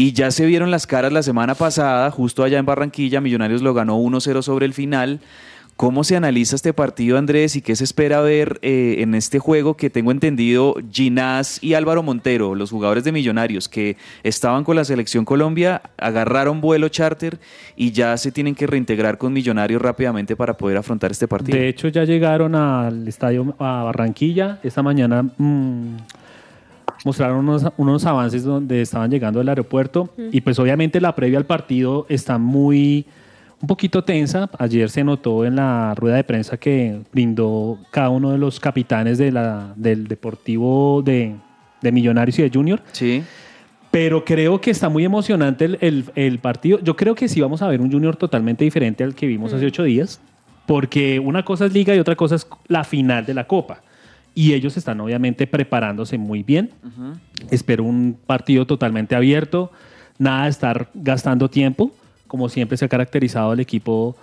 Y 0.00 0.12
ya 0.12 0.30
se 0.30 0.46
vieron 0.46 0.70
las 0.70 0.86
caras 0.86 1.12
la 1.12 1.24
semana 1.24 1.56
pasada, 1.56 2.08
justo 2.12 2.44
allá 2.44 2.60
en 2.60 2.64
Barranquilla, 2.64 3.20
Millonarios 3.20 3.62
lo 3.62 3.74
ganó 3.74 3.98
1-0 3.98 4.42
sobre 4.42 4.64
el 4.64 4.72
final. 4.72 5.18
¿Cómo 5.74 6.04
se 6.04 6.14
analiza 6.14 6.54
este 6.54 6.72
partido, 6.72 7.18
Andrés, 7.18 7.56
y 7.56 7.62
qué 7.62 7.74
se 7.74 7.82
espera 7.82 8.20
ver 8.20 8.60
eh, 8.62 8.98
en 8.98 9.16
este 9.16 9.40
juego 9.40 9.76
que 9.76 9.90
tengo 9.90 10.12
entendido 10.12 10.76
Ginás 10.92 11.60
y 11.64 11.74
Álvaro 11.74 12.04
Montero, 12.04 12.54
los 12.54 12.70
jugadores 12.70 13.02
de 13.02 13.10
Millonarios, 13.10 13.68
que 13.68 13.96
estaban 14.22 14.62
con 14.62 14.76
la 14.76 14.84
selección 14.84 15.24
Colombia, 15.24 15.82
agarraron 15.96 16.60
vuelo 16.60 16.88
charter 16.88 17.40
y 17.74 17.90
ya 17.90 18.16
se 18.18 18.30
tienen 18.30 18.54
que 18.54 18.68
reintegrar 18.68 19.18
con 19.18 19.32
Millonarios 19.32 19.82
rápidamente 19.82 20.36
para 20.36 20.56
poder 20.56 20.76
afrontar 20.76 21.10
este 21.10 21.26
partido? 21.26 21.58
De 21.58 21.68
hecho, 21.68 21.88
ya 21.88 22.04
llegaron 22.04 22.54
al 22.54 23.08
estadio 23.08 23.56
a 23.58 23.82
Barranquilla. 23.82 24.60
Esta 24.62 24.84
mañana 24.84 25.24
mm, 25.24 25.96
mostraron 27.04 27.38
unos, 27.38 27.64
unos 27.76 28.04
avances 28.06 28.44
donde 28.44 28.82
estaban 28.82 29.10
llegando 29.10 29.40
al 29.40 29.48
aeropuerto 29.48 30.10
Mm. 30.16 30.22
y 30.32 30.40
pues 30.40 30.58
obviamente 30.58 31.00
la 31.00 31.14
previa 31.14 31.38
al 31.38 31.46
partido 31.46 32.06
está 32.08 32.38
muy 32.38 33.06
un 33.60 33.66
poquito 33.66 34.04
tensa. 34.04 34.48
Ayer 34.58 34.88
se 34.90 35.02
notó 35.02 35.44
en 35.44 35.56
la 35.56 35.94
rueda 35.96 36.16
de 36.16 36.24
prensa 36.24 36.56
que 36.56 37.00
brindó 37.12 37.78
cada 37.90 38.08
uno 38.10 38.30
de 38.30 38.38
los 38.38 38.60
capitanes 38.60 39.18
de 39.18 39.32
la, 39.32 39.72
del 39.76 40.06
Deportivo 40.06 41.02
de, 41.04 41.34
de 41.82 41.92
Millonarios 41.92 42.38
y 42.38 42.42
de 42.42 42.50
Junior. 42.52 42.80
Sí. 42.92 43.22
Pero 43.90 44.24
creo 44.24 44.60
que 44.60 44.70
está 44.70 44.88
muy 44.88 45.04
emocionante 45.04 45.64
el, 45.64 45.78
el- 45.80 46.04
el 46.14 46.38
partido. 46.38 46.78
Yo 46.82 46.94
creo 46.94 47.14
que 47.14 47.26
sí 47.26 47.40
vamos 47.40 47.62
a 47.62 47.68
ver 47.68 47.80
un 47.80 47.90
Junior 47.90 48.14
totalmente 48.16 48.62
diferente 48.64 49.02
al 49.02 49.14
que 49.14 49.26
vimos 49.26 49.52
hace 49.52 49.66
ocho 49.66 49.82
días, 49.82 50.20
porque 50.66 51.18
una 51.18 51.42
cosa 51.44 51.66
es 51.66 51.72
liga 51.72 51.94
y 51.94 51.98
otra 51.98 52.14
cosa 52.14 52.34
es 52.36 52.46
la 52.68 52.84
final 52.84 53.24
de 53.24 53.34
la 53.34 53.44
Copa. 53.44 53.80
Y 54.38 54.54
ellos 54.54 54.76
están 54.76 55.00
obviamente 55.00 55.48
preparándose 55.48 56.16
muy 56.16 56.44
bien. 56.44 56.70
Espero 57.50 57.82
un 57.82 58.16
partido 58.24 58.66
totalmente 58.68 59.16
abierto, 59.16 59.72
nada 60.16 60.44
de 60.44 60.50
estar 60.50 60.90
gastando 60.94 61.50
tiempo, 61.50 61.90
como 62.28 62.48
siempre 62.48 62.76
se 62.76 62.84
ha 62.84 62.88
caracterizado 62.88 63.52
el 63.52 63.58
equipo 63.58 64.14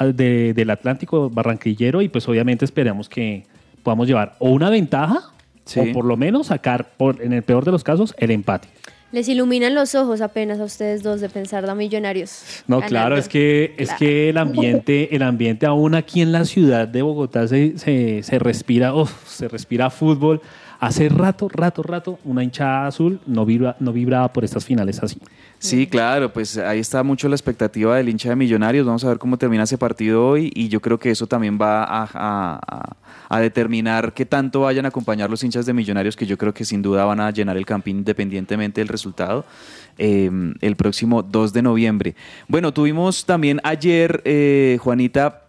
de- 0.00 0.54
del 0.54 0.70
Atlántico 0.70 1.28
Barranquillero 1.28 2.00
y 2.00 2.08
pues 2.08 2.26
obviamente 2.28 2.64
esperamos 2.64 3.10
que 3.10 3.44
podamos 3.82 4.06
llevar 4.08 4.36
o 4.38 4.48
una 4.50 4.70
ventaja 4.70 5.20
Sí. 5.66 5.80
o 5.80 5.92
por 5.92 6.06
lo 6.06 6.16
menos 6.16 6.46
sacar, 6.46 6.92
por, 6.96 7.20
en 7.20 7.34
el 7.34 7.42
peor 7.42 7.62
de 7.66 7.72
los 7.72 7.84
casos, 7.84 8.14
el 8.16 8.30
empate. 8.30 8.68
Les 9.10 9.26
iluminan 9.28 9.74
los 9.74 9.94
ojos 9.94 10.20
apenas 10.20 10.60
a 10.60 10.64
ustedes 10.64 11.02
dos 11.02 11.20
de 11.22 11.30
pensar 11.30 11.64
da 11.66 11.74
millonarios. 11.74 12.62
No, 12.66 12.76
ganando. 12.76 12.88
claro, 12.90 13.16
es 13.16 13.26
que, 13.28 13.74
es 13.78 13.88
Claro. 13.88 13.98
que 14.00 14.28
el 14.28 14.36
ambiente, 14.36 15.16
el 15.16 15.22
ambiente 15.22 15.64
aún 15.64 15.94
aquí 15.94 16.20
en 16.20 16.30
la 16.30 16.44
ciudad 16.44 16.86
de 16.86 17.00
Bogotá 17.00 17.48
se, 17.48 17.78
se, 17.78 18.22
se 18.22 18.38
respira, 18.38 18.94
uf, 18.94 19.10
se 19.26 19.48
respira 19.48 19.88
fútbol. 19.88 20.42
Hace 20.78 21.08
rato, 21.08 21.48
rato, 21.48 21.82
rato, 21.82 22.18
una 22.24 22.44
hinchada 22.44 22.86
azul 22.86 23.18
no, 23.26 23.44
vibra, 23.46 23.76
no 23.80 23.92
vibraba 23.92 24.32
por 24.32 24.44
estas 24.44 24.64
finales 24.64 25.02
así. 25.02 25.18
Sí, 25.60 25.88
claro, 25.88 26.32
pues 26.32 26.56
ahí 26.56 26.78
está 26.78 27.02
mucho 27.02 27.28
la 27.28 27.34
expectativa 27.34 27.96
del 27.96 28.08
hincha 28.08 28.28
de 28.28 28.36
Millonarios. 28.36 28.86
Vamos 28.86 29.04
a 29.04 29.08
ver 29.08 29.18
cómo 29.18 29.36
termina 29.38 29.64
ese 29.64 29.76
partido 29.76 30.24
hoy 30.24 30.52
y 30.54 30.68
yo 30.68 30.80
creo 30.80 30.98
que 30.98 31.10
eso 31.10 31.26
también 31.26 31.58
va 31.60 31.82
a, 31.82 32.02
a- 32.04 32.60
a- 32.64 32.96
a 33.30 33.40
determinar 33.40 34.14
qué 34.14 34.24
tanto 34.24 34.60
vayan 34.62 34.84
a 34.86 34.88
acompañar 34.88 35.28
los 35.28 35.42
hinchas 35.44 35.66
de 35.66 35.72
Millonarios, 35.74 36.16
que 36.16 36.24
yo 36.26 36.38
creo 36.38 36.54
que 36.54 36.64
sin 36.64 36.80
duda 36.80 37.04
van 37.04 37.20
a 37.20 37.30
llenar 37.30 37.56
el 37.56 37.66
campín 37.66 37.98
independientemente 37.98 38.80
del 38.80 38.88
resultado. 38.88 39.44
eh, 40.00 40.30
el 40.60 40.76
próximo 40.76 41.24
2 41.24 41.52
de 41.52 41.60
noviembre. 41.62 42.14
Bueno, 42.46 42.72
tuvimos 42.72 43.26
también 43.26 43.60
ayer, 43.64 44.22
eh, 44.24 44.78
Juanita, 44.80 45.42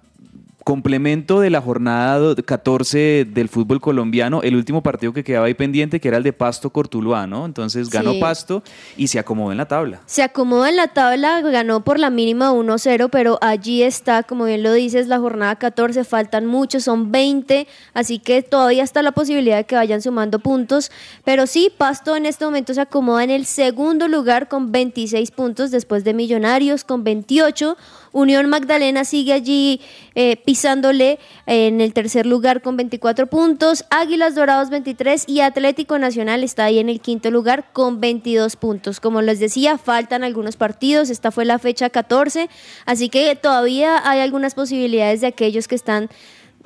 complemento 0.74 1.40
de 1.40 1.50
la 1.50 1.62
jornada 1.62 2.20
do- 2.20 2.36
14 2.46 3.26
del 3.26 3.50
fútbol 3.50 3.82
colombiano, 3.82 4.44
el 4.44 4.56
último 4.56 4.84
partido 4.84 5.12
que 5.14 5.24
quedaba 5.24 5.48
ahí 5.48 5.56
pendiente, 5.56 6.00
que 6.00 6.08
era 6.10 6.18
el 6.18 6.24
de 6.24 6.32
Pasto 6.32 6.70
Cortuluá, 6.70 7.26
¿no? 7.26 7.48
Entonces 7.48 7.90
ganó 7.90 8.12
Sí. 8.14 8.20
Pasto 8.20 8.62
y 8.96 9.08
se 9.08 9.18
acomodó 9.18 9.52
en 9.52 9.58
la 9.58 9.68
tabla. 9.68 10.02
Se 10.06 10.22
acomoda 10.22 10.70
en 10.70 10.76
la 10.76 10.90
tabla, 10.90 11.42
ganó 11.42 11.84
por 11.84 11.98
la 11.98 12.12
mínima 12.12 12.52
1-0, 12.54 13.10
pero 13.10 13.40
allí 13.42 13.82
está, 13.82 14.22
como 14.22 14.46
bien 14.46 14.62
lo 14.62 14.72
dices, 14.72 15.08
la 15.08 15.18
jornada 15.18 15.56
14, 15.56 16.04
faltan 16.04 16.46
muchos, 16.46 16.84
son 16.84 17.12
20, 17.12 17.66
así 17.96 18.20
que 18.20 18.44
todavía 18.44 18.84
está 18.84 19.02
la 19.02 19.12
posibilidad 19.12 19.58
de 19.58 19.64
que 19.64 19.74
vayan 19.76 20.04
sumando 20.04 20.38
puntos, 20.38 20.92
pero 21.26 21.48
sí, 21.48 21.72
Pasto 21.76 22.16
en 22.16 22.28
este 22.28 22.46
momento 22.46 22.76
se 22.76 22.82
acomoda 22.82 23.24
en 23.24 23.32
el 23.32 23.48
segundo 23.48 24.08
lugar 24.08 24.48
con 24.48 24.72
26 24.72 25.32
puntos, 25.32 25.72
después 25.72 26.04
de 26.04 26.14
Millonarios 26.14 26.84
con 26.84 27.04
28, 27.04 27.76
Unión 28.12 28.50
Magdalena 28.50 29.06
sigue 29.06 29.34
allí 29.34 29.82
eh, 30.16 30.38
pisándole 30.46 31.20
en 31.46 31.82
el 31.82 31.94
tercer 31.94 32.26
lugar 32.26 32.62
con 32.62 32.78
24 32.78 33.28
puntos, 33.28 33.86
Águilas 33.90 34.36
Dorados 34.36 34.70
23 34.70 35.26
y 35.28 35.42
Atlético 35.42 35.98
Nacional 36.00 36.44
está 36.44 36.66
ahí 36.66 36.80
en 36.80 36.90
el 36.90 37.02
quinto 37.02 37.32
lugar 37.32 37.72
con 37.74 38.00
22 38.00 38.56
puntos. 38.56 39.00
Como 39.00 39.22
les 39.22 39.40
decía, 39.40 39.78
faltan 39.78 40.24
algunos 40.24 40.56
partidos, 40.56 41.10
esta 41.10 41.32
fue 41.32 41.46
la 41.46 41.60
fecha 41.60 41.90
14, 41.90 42.50
así 42.86 43.10
que 43.10 43.36
todavía 43.36 44.02
hay 44.10 44.20
algunas 44.20 44.56
posibilidades 44.56 45.22
de 45.22 45.28
aquellos 45.28 45.68
que 45.68 45.76
están 45.76 46.10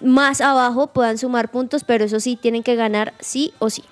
más 0.02 0.42
abajo 0.42 0.88
puedan 0.88 1.18
sumar 1.18 1.52
puntos, 1.52 1.84
pero 1.84 2.06
eso 2.06 2.20
sí, 2.20 2.36
tienen 2.36 2.64
que 2.64 2.76
ganar 2.76 3.14
sí 3.20 3.54
o 3.60 3.70
sí. 3.70 3.84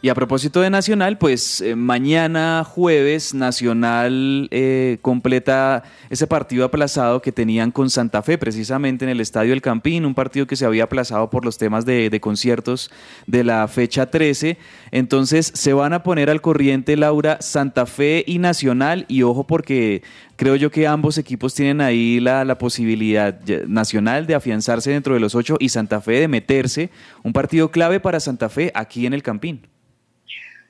Y 0.00 0.10
a 0.10 0.14
propósito 0.14 0.60
de 0.60 0.70
Nacional, 0.70 1.18
pues 1.18 1.60
eh, 1.60 1.74
mañana 1.74 2.62
jueves 2.64 3.34
Nacional 3.34 4.46
eh, 4.52 4.98
completa 5.02 5.82
ese 6.08 6.28
partido 6.28 6.64
aplazado 6.64 7.20
que 7.20 7.32
tenían 7.32 7.72
con 7.72 7.90
Santa 7.90 8.22
Fe, 8.22 8.38
precisamente 8.38 9.04
en 9.04 9.08
el 9.08 9.20
Estadio 9.20 9.52
El 9.52 9.60
Campín, 9.60 10.06
un 10.06 10.14
partido 10.14 10.46
que 10.46 10.54
se 10.54 10.64
había 10.64 10.84
aplazado 10.84 11.30
por 11.30 11.44
los 11.44 11.58
temas 11.58 11.84
de, 11.84 12.16
conciertos 12.20 12.92
de 13.26 13.42
la 13.42 13.66
fecha 13.66 14.08
13. 14.08 14.56
Entonces 14.92 15.50
se 15.52 15.72
van 15.72 15.92
a 15.92 16.04
poner 16.04 16.30
al 16.30 16.42
corriente, 16.42 16.96
Laura, 16.96 17.38
Santa 17.40 17.84
Fe 17.84 18.22
y 18.24 18.38
Nacional, 18.38 19.04
y 19.08 19.22
ojo 19.22 19.48
porque 19.48 20.04
creo 20.36 20.54
yo 20.54 20.70
que 20.70 20.86
ambos 20.86 21.18
equipos 21.18 21.54
tienen 21.54 21.80
ahí 21.80 22.20
la, 22.20 22.44
la 22.44 22.56
posibilidad 22.56 23.36
Nacional 23.66 24.28
de 24.28 24.36
afianzarse 24.36 24.92
dentro 24.92 25.14
de 25.14 25.20
los 25.20 25.34
ocho 25.34 25.56
y 25.58 25.70
Santa 25.70 26.00
Fe 26.00 26.20
de 26.20 26.28
meterse, 26.28 26.90
un 27.24 27.32
partido 27.32 27.72
clave 27.72 27.98
para 27.98 28.20
Santa 28.20 28.48
Fe 28.48 28.70
aquí 28.76 29.04
en 29.04 29.12
El 29.12 29.24
Campín. 29.24 29.62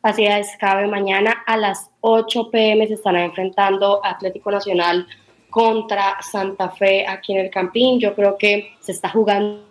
Así 0.03 0.25
es, 0.25 0.57
cabe 0.59 0.87
mañana 0.87 1.43
a 1.47 1.57
las 1.57 1.91
8 2.01 2.51
pm 2.51 2.87
se 2.87 2.95
estará 2.95 3.25
enfrentando 3.25 4.01
Atlético 4.05 4.51
Nacional 4.51 5.07
contra 5.51 6.23
Santa 6.23 6.71
Fe 6.71 7.07
aquí 7.07 7.33
en 7.33 7.41
el 7.41 7.51
Campín. 7.51 7.99
Yo 7.99 8.15
creo 8.15 8.39
que 8.39 8.75
se 8.79 8.93
está 8.93 9.09
jugando 9.09 9.69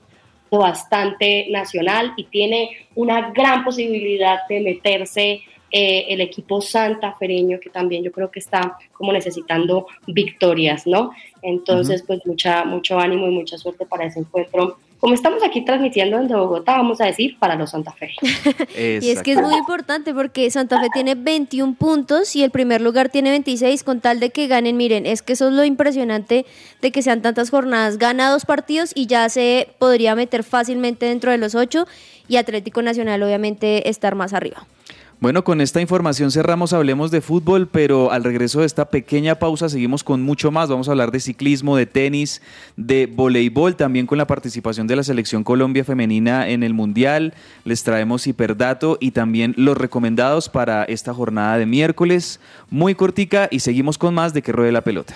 bastante 0.51 1.47
nacional 1.49 2.13
y 2.17 2.25
tiene 2.25 2.87
una 2.95 3.31
gran 3.31 3.63
posibilidad 3.63 4.39
de 4.49 4.59
meterse 4.61 5.41
eh, 5.69 6.05
el 6.09 6.21
equipo 6.21 6.61
santafereño 6.61 7.59
que 7.59 7.69
también 7.69 8.01
yo 8.01 8.11
creo 8.11 8.31
que 8.31 8.39
está 8.39 8.77
como 8.93 9.11
necesitando 9.11 9.87
victorias, 10.07 10.87
¿no? 10.87 11.11
Entonces, 11.41 12.03
pues 12.07 12.25
mucha, 12.25 12.63
mucho 12.63 12.97
ánimo 12.97 13.27
y 13.27 13.31
mucha 13.31 13.57
suerte 13.57 13.85
para 13.85 14.05
ese 14.05 14.19
encuentro. 14.19 14.77
Como 14.99 15.13
estamos 15.13 15.43
aquí 15.43 15.63
transmitiendo 15.63 16.17
desde 16.19 16.35
Bogotá, 16.35 16.73
vamos 16.77 16.99
a 17.01 17.05
decir 17.05 17.37
para 17.37 17.55
los 17.55 17.69
Santa 17.71 17.91
Fe. 17.91 18.11
Y 19.01 19.09
es 19.09 19.21
que 19.21 19.33
es 19.33 19.41
muy 19.41 19.55
importante 19.55 20.13
porque 20.13 20.49
Santa 20.49 20.79
Fe 20.79 20.87
tiene 20.91 21.15
21 21.15 21.75
puntos 21.75 22.35
y 22.35 22.43
el 22.43 22.51
primer 22.51 22.81
lugar 22.81 23.09
tiene 23.09 23.29
26 23.29 23.83
con 23.83 24.01
tal 24.01 24.19
de 24.19 24.31
que 24.31 24.47
ganen. 24.47 24.75
Miren, 24.75 25.05
es 25.05 25.21
que 25.21 25.33
eso 25.33 25.49
es 25.49 25.53
lo 25.53 25.63
impresionante 25.63 26.45
de 26.81 26.91
que 26.91 27.01
sean 27.01 27.21
tantas 27.21 27.49
jornadas. 27.49 27.97
Gana 27.97 28.31
dos 28.31 28.45
partidos 28.45 28.91
y 28.95 29.05
ya 29.05 29.29
se 29.29 29.69
podría 29.77 30.15
meter 30.15 30.43
fácilmente 30.43 31.05
dentro 31.05 31.31
de 31.31 31.37
los 31.37 31.53
ocho 31.53 31.87
y 32.27 32.37
Atlético 32.37 32.81
Nacional 32.81 33.21
obviamente 33.23 33.89
estar 33.89 34.15
más 34.15 34.33
arriba. 34.33 34.65
Bueno, 35.19 35.43
con 35.43 35.61
esta 35.61 35.81
información 35.81 36.29
cerramos 36.29 36.73
Hablemos 36.73 37.09
de 37.09 37.21
Fútbol, 37.21 37.67
pero 37.67 38.11
al 38.11 38.23
regreso 38.23 38.59
de 38.59 38.67
esta 38.67 38.91
pequeña 38.91 39.33
pausa 39.33 39.67
seguimos 39.67 40.03
con 40.03 40.21
mucho 40.21 40.51
más. 40.51 40.69
Vamos 40.69 40.87
a 40.87 40.91
hablar 40.91 41.09
de 41.09 41.19
ciclismo, 41.19 41.75
de 41.75 41.87
tenis, 41.87 42.39
de 42.75 43.07
voleibol, 43.07 43.75
también 43.75 44.05
con 44.05 44.19
la 44.19 44.27
participación 44.27 44.85
de 44.85 44.95
la 44.95 45.01
Selección 45.01 45.43
Colombia 45.43 45.83
Femenina 45.83 46.47
en 46.47 46.61
el 46.61 46.75
Mundial. 46.75 47.33
Les 47.65 47.81
traemos 47.81 48.27
hiperdato 48.27 48.99
y 49.01 49.09
también 49.09 49.55
los 49.57 49.75
recomendados 49.75 50.49
para 50.49 50.83
esta 50.83 51.15
jornada 51.15 51.57
de 51.57 51.65
miércoles. 51.65 52.39
Muy 52.69 52.93
cortica 52.93 53.47
y 53.49 53.61
seguimos 53.61 53.97
con 53.97 54.13
más 54.13 54.35
de 54.35 54.43
que 54.43 54.51
ruede 54.51 54.71
la 54.71 54.81
pelota. 54.81 55.15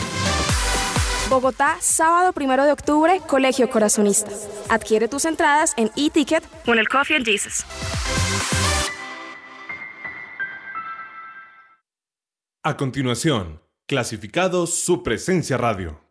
Bogotá, 1.31 1.77
sábado 1.79 2.33
1 2.35 2.65
de 2.65 2.73
octubre, 2.73 3.21
Colegio 3.25 3.69
Corazonista. 3.69 4.29
Adquiere 4.67 5.07
tus 5.07 5.23
entradas 5.23 5.73
en 5.77 5.89
e-ticket 5.95 6.43
con 6.65 6.77
el 6.77 6.89
Coffee 6.89 7.15
and 7.15 7.25
Jesus. 7.25 7.65
A 12.63 12.75
continuación, 12.75 13.61
clasificados 13.87 14.75
su 14.83 15.03
presencia 15.03 15.55
radio. 15.55 16.01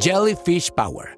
Jellyfish 0.00 0.70
Power, 0.76 1.17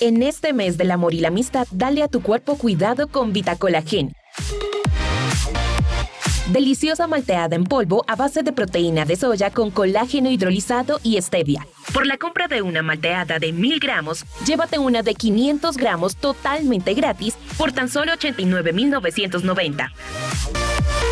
En 0.00 0.22
este 0.22 0.52
mes 0.52 0.78
del 0.78 0.92
amor 0.92 1.12
y 1.12 1.18
la 1.18 1.28
amistad, 1.28 1.66
dale 1.72 2.04
a 2.04 2.08
tu 2.08 2.22
cuerpo 2.22 2.56
cuidado 2.56 3.08
con 3.08 3.32
Vitacolagen. 3.32 4.12
Deliciosa 6.48 7.06
malteada 7.06 7.56
en 7.56 7.64
polvo 7.64 8.04
a 8.06 8.16
base 8.16 8.42
de 8.42 8.52
proteína 8.52 9.04
de 9.04 9.16
soya 9.16 9.50
con 9.50 9.70
colágeno 9.70 10.30
hidrolizado 10.30 10.98
y 11.02 11.20
stevia. 11.20 11.66
Por 11.92 12.06
la 12.06 12.16
compra 12.16 12.48
de 12.48 12.62
una 12.62 12.82
malteada 12.82 13.38
de 13.38 13.52
1000 13.52 13.78
gramos, 13.78 14.24
llévate 14.46 14.78
una 14.78 15.02
de 15.02 15.14
500 15.14 15.76
gramos 15.76 16.16
totalmente 16.16 16.94
gratis 16.94 17.36
por 17.58 17.72
tan 17.72 17.90
solo 17.90 18.14
89,990. 18.14 19.92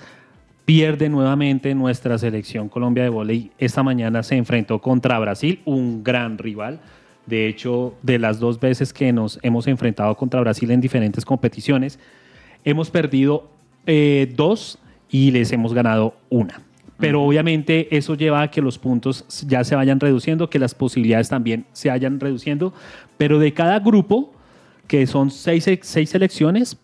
pierde 0.64 1.08
nuevamente 1.08 1.74
nuestra 1.74 2.18
selección 2.18 2.68
Colombia 2.68 3.02
de 3.02 3.08
volei. 3.08 3.50
Esta 3.58 3.82
mañana 3.82 4.22
se 4.22 4.36
enfrentó 4.36 4.80
contra 4.80 5.18
Brasil, 5.18 5.60
un 5.64 6.04
gran 6.04 6.38
rival. 6.38 6.80
De 7.26 7.46
hecho, 7.46 7.94
de 8.02 8.18
las 8.18 8.40
dos 8.40 8.58
veces 8.58 8.92
que 8.92 9.12
nos 9.12 9.38
hemos 9.42 9.66
enfrentado 9.68 10.16
contra 10.16 10.40
Brasil 10.40 10.70
en 10.70 10.80
diferentes 10.80 11.24
competiciones, 11.24 11.98
hemos 12.64 12.90
perdido 12.90 13.48
eh, 13.86 14.32
dos 14.36 14.78
y 15.10 15.30
les 15.30 15.52
hemos 15.52 15.72
ganado 15.72 16.14
una 16.30 16.62
pero 17.02 17.20
obviamente 17.20 17.88
eso 17.96 18.14
lleva 18.14 18.42
a 18.42 18.48
que 18.52 18.62
los 18.62 18.78
puntos 18.78 19.24
ya 19.44 19.64
se 19.64 19.74
vayan 19.74 19.98
reduciendo, 19.98 20.48
que 20.48 20.60
las 20.60 20.72
posibilidades 20.72 21.28
también 21.28 21.66
se 21.72 21.88
vayan 21.88 22.20
reduciendo, 22.20 22.72
pero 23.18 23.40
de 23.40 23.52
cada 23.52 23.80
grupo, 23.80 24.32
que 24.86 25.04
son 25.08 25.32
seis, 25.32 25.68
seis 25.80 26.10
selecciones, 26.10 26.78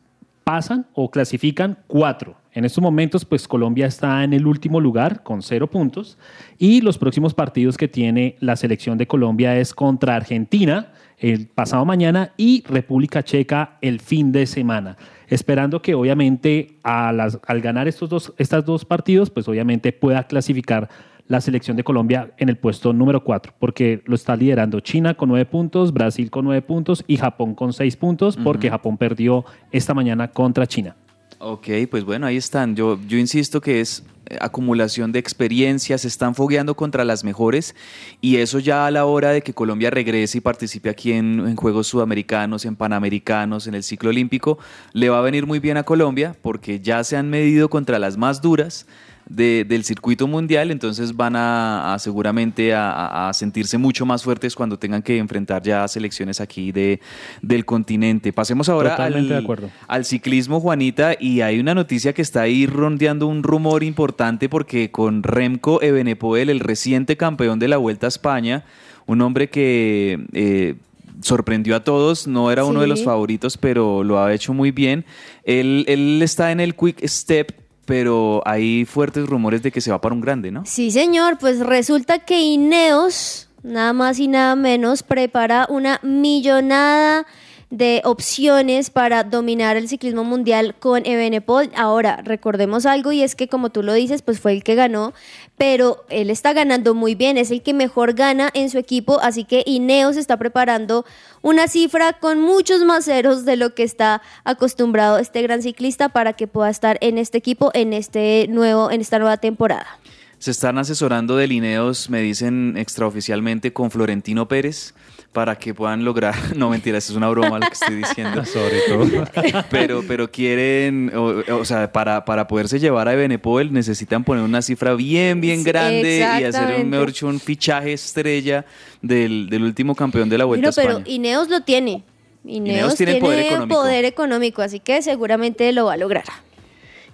pasan 0.49 0.87
o 0.95 1.11
clasifican 1.11 1.77
cuatro. 1.87 2.35
En 2.55 2.65
estos 2.65 2.81
momentos, 2.83 3.27
pues 3.27 3.47
Colombia 3.47 3.85
está 3.85 4.25
en 4.25 4.33
el 4.33 4.47
último 4.47 4.81
lugar 4.81 5.23
con 5.23 5.43
cero 5.43 5.69
puntos 5.69 6.17
y 6.57 6.81
los 6.81 6.97
próximos 6.97 7.35
partidos 7.35 7.77
que 7.77 7.87
tiene 7.87 8.35
la 8.41 8.57
selección 8.57 8.97
de 8.97 9.07
Colombia 9.07 9.59
es 9.59 9.75
contra 9.75 10.17
Argentina 10.17 10.91
el 11.19 11.49
pasado 11.49 11.85
mañana 11.85 12.33
y 12.39 12.65
República 12.67 13.23
Checa 13.23 13.77
el 13.83 14.01
fin 14.01 14.33
de 14.33 14.47
semana 14.47 14.97
esperando 15.29 15.83
que 15.83 15.95
obviamente 15.95 16.79
al 16.83 17.61
ganar 17.61 17.87
estos 17.87 18.09
dos, 18.09 18.33
dos 18.65 18.85
partidos, 18.87 19.29
pues 19.29 19.47
obviamente 19.49 19.93
pueda 19.93 20.27
clasificar 20.27 20.89
la 21.29 21.41
selección 21.41 21.77
de 21.77 21.85
Colombia 21.85 22.33
en 22.39 22.49
el 22.49 22.57
puesto 22.57 22.93
número 22.93 23.23
4, 23.23 23.55
porque 23.59 24.03
lo 24.07 24.15
está 24.15 24.35
liderando 24.35 24.81
China 24.81 25.15
con 25.15 25.29
9 25.29 25.45
puntos, 25.45 25.93
Brasil 25.93 26.31
con 26.31 26.47
9 26.47 26.63
puntos 26.63 27.05
y 27.07 27.19
Japón 27.19 27.55
con 27.55 27.73
6 27.73 27.97
puntos, 27.97 28.37
porque 28.37 28.71
Japón 28.71 28.97
perdió 28.97 29.45
esta 29.71 29.95
mañana 29.95 30.29
contra 30.29 30.67
China. 30.67 30.97
Ok, 31.41 31.69
pues 31.89 32.03
bueno, 32.03 32.27
ahí 32.27 32.37
están. 32.37 32.75
Yo, 32.75 32.99
yo 33.07 33.17
insisto 33.17 33.61
que 33.61 33.81
es 33.81 34.03
eh, 34.27 34.39
acumulación 34.41 35.13
de 35.13 35.21
experiencias, 35.21 36.01
se 36.01 36.09
están 36.09 36.35
fogueando 36.35 36.75
contra 36.75 37.05
las 37.05 37.23
mejores 37.23 37.77
y 38.21 38.39
eso 38.39 38.59
ya 38.59 38.87
a 38.87 38.91
la 38.91 39.05
hora 39.05 39.31
de 39.31 39.43
que 39.43 39.55
Colombia 39.55 39.91
regrese 39.91 40.39
y 40.39 40.41
participe 40.41 40.91
aquí 40.91 41.13
en, 41.13 41.47
en 41.47 41.55
Juegos 41.55 41.87
Sudamericanos, 41.87 42.65
en 42.65 42.75
Panamericanos, 42.75 43.69
en 43.69 43.77
el 43.77 43.85
ciclo 43.85 44.11
olímpico, 44.11 44.59
le 44.93 45.11
va 45.11 45.19
a 45.19 45.23
venir 45.23 45.47
muy 45.47 45.61
bien 45.61 45.77
a 45.77 45.85
Colombia 45.85 46.35
porque 46.43 46.81
ya 46.81 47.05
se 47.05 47.17
han 47.17 47.31
medido 47.31 47.71
contra 47.71 48.01
las 48.01 48.17
más 48.17 48.43
duras 48.43 48.87
de- 49.29 49.65
del 49.69 49.85
circuito 49.85 50.27
mundial, 50.27 50.71
entonces 50.71 51.15
van 51.15 51.37
a, 51.37 51.95
a 51.95 51.99
seguramente 51.99 52.73
a, 52.75 53.31
sentirse 53.35 53.79
mucho 53.79 54.07
más 54.07 54.23
fuertes 54.25 54.55
cuando 54.55 54.79
tengan 54.79 55.03
que 55.03 55.19
enfrentar 55.19 55.63
ya 55.63 55.87
selecciones 55.89 56.41
aquí 56.41 56.73
de, 56.73 57.01
del 57.43 57.65
continente. 57.65 58.33
Pasemos 58.33 58.69
ahora 58.69 58.95
al, 58.97 59.29
de 59.29 59.37
acuerdo. 59.37 59.71
al 59.87 60.05
ciclismo, 60.05 60.61
Juanita, 60.61 61.15
y 61.19 61.41
hay 61.43 61.61
una 61.61 61.75
noticia 61.75 62.13
que 62.13 62.23
está 62.23 62.43
ahí 62.43 62.67
rondeando 62.67 63.27
un 63.27 63.43
rumor 63.43 63.83
importante 63.83 64.49
porque 64.49 64.91
con 64.91 65.23
Remco 65.23 65.83
Evenepoel, 65.83 66.51
el 66.51 66.61
reciente 66.61 67.17
campeón 67.17 67.59
de 67.59 67.69
la 67.69 67.77
Vuelta 67.77 68.07
a 68.07 68.09
España, 68.09 68.65
un 69.07 69.21
hombre 69.21 69.49
que... 69.51 70.27
eh, 70.33 70.75
sorprendió 71.21 71.75
a 71.75 71.83
todos, 71.83 72.29
no 72.29 72.53
era 72.53 72.65
uno 72.65 72.81
de 72.81 72.87
los 72.87 73.03
favoritos, 73.03 73.57
pero 73.57 74.05
lo 74.05 74.23
ha 74.23 74.33
hecho 74.33 74.55
muy 74.55 74.71
bien. 74.71 75.05
Él, 75.43 75.85
él 75.89 76.21
está 76.23 76.53
en 76.53 76.61
el 76.61 76.77
Quick 76.77 77.05
Step, 77.05 77.51
pero 77.89 78.43
hay 78.45 78.85
fuertes 78.85 79.27
rumores 79.27 79.63
de 79.63 79.73
que 79.73 79.81
se 79.81 79.91
va 79.91 79.99
para 79.99 80.15
un 80.15 80.21
grande, 80.21 80.51
¿no? 80.51 80.63
Sí, 80.67 80.91
señor, 80.91 81.39
pues 81.39 81.59
resulta 81.61 82.19
que 82.19 82.39
Ineos, 82.39 83.49
nada 83.63 83.95
más 83.95 84.19
y 84.19 84.29
nada 84.29 84.55
menos, 84.57 85.03
prepara 85.03 85.67
una 85.71 85.99
millonada 86.03 87.27
de 87.71 88.01
opciones 88.05 88.89
para 88.89 89.25
dominar 89.25 89.77
el 89.77 89.89
ciclismo 89.89 90.25
mundial 90.25 90.75
con 90.79 91.05
Evenepoel. 91.05 91.71
Ahora, 91.77 92.21
recordemos 92.25 92.87
algo 92.87 93.13
y 93.13 93.23
es 93.23 93.35
que 93.35 93.49
como 93.49 93.71
tú 93.71 93.83
lo 93.83 93.93
dices, 93.93 94.23
pues 94.23 94.41
fue 94.41 94.53
el 94.53 94.65
que 94.65 94.75
ganó, 94.75 95.13
pero 95.59 96.05
él 96.09 96.31
está 96.31 96.55
ganando 96.55 96.95
muy 96.95 97.15
bien, 97.15 97.37
es 97.37 97.51
el 97.51 97.63
que 97.63 97.75
mejor 97.75 98.15
gana 98.15 98.51
en 98.55 98.71
su 98.71 98.79
equipo, 98.79 99.21
así 99.21 99.45
que 99.45 99.63
Ineos 99.67 100.17
está 100.17 100.39
preparando 100.39 101.05
una 101.43 101.69
cifra 101.69 102.15
con 102.15 102.41
muchos 102.41 102.85
más 102.85 103.05
ceros 103.05 103.45
de 103.45 103.57
lo 103.57 103.75
que 103.75 103.83
está 103.83 104.23
acostumbrado 104.45 105.19
este 105.19 105.43
gran 105.43 105.63
ciclista 105.63 106.09
para 106.09 106.33
que 106.33 106.47
pueda 106.47 106.71
estar 106.71 106.97
en 107.01 107.19
este 107.19 107.39
equipo 107.39 107.71
en 107.75 107.93
este 107.93 108.47
nuevo 108.49 108.91
en 108.91 109.01
esta 109.01 109.19
nueva 109.19 109.37
temporada. 109.37 109.99
Se 110.39 110.53
están 110.53 110.79
asesorando 110.79 111.37
de 111.37 111.49
Lineos, 111.49 112.11
me 112.11 112.21
dicen 112.21 112.77
extraoficialmente, 112.77 113.73
con 113.73 113.91
Florentino 113.91 114.47
Pérez 114.47 114.95
para 115.33 115.57
que 115.59 115.75
puedan 115.75 116.05
lograr, 116.05 116.35
no 116.57 116.71
mentira, 116.71 116.99
eso 116.99 117.13
es 117.13 117.17
una 117.17 117.29
broma 117.29 117.59
lo 117.59 117.67
que 117.67 117.73
estoy 117.75 117.97
diciendo. 117.97 118.45
Sobre 118.45 118.81
todo. 118.89 119.25
Pero, 119.71 120.03
pero 120.07 120.31
quieren, 120.31 121.13
o, 121.15 121.43
o 121.61 121.65
sea, 121.65 121.93
para, 121.93 122.25
para 122.25 122.47
poderse 122.47 122.79
llevar 122.79 123.09
a 123.09 123.13
Ebenepoel 123.13 123.73
necesitan 123.73 124.25
poner 124.25 124.43
una 124.43 124.63
cifra 124.63 124.95
bien, 124.95 125.41
bien 125.41 125.59
Sí, 125.59 125.65
grande 125.65 126.19
y 126.41 126.45
hacer 126.45 126.81
un, 126.81 126.91
mejor 126.91 127.13
un 127.23 127.41
fichaje 127.41 127.93
estrella 127.93 128.65
del, 129.03 129.49
del 129.51 129.63
último 129.63 129.95
campeón 129.95 130.29
de 130.29 130.39
la 130.39 130.45
Vuelta 130.45 130.71
Pero, 130.71 130.73
a 130.73 130.75
pero 130.75 130.99
España. 130.99 131.15
Ineos 131.15 131.49
lo 131.49 131.61
tiene. 131.63 132.05
Ineos, 132.45 132.77
Ineos 132.77 132.95
tiene 132.97 133.13
tiene 133.13 133.27
poder 133.27 133.47
económico. 133.47 133.81
poder 133.81 134.05
económico, 134.05 134.63
así 134.63 134.81
que 134.81 135.03
seguramente 135.03 135.71
lo 135.73 135.87
va 135.87 135.95
a 135.95 135.97
lograr. 135.97 136.25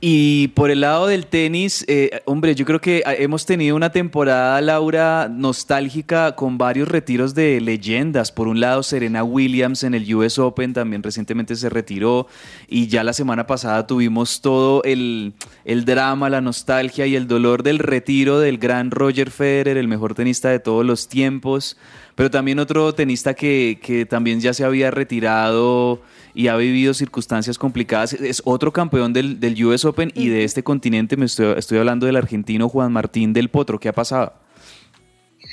Y 0.07 0.49
por 0.49 0.71
el 0.71 0.83
lado 0.83 1.07
del 1.07 1.25
tenis, 1.25 1.83
eh, 1.89 2.21
hombre, 2.27 2.55
yo 2.55 2.67
creo 2.67 2.79
que 2.79 3.03
ah, 3.07 3.15
hemos 3.15 3.47
tenido 3.47 3.75
una 3.75 3.91
temporada, 3.91 4.61
Laura, 4.61 5.31
nostálgica 5.33 6.37
con 6.37 6.59
varios 6.59 6.89
retiros 6.89 7.35
de 7.35 7.59
leyendas. 7.63 8.31
Por 8.31 8.47
un 8.47 8.61
lado, 8.61 8.83
Serena 8.83 9.25
Williams 9.25 9.83
en 9.83 9.95
el 9.95 10.15
US 10.15 10.39
Open 10.39 10.75
también 10.75 11.03
recientemente 11.03 11.57
se 11.57 11.71
retiró 11.71 12.27
y 12.69 12.89
ya 12.89 13.03
la 13.03 13.15
semana 13.15 13.47
pasada 13.47 13.87
tuvimos 13.87 14.43
todo 14.43 14.83
el, 14.85 15.33
el 15.65 15.87
drama, 15.87 16.29
la 16.29 16.43
nostalgia 16.43 17.07
y 17.07 17.17
el 17.17 17.27
dolor 17.27 17.63
del 17.63 17.79
retiro 17.79 18.41
del 18.41 18.59
gran 18.59 18.91
Roger 18.91 19.31
Federer, 19.31 19.79
el 19.79 19.89
mejor 19.89 20.13
tenista 20.13 20.51
de 20.51 20.59
todos 20.59 20.85
los 20.85 21.09
tiempos. 21.09 21.79
Pero 22.15 22.31
también 22.31 22.59
otro 22.59 22.95
tenista 22.95 23.33
que, 23.33 23.79
que 23.83 24.05
también 24.05 24.39
ya 24.39 24.53
se 24.53 24.65
había 24.67 24.91
retirado 24.91 26.03
y 26.35 26.49
ha 26.49 26.57
vivido 26.57 26.93
circunstancias 26.95 27.57
complicadas. 27.59 28.13
Es 28.13 28.43
otro 28.45 28.73
campeón 28.73 29.13
del, 29.13 29.41
del 29.41 29.65
US 29.65 29.85
Open 29.85 30.11
y 30.15 30.29
de 30.29 30.45
este 30.45 30.63
continente. 30.63 31.17
Me 31.17 31.27
estoy, 31.27 31.55
estoy 31.57 31.79
hablando 31.79 32.07
del 32.07 32.17
argentino 32.17 32.69
Juan 32.69 32.93
Martín 32.93 33.33
del 33.33 33.49
Potro. 33.49 33.79
¿Qué 33.79 33.89
ha 33.89 33.93
pasado? 33.93 34.33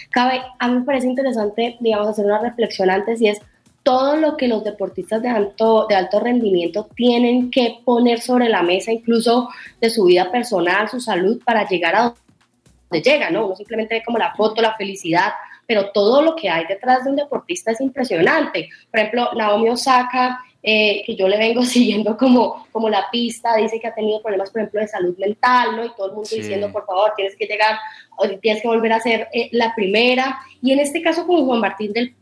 Cabe, 0.10 0.42
a 0.60 0.68
mí 0.68 0.80
me 0.80 0.86
parece 0.86 1.08
interesante, 1.08 1.78
digamos, 1.80 2.08
hacer 2.08 2.26
una 2.26 2.42
reflexión 2.42 2.90
antes 2.90 3.22
y 3.22 3.30
es 3.30 3.40
todo 3.84 4.16
lo 4.18 4.38
que 4.38 4.48
los 4.48 4.64
deportistas 4.64 5.22
de 5.22 5.30
alto, 5.30 5.88
de 5.88 5.96
alto 5.96 6.20
rendimiento 6.20 6.88
tienen 6.96 7.50
que 7.50 7.80
poner 7.84 8.20
sobre 8.20 8.50
la 8.50 8.62
mesa, 8.62 8.92
incluso 8.92 9.50
de 9.80 9.90
su 9.90 10.06
vida 10.06 10.32
personal, 10.32 10.90
su 10.90 11.00
salud, 11.00 11.42
para 11.44 11.68
llegar 11.68 11.96
a 11.96 12.02
donde 12.90 13.10
llegan, 13.10 13.34
¿no? 13.34 13.46
Uno 13.46 13.56
simplemente 13.56 13.96
ve 13.96 14.04
como 14.06 14.18
la 14.18 14.36
foto, 14.36 14.62
la 14.62 14.76
felicidad, 14.76 15.32
pero 15.66 15.92
todo 15.92 16.22
lo 16.22 16.36
que 16.36 16.50
hay 16.50 16.66
detrás 16.68 17.04
de 17.04 17.12
un 17.12 17.16
deportista 17.16 17.72
es 17.72 17.82
impresionante. 17.82 18.70
Por 18.92 19.00
ejemplo, 19.00 19.30
Naomi 19.36 19.70
Osaka, 19.70 20.42
eh, 20.64 21.04
que 21.06 21.16
yo 21.16 21.28
le 21.28 21.38
vengo 21.38 21.64
siguiendo 21.66 22.16
como, 22.18 22.68
como 22.72 22.90
la 22.90 23.06
pista, 23.12 23.56
dice 23.58 23.80
que 23.80 23.88
ha 23.88 23.94
tenido 23.96 24.22
problemas, 24.22 24.52
por 24.52 24.62
ejemplo, 24.62 24.80
de 24.82 24.88
salud 24.88 25.18
mental, 25.18 25.76
¿no? 25.76 25.86
Y 25.86 25.90
todo 25.96 26.08
el 26.08 26.14
mundo 26.14 26.28
Sí. 26.30 26.38
diciendo, 26.38 26.72
por 26.72 26.86
favor, 26.86 27.14
tienes 27.16 27.36
que 27.36 27.46
llegar, 27.46 27.78
o 28.18 28.28
tienes 28.40 28.62
que 28.62 28.68
volver 28.68 28.94
a 28.94 29.00
ser 29.00 29.28
eh, 29.34 29.50
la 29.52 29.74
primera. 29.76 30.38
Y 30.62 30.72
en 30.72 30.80
este 30.80 31.02
caso, 31.02 31.26
con 31.26 31.46
Juan 31.46 31.60
Martín 31.60 31.94
del 31.94 32.14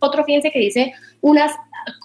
otro, 0.00 0.24
fíjense 0.24 0.50
que 0.50 0.58
dice 0.58 0.92
unas, 1.20 1.52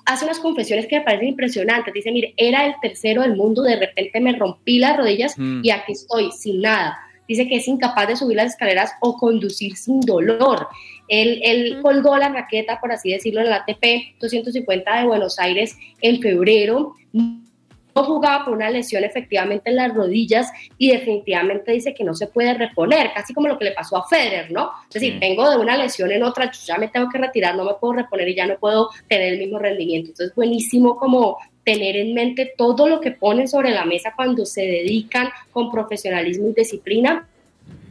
hace 0.05 0.23
unas 0.25 0.39
confesiones 0.39 0.87
que 0.87 0.99
me 0.99 1.05
parecen 1.05 1.29
impresionantes. 1.29 1.93
Dice, 1.93 2.11
mire, 2.11 2.33
era 2.37 2.65
el 2.65 2.75
tercero 2.81 3.23
del 3.23 3.35
mundo, 3.35 3.61
de 3.63 3.75
repente 3.75 4.19
me 4.21 4.33
rompí 4.33 4.79
las 4.79 4.95
rodillas 4.97 5.37
Mm. 5.37 5.61
y 5.63 5.69
aquí 5.71 5.91
estoy, 5.93 6.31
sin 6.31 6.61
nada. 6.61 6.97
Dice 7.27 7.47
que 7.47 7.57
es 7.57 7.67
incapaz 7.67 8.07
de 8.07 8.15
subir 8.15 8.37
las 8.37 8.53
escaleras 8.53 8.93
o 9.01 9.17
conducir 9.17 9.75
sin 9.75 9.99
dolor. 9.99 10.67
Él, 11.07 11.39
él 11.43 11.79
colgó 11.81 12.17
la 12.17 12.29
raqueta, 12.29 12.79
por 12.79 12.91
así 12.91 13.11
decirlo, 13.11 13.41
en 13.41 13.47
el 13.47 13.53
ATP 13.53 14.19
250 14.19 14.99
de 14.99 15.07
Buenos 15.07 15.39
Aires 15.39 15.77
en 16.01 16.21
febrero. 16.21 16.93
No 17.13 18.03
jugaba 18.03 18.45
por 18.45 18.53
una 18.53 18.69
lesión 18.69 19.03
efectivamente 19.03 19.71
en 19.71 19.77
las 19.77 19.93
rodillas 19.93 20.51
y 20.77 20.91
definitivamente 20.91 21.71
dice 21.71 21.95
que 21.95 22.03
no 22.03 22.13
se 22.13 22.27
puede 22.27 22.53
reponer, 22.53 23.11
casi 23.15 23.33
como 23.33 23.47
lo 23.47 23.57
que 23.57 23.65
le 23.65 23.71
pasó 23.71 23.97
a 23.97 24.07
Federer, 24.07 24.51
¿no? 24.51 24.69
Es 24.87 24.93
decir, 24.93 25.17
vengo 25.19 25.49
de 25.49 25.57
una 25.57 25.75
lesión 25.75 26.11
en 26.11 26.21
otra, 26.21 26.51
yo 26.51 26.59
ya 26.63 26.77
me 26.77 26.89
tengo 26.89 27.09
que 27.09 27.17
retirar, 27.17 27.55
no 27.55 27.65
me 27.65 27.73
puedo 27.73 27.93
reponer 27.93 28.29
y 28.29 28.35
ya 28.35 28.45
no 28.45 28.59
puedo 28.59 28.91
tener 29.07 29.33
el 29.33 29.39
mismo 29.39 29.57
rendimiento. 29.57 30.11
Entonces, 30.11 30.35
buenísimo 30.35 30.95
como 30.97 31.37
tener 31.63 31.97
en 31.97 32.13
mente 32.13 32.53
todo 32.55 32.87
lo 32.87 33.01
que 33.01 33.11
ponen 33.11 33.47
sobre 33.47 33.71
la 33.71 33.83
mesa 33.83 34.13
cuando 34.15 34.45
se 34.45 34.61
dedican 34.61 35.29
con 35.51 35.71
profesionalismo 35.71 36.49
y 36.49 36.53
disciplina 36.53 37.27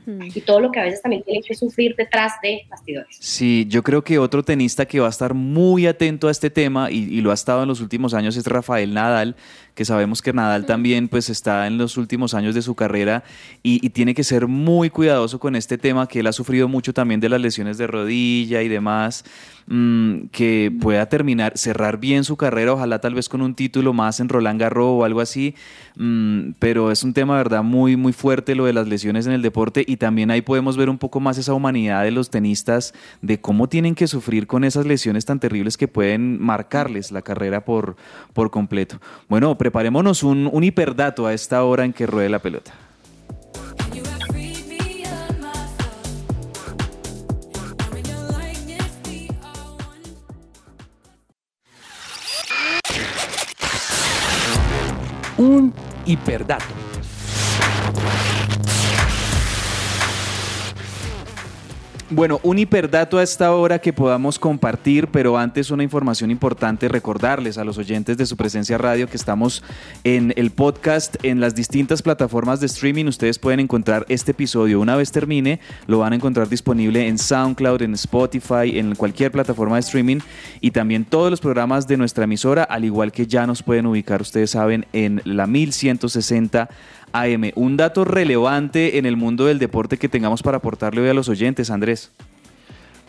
y 0.06 0.40
todo 0.40 0.60
lo 0.60 0.70
que 0.70 0.80
a 0.80 0.84
veces 0.84 1.02
también 1.02 1.22
tienen 1.24 1.42
que 1.42 1.54
sufrir 1.54 1.94
detrás 1.96 2.34
de 2.42 2.62
bastidores. 2.70 3.16
Sí, 3.18 3.66
yo 3.68 3.82
creo 3.82 4.04
que 4.04 4.18
otro 4.18 4.42
tenista 4.42 4.86
que 4.86 5.00
va 5.00 5.06
a 5.06 5.10
estar 5.10 5.34
muy 5.34 5.86
atento 5.86 6.28
a 6.28 6.30
este 6.30 6.50
tema 6.50 6.90
y, 6.90 7.04
y 7.04 7.20
lo 7.20 7.30
ha 7.30 7.34
estado 7.34 7.62
en 7.62 7.68
los 7.68 7.80
últimos 7.80 8.14
años 8.14 8.36
es 8.36 8.46
Rafael 8.46 8.94
Nadal, 8.94 9.36
que 9.74 9.84
sabemos 9.84 10.22
que 10.22 10.32
Nadal 10.32 10.64
también 10.64 11.08
pues 11.08 11.28
está 11.28 11.66
en 11.66 11.76
los 11.76 11.98
últimos 11.98 12.32
años 12.34 12.54
de 12.54 12.62
su 12.62 12.74
carrera 12.74 13.24
y, 13.62 13.84
y 13.84 13.90
tiene 13.90 14.14
que 14.14 14.24
ser 14.24 14.46
muy 14.46 14.90
cuidadoso 14.90 15.38
con 15.38 15.54
este 15.54 15.76
tema, 15.76 16.08
que 16.08 16.20
él 16.20 16.26
ha 16.26 16.32
sufrido 16.32 16.66
mucho 16.66 16.94
también 16.94 17.20
de 17.20 17.28
las 17.28 17.40
lesiones 17.40 17.76
de 17.76 17.86
rodilla 17.86 18.62
y 18.62 18.68
demás, 18.68 19.24
mm, 19.66 20.28
que 20.32 20.72
pueda 20.80 21.06
terminar, 21.10 21.58
cerrar 21.58 21.98
bien 21.98 22.24
su 22.24 22.36
carrera, 22.36 22.72
ojalá 22.72 23.00
tal 23.00 23.14
vez 23.14 23.28
con 23.28 23.42
un 23.42 23.54
título 23.54 23.92
más 23.92 24.18
en 24.20 24.30
Roland 24.30 24.60
Garros 24.60 25.00
o 25.00 25.04
algo 25.04 25.20
así, 25.20 25.54
mm, 25.96 26.52
pero 26.58 26.90
es 26.90 27.04
un 27.04 27.12
tema, 27.12 27.36
verdad, 27.36 27.62
muy, 27.62 27.96
muy 27.96 28.14
fuerte 28.14 28.54
lo 28.54 28.64
de 28.64 28.72
las 28.72 28.88
lesiones 28.88 29.26
en 29.26 29.32
el 29.32 29.42
deporte 29.42 29.84
y 29.86 29.95
también 29.96 30.30
ahí 30.30 30.42
podemos 30.42 30.76
ver 30.76 30.88
un 30.88 30.98
poco 30.98 31.20
más 31.20 31.38
esa 31.38 31.54
humanidad 31.54 32.04
de 32.04 32.10
los 32.10 32.30
tenistas, 32.30 32.94
de 33.22 33.40
cómo 33.40 33.68
tienen 33.68 33.94
que 33.94 34.06
sufrir 34.06 34.46
con 34.46 34.64
esas 34.64 34.86
lesiones 34.86 35.24
tan 35.24 35.40
terribles 35.40 35.76
que 35.76 35.88
pueden 35.88 36.40
marcarles 36.40 37.12
la 37.12 37.22
carrera 37.22 37.64
por, 37.64 37.96
por 38.32 38.50
completo. 38.50 39.00
Bueno, 39.28 39.56
preparémonos 39.58 40.22
un, 40.22 40.48
un 40.52 40.64
hiperdato 40.64 41.26
a 41.26 41.34
esta 41.34 41.62
hora 41.64 41.84
en 41.84 41.92
que 41.92 42.06
ruede 42.06 42.28
la 42.28 42.38
pelota. 42.38 42.72
Un 55.38 55.74
hiperdato. 56.06 56.64
Bueno, 62.08 62.38
un 62.44 62.56
hiperdato 62.56 63.18
a 63.18 63.24
esta 63.24 63.52
hora 63.52 63.80
que 63.80 63.92
podamos 63.92 64.38
compartir, 64.38 65.08
pero 65.08 65.36
antes 65.36 65.72
una 65.72 65.82
información 65.82 66.30
importante, 66.30 66.86
recordarles 66.86 67.58
a 67.58 67.64
los 67.64 67.78
oyentes 67.78 68.16
de 68.16 68.26
su 68.26 68.36
presencia 68.36 68.78
radio 68.78 69.08
que 69.08 69.16
estamos 69.16 69.64
en 70.04 70.32
el 70.36 70.52
podcast 70.52 71.16
en 71.24 71.40
las 71.40 71.56
distintas 71.56 72.02
plataformas 72.02 72.60
de 72.60 72.66
streaming. 72.66 73.06
Ustedes 73.06 73.40
pueden 73.40 73.58
encontrar 73.58 74.06
este 74.08 74.30
episodio 74.30 74.78
una 74.78 74.94
vez 74.94 75.10
termine, 75.10 75.58
lo 75.88 75.98
van 75.98 76.12
a 76.12 76.16
encontrar 76.16 76.48
disponible 76.48 77.08
en 77.08 77.18
SoundCloud, 77.18 77.82
en 77.82 77.94
Spotify, 77.94 78.78
en 78.78 78.94
cualquier 78.94 79.32
plataforma 79.32 79.74
de 79.74 79.80
streaming 79.80 80.18
y 80.60 80.70
también 80.70 81.06
todos 81.06 81.28
los 81.28 81.40
programas 81.40 81.88
de 81.88 81.96
nuestra 81.96 82.22
emisora, 82.22 82.62
al 82.62 82.84
igual 82.84 83.10
que 83.10 83.26
ya 83.26 83.48
nos 83.48 83.64
pueden 83.64 83.84
ubicar, 83.84 84.22
ustedes 84.22 84.52
saben, 84.52 84.86
en 84.92 85.22
la 85.24 85.48
1160 85.48 86.68
AM. 87.12 87.52
Un 87.54 87.76
dato 87.76 88.04
relevante 88.04 88.98
en 88.98 89.06
el 89.06 89.16
mundo 89.16 89.46
del 89.46 89.58
deporte 89.58 89.96
que 89.96 90.08
tengamos 90.08 90.42
para 90.42 90.58
aportarle 90.58 91.00
hoy 91.00 91.08
a 91.08 91.14
los 91.14 91.28
oyentes, 91.28 91.70
Andrés. 91.70 91.95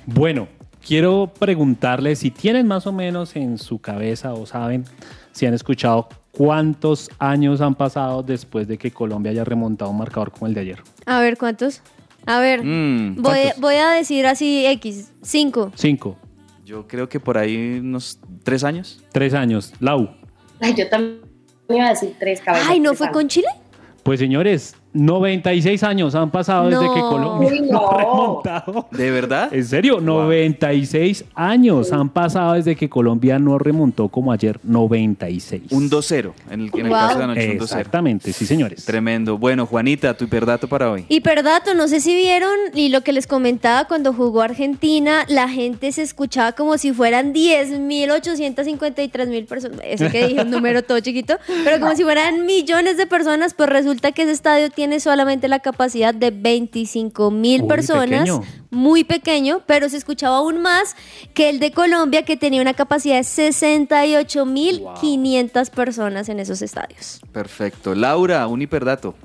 Bueno, 0.05 0.47
quiero 0.85 1.31
preguntarle 1.39 2.15
si 2.15 2.31
tienen 2.31 2.67
más 2.67 2.87
o 2.87 2.91
menos 2.93 3.35
en 3.35 3.57
su 3.57 3.79
cabeza 3.79 4.33
o 4.33 4.45
saben 4.45 4.85
si 5.31 5.45
han 5.45 5.53
escuchado 5.53 6.07
cuántos 6.31 7.09
años 7.19 7.61
han 7.61 7.75
pasado 7.75 8.23
después 8.23 8.67
de 8.67 8.77
que 8.77 8.91
Colombia 8.91 9.31
haya 9.31 9.43
remontado 9.43 9.91
un 9.91 9.97
marcador 9.97 10.31
como 10.31 10.47
el 10.47 10.53
de 10.53 10.61
ayer. 10.61 10.81
A 11.05 11.19
ver, 11.19 11.37
¿cuántos? 11.37 11.81
A 12.25 12.39
ver, 12.39 12.63
Mm, 12.63 13.15
voy, 13.15 13.23
¿cuántos? 13.23 13.59
voy 13.61 13.75
a 13.75 13.89
decir 13.91 14.25
así 14.25 14.65
X, 14.65 15.11
5. 15.21 15.71
Cinco. 15.75 16.17
Yo 16.65 16.85
creo 16.87 17.07
que 17.07 17.19
por 17.19 17.37
ahí 17.37 17.79
unos 17.79 18.19
tres 18.43 18.63
años. 18.65 19.01
Tres 19.13 19.33
años. 19.33 19.73
Lau. 19.79 20.09
Ay, 20.59 20.73
yo 20.75 20.89
también 20.89 21.21
iba 21.69 21.85
a 21.85 21.89
decir 21.89 22.13
tres 22.19 22.41
cabezas. 22.41 22.67
Ay, 22.69 22.79
¿no 22.81 22.93
fue 22.93 23.07
años. 23.07 23.13
con 23.17 23.27
Chile? 23.29 23.47
Pues 24.03 24.19
señores, 24.19 24.75
96 25.05 25.83
años 25.83 26.15
han 26.15 26.31
pasado 26.31 26.69
desde 26.69 26.85
que 26.93 26.99
Colombia 27.01 27.49
Uy, 27.51 27.61
no 27.71 27.89
ha 27.89 27.97
remontado. 27.97 28.87
¿De 28.91 29.11
verdad? 29.11 29.53
En 29.53 29.65
serio, 29.65 29.99
96 30.01 31.25
años 31.35 31.91
han 31.91 32.09
pasado 32.09 32.53
desde 32.53 32.75
que 32.75 32.89
Colombia 32.89 33.37
no 33.39 33.57
remontó 33.59 34.07
como 34.09 34.31
ayer. 34.31 34.59
96. 34.63 35.63
Un 35.71 35.89
2-0, 35.89 36.31
en 36.49 36.61
el, 36.61 36.71
en 36.73 36.79
el 36.85 36.89
Wow. 36.89 36.97
caso 36.97 37.17
de 37.17 37.23
anoche, 37.23 37.51
un 37.51 37.57
2-0. 37.59 37.63
Exactamente, 37.63 38.33
sí, 38.33 38.45
señores. 38.45 38.85
Tremendo. 38.85 39.37
Bueno, 39.37 39.65
Juanita, 39.65 40.15
tu 40.15 40.25
hiperdato 40.25 40.67
para 40.67 40.91
hoy. 40.91 41.05
Hiperdato, 41.09 41.73
no 41.73 41.87
sé 41.87 41.99
si 41.99 42.15
vieron 42.15 42.51
y 42.73 42.89
lo 42.89 43.01
que 43.01 43.13
les 43.13 43.27
comentaba 43.27 43.85
cuando 43.85 44.13
jugó 44.13 44.41
Argentina, 44.41 45.25
la 45.27 45.49
gente 45.49 45.91
se 45.91 46.01
escuchaba 46.01 46.53
como 46.53 46.77
si 46.77 46.93
fueran 46.93 47.33
10.853.000 47.33 49.45
personas. 49.45 49.79
Ese 49.83 50.09
que 50.09 50.27
dije, 50.27 50.41
un 50.41 50.49
número 50.51 50.83
todo 50.83 50.99
chiquito, 50.99 51.37
pero 51.63 51.79
como 51.79 51.95
si 51.95 52.03
fueran 52.03 52.45
millones 52.45 52.97
de 52.97 53.05
personas, 53.05 53.53
pues 53.53 53.69
resulta 53.69 54.11
que 54.11 54.23
ese 54.23 54.31
estadio 54.31 54.69
tiene 54.69 54.86
solamente 54.99 55.47
la 55.47 55.59
capacidad 55.59 56.13
de 56.13 56.33
25.000 56.33 57.61
Uy, 57.61 57.67
personas. 57.67 58.21
pequeño. 58.21 58.41
Muy 58.69 59.03
pequeño, 59.03 59.61
pero 59.65 59.89
se 59.89 59.97
escuchaba 59.97 60.37
aún 60.37 60.61
más 60.61 60.95
que 61.33 61.49
el 61.49 61.59
de 61.59 61.71
Colombia, 61.71 62.23
que 62.23 62.37
tenía 62.37 62.61
una 62.61 62.73
capacidad 62.73 63.15
de 63.15 63.21
68.500 63.21 65.69
personas 65.69 66.29
en 66.29 66.39
esos 66.39 66.61
estadios. 66.61 67.21
Perfecto. 67.31 67.95
Laura, 67.95 68.45
un 68.47 68.61
hiperdato. 68.61 69.15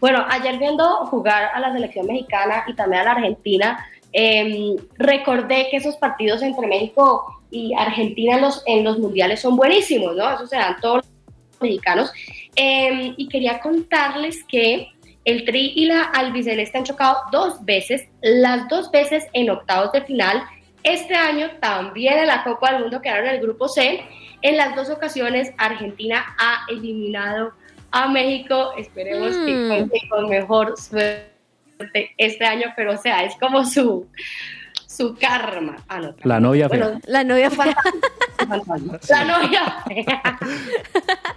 Bueno, 0.00 0.24
ayer 0.28 0.58
viendo 0.58 0.84
jugar 1.06 1.50
a 1.54 1.60
la 1.60 1.72
selección 1.72 2.06
mexicana 2.06 2.64
y 2.66 2.74
también 2.74 3.02
a 3.02 3.04
la 3.04 3.12
Argentina, 3.12 3.86
eh, 4.12 4.76
recordé 4.96 5.68
que 5.70 5.76
esos 5.78 5.96
partidos 5.96 6.42
entre 6.42 6.66
México 6.66 7.40
y 7.50 7.72
Argentina 7.74 8.36
en 8.36 8.42
los, 8.42 8.62
en 8.66 8.84
los 8.84 8.98
mundiales 8.98 9.40
son 9.40 9.56
buenísimos, 9.56 10.14
¿no? 10.16 10.34
Eso 10.34 10.46
se 10.46 10.56
dan 10.56 10.76
todos 10.80 10.96
los 10.96 11.06
mexicanos. 11.60 12.12
Eh, 12.56 13.14
y 13.16 13.28
quería 13.28 13.60
contarles 13.60 14.44
que 14.44 14.88
el 15.24 15.44
Tri 15.44 15.72
y 15.76 15.86
la 15.86 16.02
albiceleste 16.02 16.76
han 16.78 16.84
chocado 16.84 17.16
dos 17.30 17.64
veces, 17.64 18.08
las 18.20 18.68
dos 18.68 18.90
veces 18.90 19.24
en 19.32 19.50
octavos 19.50 19.92
de 19.92 20.02
final. 20.02 20.42
Este 20.82 21.14
año 21.14 21.48
también 21.60 22.18
en 22.18 22.26
la 22.26 22.42
Copa 22.44 22.72
del 22.72 22.82
Mundo 22.82 23.00
quedaron 23.00 23.26
en 23.28 23.36
el 23.36 23.40
grupo 23.40 23.68
C. 23.68 24.04
En 24.42 24.56
las 24.56 24.74
dos 24.74 24.90
ocasiones 24.90 25.52
Argentina 25.56 26.34
ha 26.38 26.64
eliminado 26.68 27.52
a 27.92 28.08
México. 28.08 28.72
Esperemos 28.76 29.36
que 29.36 29.52
Mm. 29.54 29.68
cuente 29.68 30.00
con 30.10 30.28
mejor 30.28 30.74
suerte 30.76 31.30
este 32.18 32.44
año, 32.44 32.72
pero 32.76 32.94
o 32.94 32.96
sea, 32.96 33.22
es 33.24 33.34
como 33.36 33.64
su, 33.64 34.08
su 34.88 35.14
karma. 35.16 35.76
Ah, 35.88 36.00
no, 36.00 36.14
La 36.24 36.40
novia 36.40 36.68
fea. 36.68 36.78
bueno, 36.78 37.00
La 37.06 37.22
novia 37.22 37.48
su 37.50 37.56
La 39.08 39.24
novia 39.24 39.76
fea. 39.86 40.38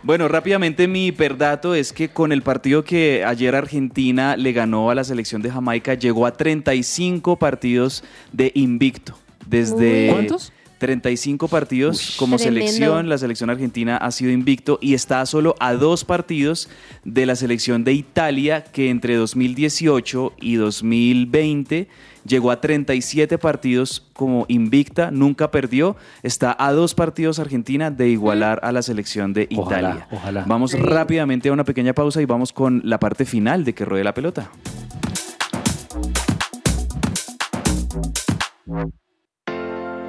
Bueno, 0.03 0.27
rápidamente 0.27 0.87
mi 0.87 1.07
hiperdato 1.07 1.73
es 1.73 1.91
que 1.91 2.09
con 2.09 2.31
el 2.31 2.41
partido 2.41 2.83
que 2.83 3.23
ayer 3.25 3.55
Argentina 3.55 4.37
le 4.37 4.53
ganó 4.53 4.91
a 4.91 4.95
la 4.95 5.03
selección 5.03 5.41
de 5.41 5.49
Jamaica, 5.51 5.95
llegó 5.95 6.25
a 6.25 6.33
35 6.33 7.37
partidos 7.37 8.03
de 8.31 8.51
invicto. 8.53 9.17
Desde. 9.47 10.09
¿Cuántos? 10.11 10.51
35 10.77 11.47
partidos 11.47 12.15
como 12.17 12.37
Tremendo. 12.37 12.67
selección, 12.67 13.09
la 13.09 13.17
selección 13.17 13.49
argentina 13.49 13.97
ha 13.97 14.11
sido 14.11 14.31
invicto 14.31 14.77
y 14.81 14.93
está 14.93 15.25
solo 15.25 15.55
a 15.59 15.73
dos 15.73 16.05
partidos 16.05 16.69
de 17.03 17.25
la 17.25 17.35
selección 17.35 17.83
de 17.83 17.93
Italia 17.93 18.63
que 18.63 18.89
entre 18.89 19.15
2018 19.15 20.33
y 20.39 20.55
2020 20.55 21.87
llegó 22.25 22.51
a 22.51 22.59
37 22.59 23.37
partidos 23.37 24.07
como 24.13 24.45
invicta, 24.47 25.11
nunca 25.11 25.51
perdió, 25.51 25.95
está 26.23 26.55
a 26.57 26.71
dos 26.71 26.95
partidos 26.95 27.39
Argentina 27.39 27.91
de 27.91 28.09
igualar 28.09 28.59
a 28.63 28.71
la 28.71 28.81
selección 28.81 29.33
de 29.33 29.47
Ojalá, 29.55 29.79
Italia. 29.89 30.07
ojalá. 30.11 30.43
Vamos 30.47 30.73
rápidamente 30.73 31.49
a 31.49 31.53
una 31.53 31.63
pequeña 31.63 31.93
pausa 31.93 32.21
y 32.21 32.25
vamos 32.25 32.51
con 32.51 32.81
la 32.83 32.99
parte 32.99 33.25
final 33.25 33.63
de 33.63 33.73
que 33.73 33.85
ruede 33.85 34.03
la 34.03 34.13
pelota. 34.13 34.49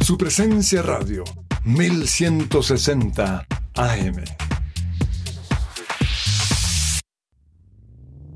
Su 0.00 0.16
presencia 0.18 0.82
radio, 0.82 1.24
1160 1.64 3.46
AM. 3.74 4.24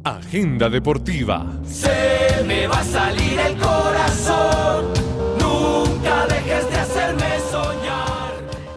Agenda 0.02 0.68
deportiva. 0.70 1.60
Se 1.64 2.42
me 2.46 2.66
va 2.66 2.80
a 2.80 2.84
salir 2.84 3.38
el 3.38 3.56
corazón. 3.58 4.67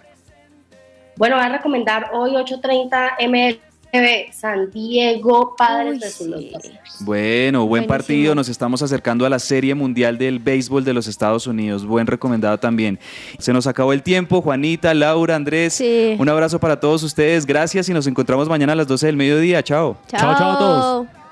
Bueno, 1.16 1.36
voy 1.36 1.44
a 1.44 1.48
recomendar 1.48 2.10
hoy 2.12 2.32
8.30 2.32 3.28
MLB 3.28 4.32
San 4.32 4.70
Diego 4.72 5.54
Padres 5.56 6.00
de 6.00 6.10
sus 6.10 6.26
Bueno, 7.00 7.60
buen 7.60 7.68
Buenísimo. 7.68 7.86
partido. 7.86 8.34
Nos 8.34 8.48
estamos 8.48 8.82
acercando 8.82 9.24
a 9.24 9.30
la 9.30 9.38
Serie 9.38 9.74
Mundial 9.76 10.18
del 10.18 10.40
Béisbol 10.40 10.84
de 10.84 10.92
los 10.92 11.06
Estados 11.06 11.46
Unidos. 11.46 11.86
Buen 11.86 12.08
recomendado 12.08 12.58
también. 12.58 12.98
Se 13.38 13.52
nos 13.52 13.68
acabó 13.68 13.92
el 13.92 14.02
tiempo. 14.02 14.42
Juanita, 14.42 14.92
Laura, 14.94 15.36
Andrés. 15.36 15.80
Un 16.18 16.28
abrazo 16.28 16.58
para 16.58 16.80
todos 16.80 17.04
ustedes. 17.04 17.46
Gracias 17.46 17.88
y 17.88 17.94
nos 17.94 18.08
encontramos 18.08 18.48
mañana 18.48 18.72
a 18.72 18.76
las 18.76 18.88
12 18.88 19.06
del 19.06 19.16
mediodía. 19.16 19.62
Chao. 19.62 19.96
Chao, 20.08 20.34
chao 20.36 20.52
a 20.52 20.58
todos. 20.58 21.23